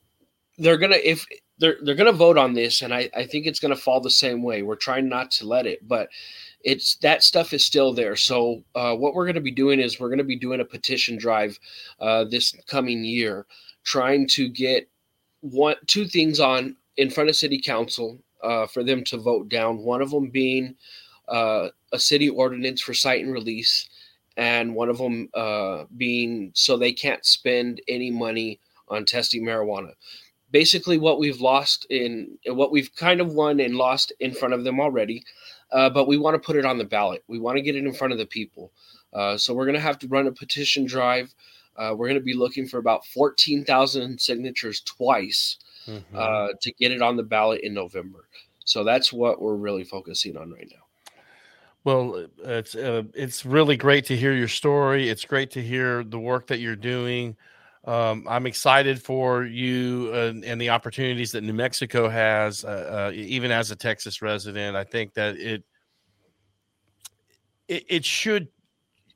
they're 0.59 0.79
gonna 0.79 0.97
if 0.97 1.27
they're 1.59 1.77
they're 1.83 1.95
gonna 1.95 2.13
vote 2.13 2.39
on 2.39 2.55
this, 2.55 2.81
and 2.81 2.93
I, 2.93 3.11
I 3.15 3.27
think 3.27 3.47
it's 3.47 3.61
gonna 3.61 3.77
fall 3.77 4.01
the 4.01 4.11
same 4.11 4.43
way. 4.43 4.63
We're 4.63 4.77
trying 4.77 5.09
not 5.09 5.31
to 5.33 5.47
let 5.47 5.67
it, 5.67 5.87
but 5.87 6.09
it's 6.63 6.97
that 6.97 7.23
stuff 7.23 7.53
is 7.53 7.65
still 7.65 7.93
there. 7.93 8.17
So 8.17 8.65
uh, 8.75 8.95
what 8.97 9.15
we're 9.15 9.27
gonna 9.27 9.41
be 9.41 9.51
doing 9.51 9.79
is 9.79 10.01
we're 10.01 10.11
gonna 10.11 10.25
be 10.25 10.39
doing 10.39 10.61
a 10.61 10.65
petition 10.65 11.19
drive 11.19 11.59
uh, 12.01 12.25
this 12.25 12.57
coming 12.67 13.05
year, 13.05 13.47
trying 13.85 14.27
to 14.29 14.49
get 14.49 14.89
one 15.41 15.77
two 15.87 16.07
things 16.07 16.41
on 16.41 16.77
in 16.97 17.11
front 17.11 17.29
of 17.29 17.37
city 17.37 17.61
council 17.61 18.19
uh, 18.43 18.67
for 18.67 18.83
them 18.83 19.05
to 19.05 19.19
vote 19.19 19.51
down. 19.51 19.79
One 19.79 20.01
of 20.01 20.11
them 20.11 20.31
being 20.31 20.77
uh, 21.29 21.69
a 21.93 21.99
city 21.99 22.29
ordinance 22.29 22.81
for 22.81 22.95
cite 22.95 23.25
and 23.25 23.33
release, 23.33 23.89
and 24.37 24.75
one 24.75 24.89
of 24.89 24.99
them 24.99 25.29
uh, 25.35 25.85
being 25.97 26.51
so 26.55 26.77
they 26.77 26.93
can't 26.93 27.25
spend 27.25 27.81
any 27.89 28.11
money 28.11 28.61
on 28.89 29.05
testing 29.05 29.45
marijuana 29.45 29.93
basically 30.51 30.99
what 30.99 31.19
we've 31.19 31.41
lost 31.41 31.85
in 31.91 32.39
what 32.47 32.71
we've 32.71 32.95
kind 32.95 33.21
of 33.21 33.33
won 33.35 33.59
and 33.59 33.75
lost 33.75 34.13
in 34.21 34.33
front 34.33 34.55
of 34.55 34.63
them 34.63 34.79
already. 34.79 35.25
Uh, 35.73 35.91
but 35.91 36.07
we 36.07 36.17
want 36.17 36.35
to 36.41 36.47
put 36.47 36.55
it 36.55 36.65
on 36.65 36.79
the 36.79 36.85
ballot. 36.85 37.25
We 37.27 37.41
want 37.41 37.57
to 37.57 37.63
get 37.63 37.75
it 37.75 37.85
in 37.85 37.93
front 37.93 38.13
of 38.13 38.21
the 38.21 38.27
people. 38.27 38.71
Uh, 39.13 39.37
so 39.37 39.53
we're 39.53 39.65
going 39.65 39.75
to 39.75 39.81
have 39.81 39.99
to 39.99 40.07
run 40.07 40.29
a 40.29 40.33
petition 40.33 40.85
drive. 40.87 41.35
Uh, 41.77 41.93
we're 41.97 42.07
going 42.07 42.21
to 42.21 42.25
be 42.25 42.35
looking 42.35 42.69
for 42.69 42.79
about 42.79 43.05
14,000 43.07 44.21
signatures 44.21 44.81
twice 44.83 45.57
Mhm. 45.89 46.03
uh, 46.15 46.53
to 46.61 46.73
get 46.75 46.93
it 46.93 47.03
on 47.03 47.17
the 47.17 47.25
ballot 47.25 47.63
in 47.63 47.75
November. 47.75 48.29
So 48.65 48.85
that's 48.85 49.13
what 49.13 49.43
we're 49.43 49.57
really 49.57 49.83
focusing 49.83 50.37
on 50.37 50.53
right 50.53 50.71
now. 50.71 50.84
Well, 51.85 52.17
uh, 52.45 52.51
it's 52.53 52.75
uh, 52.75 53.03
it's 53.15 53.45
really 53.45 53.77
great 53.77 54.07
to 54.07 54.17
hear 54.17 54.33
your 54.33 54.49
story. 54.49 55.09
It's 55.09 55.25
great 55.25 55.51
to 55.53 55.63
hear 55.63 56.03
the 56.03 56.19
work 56.19 56.47
that 56.47 56.59
you're 56.61 56.77
doing. 56.77 57.37
Um, 57.85 58.27
I'm 58.29 58.47
excited 58.47 59.03
for 59.03 59.45
you 59.45 60.11
and, 60.15 60.43
and 60.45 60.59
the 60.59 60.71
opportunities 60.71 61.33
that 61.33 61.43
New 61.43 61.53
Mexico 61.53 62.09
has. 62.09 62.65
Uh, 62.65 63.09
uh, 63.11 63.13
even 63.15 63.51
as 63.51 63.71
a 63.71 63.77
Texas 63.77 64.23
resident, 64.23 64.77
I 64.77 64.85
think 64.85 65.13
that 65.15 65.37
it 65.37 65.65
it, 67.69 67.85
it 67.89 68.05
should 68.05 68.49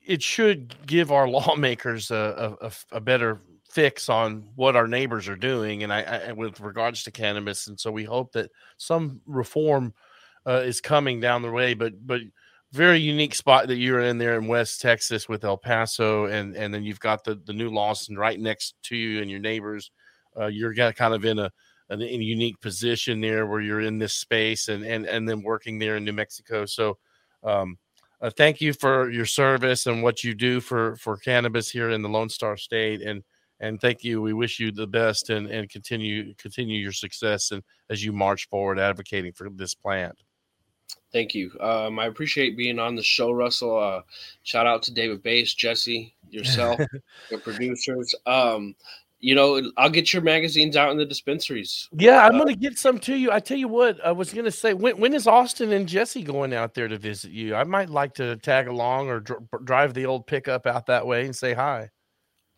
it 0.07 0.23
should 0.23 0.75
give 0.87 1.13
our 1.13 1.29
lawmakers 1.31 2.11
a, 2.11 2.57
a, 2.61 2.67
a- 2.67 2.97
a 2.99 3.01
better 3.01 3.41
fix 3.71 4.09
on 4.09 4.49
what 4.57 4.77
our 4.77 4.89
neighbors 4.89 5.29
are 5.29 5.37
doing, 5.37 5.83
and 5.85 5.93
I, 5.93 6.03
I 6.29 6.33
with 6.33 6.61
regards 6.61 7.03
to 7.05 7.11
cannabis. 7.13 7.67
And 7.69 7.79
so 7.79 7.93
we 7.93 8.05
hope 8.05 8.33
that 8.33 8.51
some 8.79 9.21
reform 9.27 9.95
uh, 10.47 10.63
is 10.65 10.81
coming 10.81 11.21
down 11.21 11.43
the 11.43 11.51
way. 11.51 11.75
But 11.75 12.07
but 12.07 12.23
very 12.73 12.99
unique 12.99 13.35
spot 13.35 13.69
that 13.69 13.77
you're 13.77 14.01
in 14.01 14.19
there 14.19 14.39
in 14.39 14.47
West 14.47 14.81
Texas 14.81 15.29
with 15.29 15.45
El 15.45 15.57
Paso, 15.57 16.27
and 16.27 16.55
and 16.57 16.73
then 16.73 16.85
you've 16.85 17.01
got 17.01 17.25
the 17.25 17.41
the 17.47 17.53
new 17.53 17.71
Lawson 17.71 18.17
right 18.17 18.39
next 18.39 18.75
to 18.85 18.97
you 18.97 19.23
and 19.23 19.31
your 19.31 19.41
neighbors. 19.41 19.91
Uh, 20.39 20.47
you're 20.47 20.75
kind 20.75 21.15
of 21.15 21.25
in 21.25 21.39
a 21.39 21.51
in 21.91 22.03
a 22.03 22.05
unique 22.05 22.61
position 22.61 23.21
there 23.21 23.47
where 23.47 23.61
you're 23.61 23.81
in 23.81 23.99
this 23.99 24.15
space 24.15 24.69
and 24.69 24.85
and 24.85 25.07
and 25.07 25.29
then 25.29 25.43
working 25.43 25.79
there 25.79 25.97
in 25.97 26.05
New 26.05 26.13
Mexico. 26.13 26.67
So, 26.67 26.99
um, 27.43 27.79
uh, 28.21 28.31
thank 28.37 28.61
you 28.61 28.73
for 28.75 29.11
your 29.11 29.25
service 29.27 29.87
and 29.87 30.03
what 30.03 30.23
you 30.23 30.35
do 30.35 30.61
for 30.61 30.97
for 30.97 31.17
cannabis 31.17 31.71
here 31.71 31.91
in 31.91 32.03
the 32.03 32.09
Lone 32.09 32.29
Star 32.29 32.57
State, 32.57 33.01
and 33.01 33.23
and 33.61 33.81
thank 33.81 34.05
you. 34.05 34.21
We 34.21 34.35
wish 34.35 34.61
you 34.61 34.73
the 34.73 34.87
best 34.87 35.31
and 35.31 35.49
and 35.49 35.71
continue 35.71 36.35
continue 36.35 36.79
your 36.79 36.93
success 36.93 37.51
and 37.51 37.63
as 37.89 38.05
you 38.05 38.13
march 38.13 38.49
forward 38.49 38.79
advocating 38.79 39.33
for 39.33 39.49
this 39.51 39.75
plant. 39.75 40.19
Thank 41.13 41.35
you. 41.35 41.53
Um, 41.61 41.99
I 41.99 42.07
appreciate 42.07 42.57
being 42.57 42.79
on 42.79 42.95
the 42.95 43.03
show, 43.03 43.33
Russell. 43.33 43.79
Uh, 43.79 44.03
shout 44.43 44.67
out 44.67 44.83
to 44.85 44.93
David 44.93 45.23
Bass, 45.23 45.55
Jesse, 45.55 46.15
yourself, 46.31 46.81
your 47.31 47.41
producers. 47.41 48.15
Um, 48.27 48.75
you 49.21 49.35
know, 49.35 49.73
I'll 49.77 49.91
get 49.91 50.13
your 50.13 50.23
magazines 50.23 50.77
out 50.77 50.93
in 50.93 50.97
the 50.97 51.07
dispensaries. 51.07 51.89
Yeah, 51.93 52.25
I'm 52.25 52.37
uh, 52.37 52.39
gonna 52.39 52.55
get 52.55 52.79
some 52.79 52.99
to 53.01 53.17
you. 53.17 53.33
I 53.33 53.41
tell 53.41 53.57
you 53.57 53.69
what, 53.69 54.05
I 54.05 54.13
was 54.13 54.33
gonna 54.33 54.51
say, 54.51 54.75
when 54.75 54.99
when 54.99 55.15
is 55.15 55.27
Austin 55.27 55.73
and 55.73 55.89
Jesse 55.89 56.23
going 56.23 56.55
out 56.55 56.75
there 56.75 56.89
to 56.89 56.99
visit 56.99 57.33
you? 57.33 57.55
I 57.55 57.65
might 57.65 57.91
like 57.91 58.15
to 58.15 58.37
tag 58.37 58.69
along 58.69 59.09
or 59.09 59.21
dr- 59.21 59.43
drive 59.65 59.95
the 59.95 60.07
old 60.07 60.27
pickup 60.27 60.67
out 60.67 60.87
that 60.87 61.07
way 61.07 61.25
and 61.25 61.35
say 61.35 61.55
hi. 61.55 61.91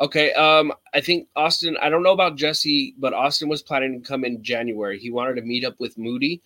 Okay, 0.01 0.33
um, 0.33 0.73
I 0.95 1.01
think 1.01 1.29
Austin. 1.37 1.77
I 1.81 1.89
don't 1.89 2.03
know 2.03 2.13
about 2.13 2.37
Jesse, 2.37 2.95
but 2.99 3.15
Austin 3.15 3.49
was 3.49 3.63
planning 3.63 4.01
to 4.01 4.07
come 4.07 4.25
in 4.25 4.43
January. 4.43 4.99
He 4.99 5.11
wanted 5.11 5.37
to 5.37 5.43
meet 5.43 5.65
up 5.65 5.75
with 5.79 5.97
Moody, 5.97 6.43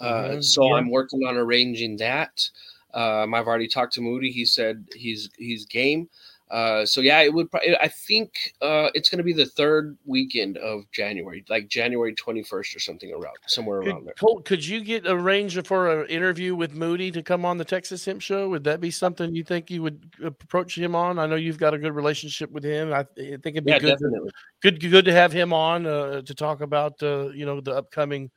mm-hmm. 0.00 0.40
so 0.40 0.66
yeah. 0.66 0.74
I'm 0.74 0.90
working 0.90 1.24
on 1.24 1.36
arranging 1.36 1.96
that. 1.98 2.48
Um, 2.94 3.34
I've 3.34 3.46
already 3.46 3.68
talked 3.68 3.92
to 3.94 4.00
Moody. 4.00 4.30
He 4.30 4.44
said 4.44 4.86
he's 4.94 5.30
he's 5.36 5.66
game. 5.66 6.08
Uh, 6.50 6.86
so 6.86 7.02
yeah, 7.02 7.20
it 7.20 7.32
would. 7.32 7.48
I 7.80 7.88
think 7.88 8.54
uh, 8.62 8.88
it's 8.94 9.10
going 9.10 9.18
to 9.18 9.24
be 9.24 9.34
the 9.34 9.44
third 9.44 9.98
weekend 10.06 10.56
of 10.56 10.90
January, 10.92 11.44
like 11.50 11.68
January 11.68 12.14
twenty 12.14 12.42
first 12.42 12.74
or 12.74 12.78
something 12.78 13.12
around 13.12 13.36
somewhere 13.46 13.80
could, 13.80 13.88
around 13.88 14.06
there. 14.06 14.14
Colt, 14.18 14.46
could 14.46 14.66
you 14.66 14.82
get 14.82 15.06
arranged 15.06 15.66
for 15.66 16.02
an 16.02 16.08
interview 16.08 16.54
with 16.54 16.72
Moody 16.72 17.10
to 17.10 17.22
come 17.22 17.44
on 17.44 17.58
the 17.58 17.64
Texas 17.66 18.04
Hemp 18.04 18.22
Show? 18.22 18.48
Would 18.48 18.64
that 18.64 18.80
be 18.80 18.90
something 18.90 19.34
you 19.34 19.44
think 19.44 19.70
you 19.70 19.82
would 19.82 20.10
approach 20.24 20.78
him 20.78 20.94
on? 20.94 21.18
I 21.18 21.26
know 21.26 21.36
you've 21.36 21.58
got 21.58 21.74
a 21.74 21.78
good 21.78 21.94
relationship 21.94 22.50
with 22.50 22.64
him. 22.64 22.94
I, 22.94 23.02
think 23.02 23.44
it'd 23.44 23.64
be 23.66 23.72
yeah, 23.72 23.78
good, 23.78 23.90
definitely. 23.90 24.30
good, 24.62 24.80
good 24.80 25.04
to 25.04 25.12
have 25.12 25.32
him 25.32 25.52
on 25.52 25.86
uh, 25.86 26.22
to 26.22 26.34
talk 26.34 26.62
about 26.62 27.02
uh, 27.02 27.28
you 27.28 27.44
know 27.44 27.60
the 27.60 27.74
upcoming 27.74 28.30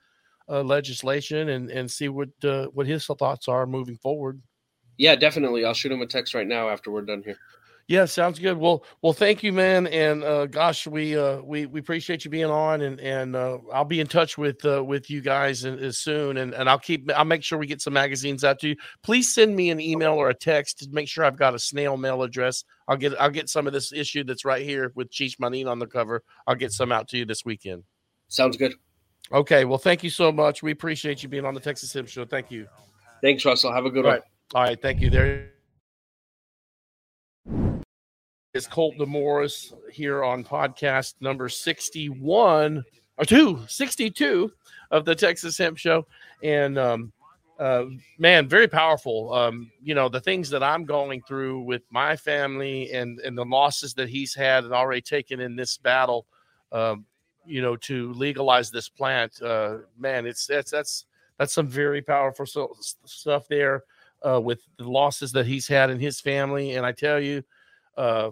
uh, 0.52 0.62
legislation 0.64 1.50
and 1.50 1.72
and 1.72 1.90
see 1.90 2.10
what 2.10 2.30
uh, 2.44 2.66
what 2.74 2.86
his 2.86 3.06
thoughts 3.06 3.48
are 3.48 3.66
moving 3.66 3.98
forward. 3.98 4.42
Yeah, 4.98 5.16
definitely. 5.16 5.66
I'll 5.66 5.74
shoot 5.74 5.92
him 5.92 6.02
a 6.02 6.06
text 6.06 6.34
right 6.34 6.46
now 6.46 6.70
after 6.70 6.92
we're 6.92 7.02
done 7.02 7.24
here. 7.24 7.38
Yeah, 7.88 8.06
sounds 8.06 8.40
good. 8.40 8.58
Well, 8.58 8.86
well, 9.02 9.12
thank 9.12 9.44
you, 9.44 9.52
man. 9.52 9.88
And 9.88 10.24
uh, 10.24 10.46
gosh, 10.46 10.88
we 10.88 11.18
uh, 11.18 11.42
we 11.42 11.66
we 11.66 11.80
appreciate 11.80 12.24
you 12.24 12.32
being 12.32 12.46
on, 12.46 12.82
and 12.82 13.00
and 13.02 13.36
uh, 13.36 13.58
I'll 13.74 13.84
be 13.84 14.00
in 14.00 14.08
touch 14.08 14.38
with 14.38 14.64
uh, 14.64 14.84
with 14.84 15.10
you 15.10 15.20
guys 15.20 15.66
as 15.66 15.98
soon, 15.98 16.38
and 16.38 16.54
and 16.54 16.70
I'll 16.70 16.80
keep 16.80 17.12
I'll 17.14 17.26
make 17.26 17.44
sure 17.44 17.58
we 17.58 17.68
get 17.68 17.82
some 17.82 17.94
magazines 17.94 18.44
out 18.44 18.60
to 18.60 18.70
you. 18.70 18.76
Please 19.04 19.34
send 19.34 19.56
me 19.56 19.72
an 19.72 19.82
email 19.82 20.14
or 20.14 20.30
a 20.30 20.34
text 20.34 20.80
to 20.80 20.90
make 20.92 21.10
sure 21.10 21.26
I've 21.26 21.36
got 21.36 21.56
a 21.56 21.60
snail 21.60 21.98
mail 21.98 22.24
address. 22.24 22.64
I'll 22.88 22.98
get 22.98 23.20
I'll 23.20 23.30
get 23.30 23.50
some 23.50 23.68
of 23.68 23.74
this 23.74 23.92
issue 23.92 24.24
that's 24.24 24.46
right 24.46 24.64
here 24.64 24.94
with 24.96 25.12
Cheech 25.12 25.40
Marin 25.40 25.68
on 25.68 25.80
the 25.80 25.88
cover. 25.88 26.24
I'll 26.48 26.56
get 26.56 26.72
some 26.72 26.92
out 26.92 27.10
to 27.10 27.18
you 27.18 27.26
this 27.26 27.44
weekend. 27.44 27.84
Sounds 28.30 28.56
good. 28.56 28.76
Okay. 29.34 29.66
Well, 29.66 29.78
thank 29.78 30.04
you 30.04 30.10
so 30.10 30.32
much. 30.32 30.62
We 30.62 30.72
appreciate 30.72 31.24
you 31.24 31.30
being 31.30 31.46
on 31.46 31.54
the 31.54 31.60
Texas 31.60 31.94
Hemp 31.94 32.08
Show. 32.08 32.26
Thank 32.26 32.52
you. 32.52 32.68
Thanks, 33.22 33.46
Russell. 33.46 33.72
Have 33.72 33.86
a 33.86 33.90
good 33.90 34.06
All 34.06 34.12
one. 34.12 34.20
right. 34.20 34.24
All 34.56 34.64
right. 34.64 34.82
Thank 34.82 35.00
you. 35.00 35.10
There 35.10 35.52
is 38.54 38.68
Colt 38.68 38.96
DeMorris 38.98 39.74
here 39.92 40.24
on 40.24 40.44
podcast 40.44 41.16
number 41.22 41.48
61 41.48 42.84
or 43.18 43.26
two, 43.26 43.62
62 43.68 44.52
of 44.92 45.06
the 45.06 45.16
Texas 45.16 45.58
Hemp 45.58 45.78
Show. 45.78 46.06
And 46.44 46.78
um, 46.78 47.14
uh, 47.60 47.86
man, 48.18 48.50
very 48.50 48.68
powerful. 48.68 49.34
Um, 49.34 49.72
you 49.82 49.96
know, 49.96 50.10
the 50.10 50.20
things 50.20 50.50
that 50.50 50.64
I'm 50.64 50.84
going 50.84 51.22
through 51.22 51.62
with 51.62 51.84
my 51.92 52.16
family 52.18 52.92
and, 52.92 53.20
and 53.20 53.38
the 53.38 53.46
losses 53.46 53.94
that 53.94 54.10
he's 54.10 54.34
had 54.34 54.66
and 54.66 54.74
already 54.74 55.02
taken 55.02 55.40
in 55.40 55.56
this 55.56 55.78
battle, 55.78 56.26
um, 56.72 57.06
you 57.46 57.62
know, 57.62 57.76
to 57.78 58.14
legalize 58.14 58.72
this 58.72 58.90
plant. 58.90 59.42
Uh, 59.42 59.78
man, 59.98 60.26
it's 60.26 60.46
that's 60.46 60.72
that's 60.72 61.06
that's 61.38 61.54
some 61.54 61.68
very 61.68 62.02
powerful 62.02 62.46
so, 62.46 62.76
stuff 63.06 63.48
there 63.48 63.84
uh, 64.28 64.40
with 64.40 64.62
the 64.78 64.90
losses 64.90 65.32
that 65.32 65.46
he's 65.46 65.68
had 65.68 65.90
in 65.90 66.00
his 66.00 66.20
family. 66.20 66.76
And 66.76 66.86
I 66.86 66.92
tell 66.92 67.20
you, 67.20 67.44
uh, 67.98 68.32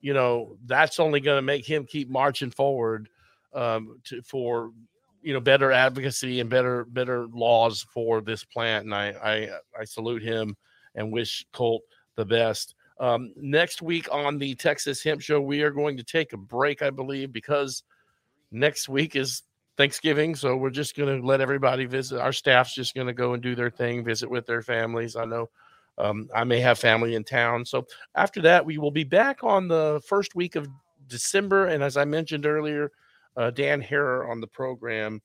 you 0.00 0.14
know, 0.14 0.56
that's 0.66 1.00
only 1.00 1.20
going 1.20 1.38
to 1.38 1.42
make 1.42 1.64
him 1.64 1.86
keep 1.86 2.10
marching 2.10 2.50
forward 2.50 3.08
um, 3.54 4.00
to, 4.04 4.22
for 4.22 4.72
you 5.22 5.32
know 5.32 5.40
better 5.40 5.70
advocacy 5.70 6.40
and 6.40 6.50
better 6.50 6.84
better 6.84 7.26
laws 7.28 7.86
for 7.92 8.20
this 8.20 8.44
plant. 8.44 8.84
And 8.84 8.94
I 8.94 9.08
I, 9.10 9.80
I 9.80 9.84
salute 9.84 10.22
him 10.22 10.56
and 10.94 11.12
wish 11.12 11.46
Colt 11.52 11.82
the 12.16 12.24
best. 12.24 12.74
Um, 13.00 13.32
next 13.36 13.82
week 13.82 14.08
on 14.12 14.38
the 14.38 14.54
Texas 14.54 15.02
Hemp 15.02 15.20
Show, 15.20 15.40
we 15.40 15.62
are 15.62 15.70
going 15.70 15.96
to 15.96 16.04
take 16.04 16.32
a 16.34 16.36
break, 16.36 16.82
I 16.82 16.90
believe, 16.90 17.32
because 17.32 17.82
next 18.52 18.88
week 18.88 19.16
is 19.16 19.42
Thanksgiving. 19.76 20.34
So 20.34 20.56
we're 20.56 20.70
just 20.70 20.96
going 20.96 21.20
to 21.20 21.26
let 21.26 21.40
everybody 21.40 21.86
visit. 21.86 22.20
Our 22.20 22.32
staff's 22.32 22.74
just 22.74 22.94
going 22.94 23.06
to 23.06 23.12
go 23.12 23.34
and 23.34 23.42
do 23.42 23.54
their 23.54 23.70
thing, 23.70 24.04
visit 24.04 24.30
with 24.30 24.46
their 24.46 24.62
families. 24.62 25.16
I 25.16 25.24
know 25.24 25.48
um, 25.98 26.28
I 26.34 26.44
may 26.44 26.60
have 26.60 26.78
family 26.78 27.14
in 27.14 27.24
town. 27.24 27.64
So 27.64 27.86
after 28.14 28.40
that, 28.42 28.64
we 28.64 28.78
will 28.78 28.90
be 28.90 29.04
back 29.04 29.42
on 29.42 29.68
the 29.68 30.00
first 30.06 30.34
week 30.34 30.56
of 30.56 30.68
December. 31.08 31.66
And 31.66 31.82
as 31.82 31.96
I 31.96 32.04
mentioned 32.04 32.46
earlier, 32.46 32.92
uh, 33.36 33.50
Dan 33.50 33.80
Herer 33.80 34.30
on 34.30 34.40
the 34.40 34.46
program 34.46 35.20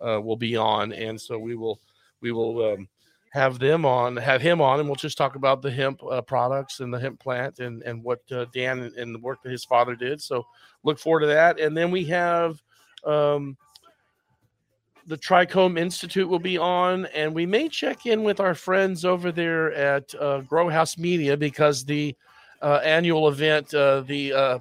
uh, 0.00 0.20
will 0.20 0.36
be 0.36 0.56
on, 0.56 0.92
and 0.92 1.20
so 1.20 1.38
we 1.38 1.54
will 1.54 1.78
we 2.22 2.32
will 2.32 2.72
um, 2.72 2.88
have 3.32 3.58
them 3.58 3.84
on, 3.84 4.16
have 4.16 4.40
him 4.40 4.60
on, 4.60 4.80
and 4.80 4.88
we'll 4.88 4.96
just 4.96 5.18
talk 5.18 5.36
about 5.36 5.60
the 5.60 5.70
hemp 5.70 6.00
uh, 6.10 6.22
products 6.22 6.80
and 6.80 6.92
the 6.92 6.98
hemp 6.98 7.20
plant 7.20 7.58
and 7.58 7.82
and 7.82 8.02
what 8.02 8.20
uh, 8.32 8.46
Dan 8.54 8.80
and, 8.80 8.94
and, 8.94 9.14
the 9.14 9.18
work 9.18 9.42
that 9.42 9.52
his 9.52 9.64
father 9.64 9.94
did. 9.94 10.22
So 10.22 10.46
look 10.84 10.98
forward 10.98 11.20
to 11.20 11.26
that. 11.26 11.60
And 11.60 11.76
then 11.76 11.90
we 11.90 12.04
have. 12.06 12.62
Um, 13.04 13.56
the 15.06 15.18
Trichome 15.18 15.78
Institute 15.78 16.28
will 16.28 16.38
be 16.38 16.56
on, 16.56 17.06
and 17.06 17.34
we 17.34 17.44
may 17.44 17.68
check 17.68 18.06
in 18.06 18.22
with 18.22 18.38
our 18.38 18.54
friends 18.54 19.04
over 19.04 19.32
there 19.32 19.72
at 19.72 20.14
uh, 20.14 20.40
Grow 20.42 20.68
House 20.68 20.96
Media 20.96 21.36
because 21.36 21.84
the 21.84 22.14
uh, 22.62 22.80
annual 22.84 23.28
event, 23.28 23.74
uh, 23.74 24.02
the 24.02 24.32
uh, 24.32 24.58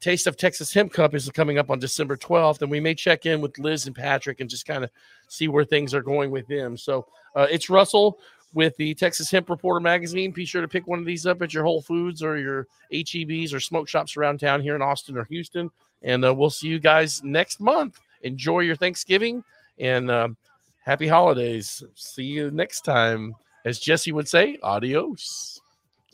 Taste 0.00 0.26
of 0.26 0.36
Texas 0.36 0.72
Hemp 0.72 0.92
Cup, 0.92 1.14
is 1.14 1.28
coming 1.30 1.58
up 1.58 1.70
on 1.70 1.78
December 1.78 2.16
12th, 2.16 2.62
and 2.62 2.70
we 2.70 2.80
may 2.80 2.94
check 2.94 3.26
in 3.26 3.40
with 3.40 3.58
Liz 3.58 3.86
and 3.86 3.94
Patrick 3.94 4.40
and 4.40 4.48
just 4.48 4.66
kind 4.66 4.82
of 4.82 4.90
see 5.28 5.48
where 5.48 5.64
things 5.64 5.94
are 5.94 6.02
going 6.02 6.30
with 6.30 6.46
them. 6.46 6.76
So 6.76 7.06
uh, 7.36 7.46
it's 7.50 7.68
Russell 7.68 8.18
with 8.54 8.76
the 8.76 8.94
Texas 8.94 9.30
Hemp 9.30 9.50
Reporter 9.50 9.80
magazine. 9.80 10.30
Be 10.30 10.44
sure 10.44 10.62
to 10.62 10.68
pick 10.68 10.86
one 10.86 10.98
of 10.98 11.04
these 11.04 11.26
up 11.26 11.42
at 11.42 11.52
your 11.52 11.64
Whole 11.64 11.82
Foods 11.82 12.22
or 12.22 12.38
your 12.38 12.66
HEBs 12.92 13.52
or 13.52 13.60
smoke 13.60 13.88
shops 13.88 14.16
around 14.16 14.40
town 14.40 14.60
here 14.60 14.74
in 14.74 14.82
Austin 14.82 15.16
or 15.16 15.24
Houston. 15.24 15.70
And 16.04 16.24
uh, 16.24 16.34
we'll 16.34 16.50
see 16.50 16.68
you 16.68 16.78
guys 16.78 17.22
next 17.22 17.60
month. 17.60 18.00
Enjoy 18.22 18.60
your 18.60 18.76
Thanksgiving 18.76 19.44
and 19.78 20.10
um, 20.10 20.36
happy 20.84 21.08
holidays. 21.08 21.82
See 21.94 22.24
you 22.24 22.50
next 22.50 22.82
time. 22.82 23.34
As 23.64 23.78
Jesse 23.78 24.12
would 24.12 24.28
say, 24.28 24.58
adios. 24.62 25.60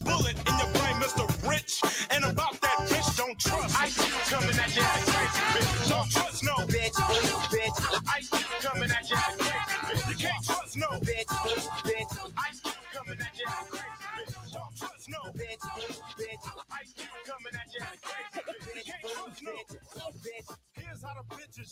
Bullet 0.00 0.36
in 0.38 0.58
your 0.58 0.68
brain, 0.78 0.96
Mr. 1.00 1.48
Rich. 1.48 1.80
And 2.10 2.24
about 2.24 2.60
that 2.60 2.78
bitch, 2.88 3.16
don't 3.16 3.38
trust. 3.38 3.80
I 3.80 3.88
see 3.88 4.06
you 4.06 4.38
coming 4.38 4.58
at 4.58 4.76
you 4.76 4.82
like 4.82 5.06
crazy, 5.06 5.42
bitch. 5.58 5.88
Don't 5.88 6.10
trust 6.10 6.44
no 6.44 6.54
bitch, 6.68 6.94
bitch. 7.50 8.02
I 8.06 8.20
see 8.20 8.36
you 8.36 8.68
coming 8.68 8.90
at 8.90 9.10
you 9.10 9.16
like 9.16 9.38
crazy, 9.38 9.74
bitch. 9.88 10.10
You 10.10 10.16
can't 10.28 10.44
trust 10.44 10.76
no 10.76 10.88
bitch, 11.00 11.32
bitch. 11.88 12.32
I 12.36 12.52
see 12.52 12.68
you 12.68 12.86
coming 12.94 13.18
at 13.20 13.38
you 13.38 13.46
like 13.48 13.70
crazy, 13.70 13.96
bitch. 14.14 14.52
Don't 14.52 14.76
trust 14.76 15.08
no 15.08 15.20
bitch, 15.32 15.64
bitch. 16.20 16.44
I 16.70 16.84
see 16.84 17.02
you 17.02 17.20
coming 17.26 17.54
at 17.54 17.74
you 17.74 17.80
like 17.80 18.02
crazy, 18.02 18.37
Here's 20.72 21.02
how 21.02 21.14
the 21.20 21.24
bitches. 21.36 21.70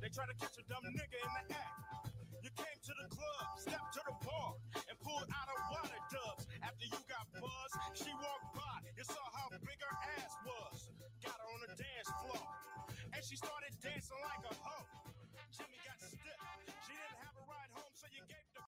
They 0.00 0.08
try 0.08 0.26
to 0.26 0.34
catch 0.38 0.56
a 0.58 0.64
dumb 0.70 0.84
nigga 0.94 1.18
in 1.18 1.30
the 1.48 1.54
act. 1.54 2.10
You 2.42 2.50
came 2.54 2.78
to 2.78 2.94
the 3.02 3.08
club, 3.10 3.46
stepped 3.58 3.92
to 3.94 4.00
the 4.06 4.14
bar, 4.26 4.54
and 4.74 4.98
pulled 5.02 5.26
out 5.30 5.48
a 5.50 5.56
water 5.70 5.98
dubs. 6.10 6.46
After 6.62 6.86
you 6.86 6.98
got 7.10 7.26
buzzed, 7.34 7.76
she 7.94 8.10
walked 8.14 8.54
by. 8.54 8.82
You 8.96 9.04
saw 9.04 9.22
how 9.34 9.50
big 9.50 9.78
her 9.82 9.96
ass 10.18 10.34
was. 10.46 10.90
Got 11.24 11.38
her 11.38 11.48
on 11.54 11.60
the 11.66 11.74
dance 11.74 12.10
floor, 12.22 12.42
and 13.14 13.22
she 13.24 13.36
started 13.36 13.74
dancing 13.82 14.22
like 14.26 14.46
a 14.46 14.54
hoe. 14.54 14.86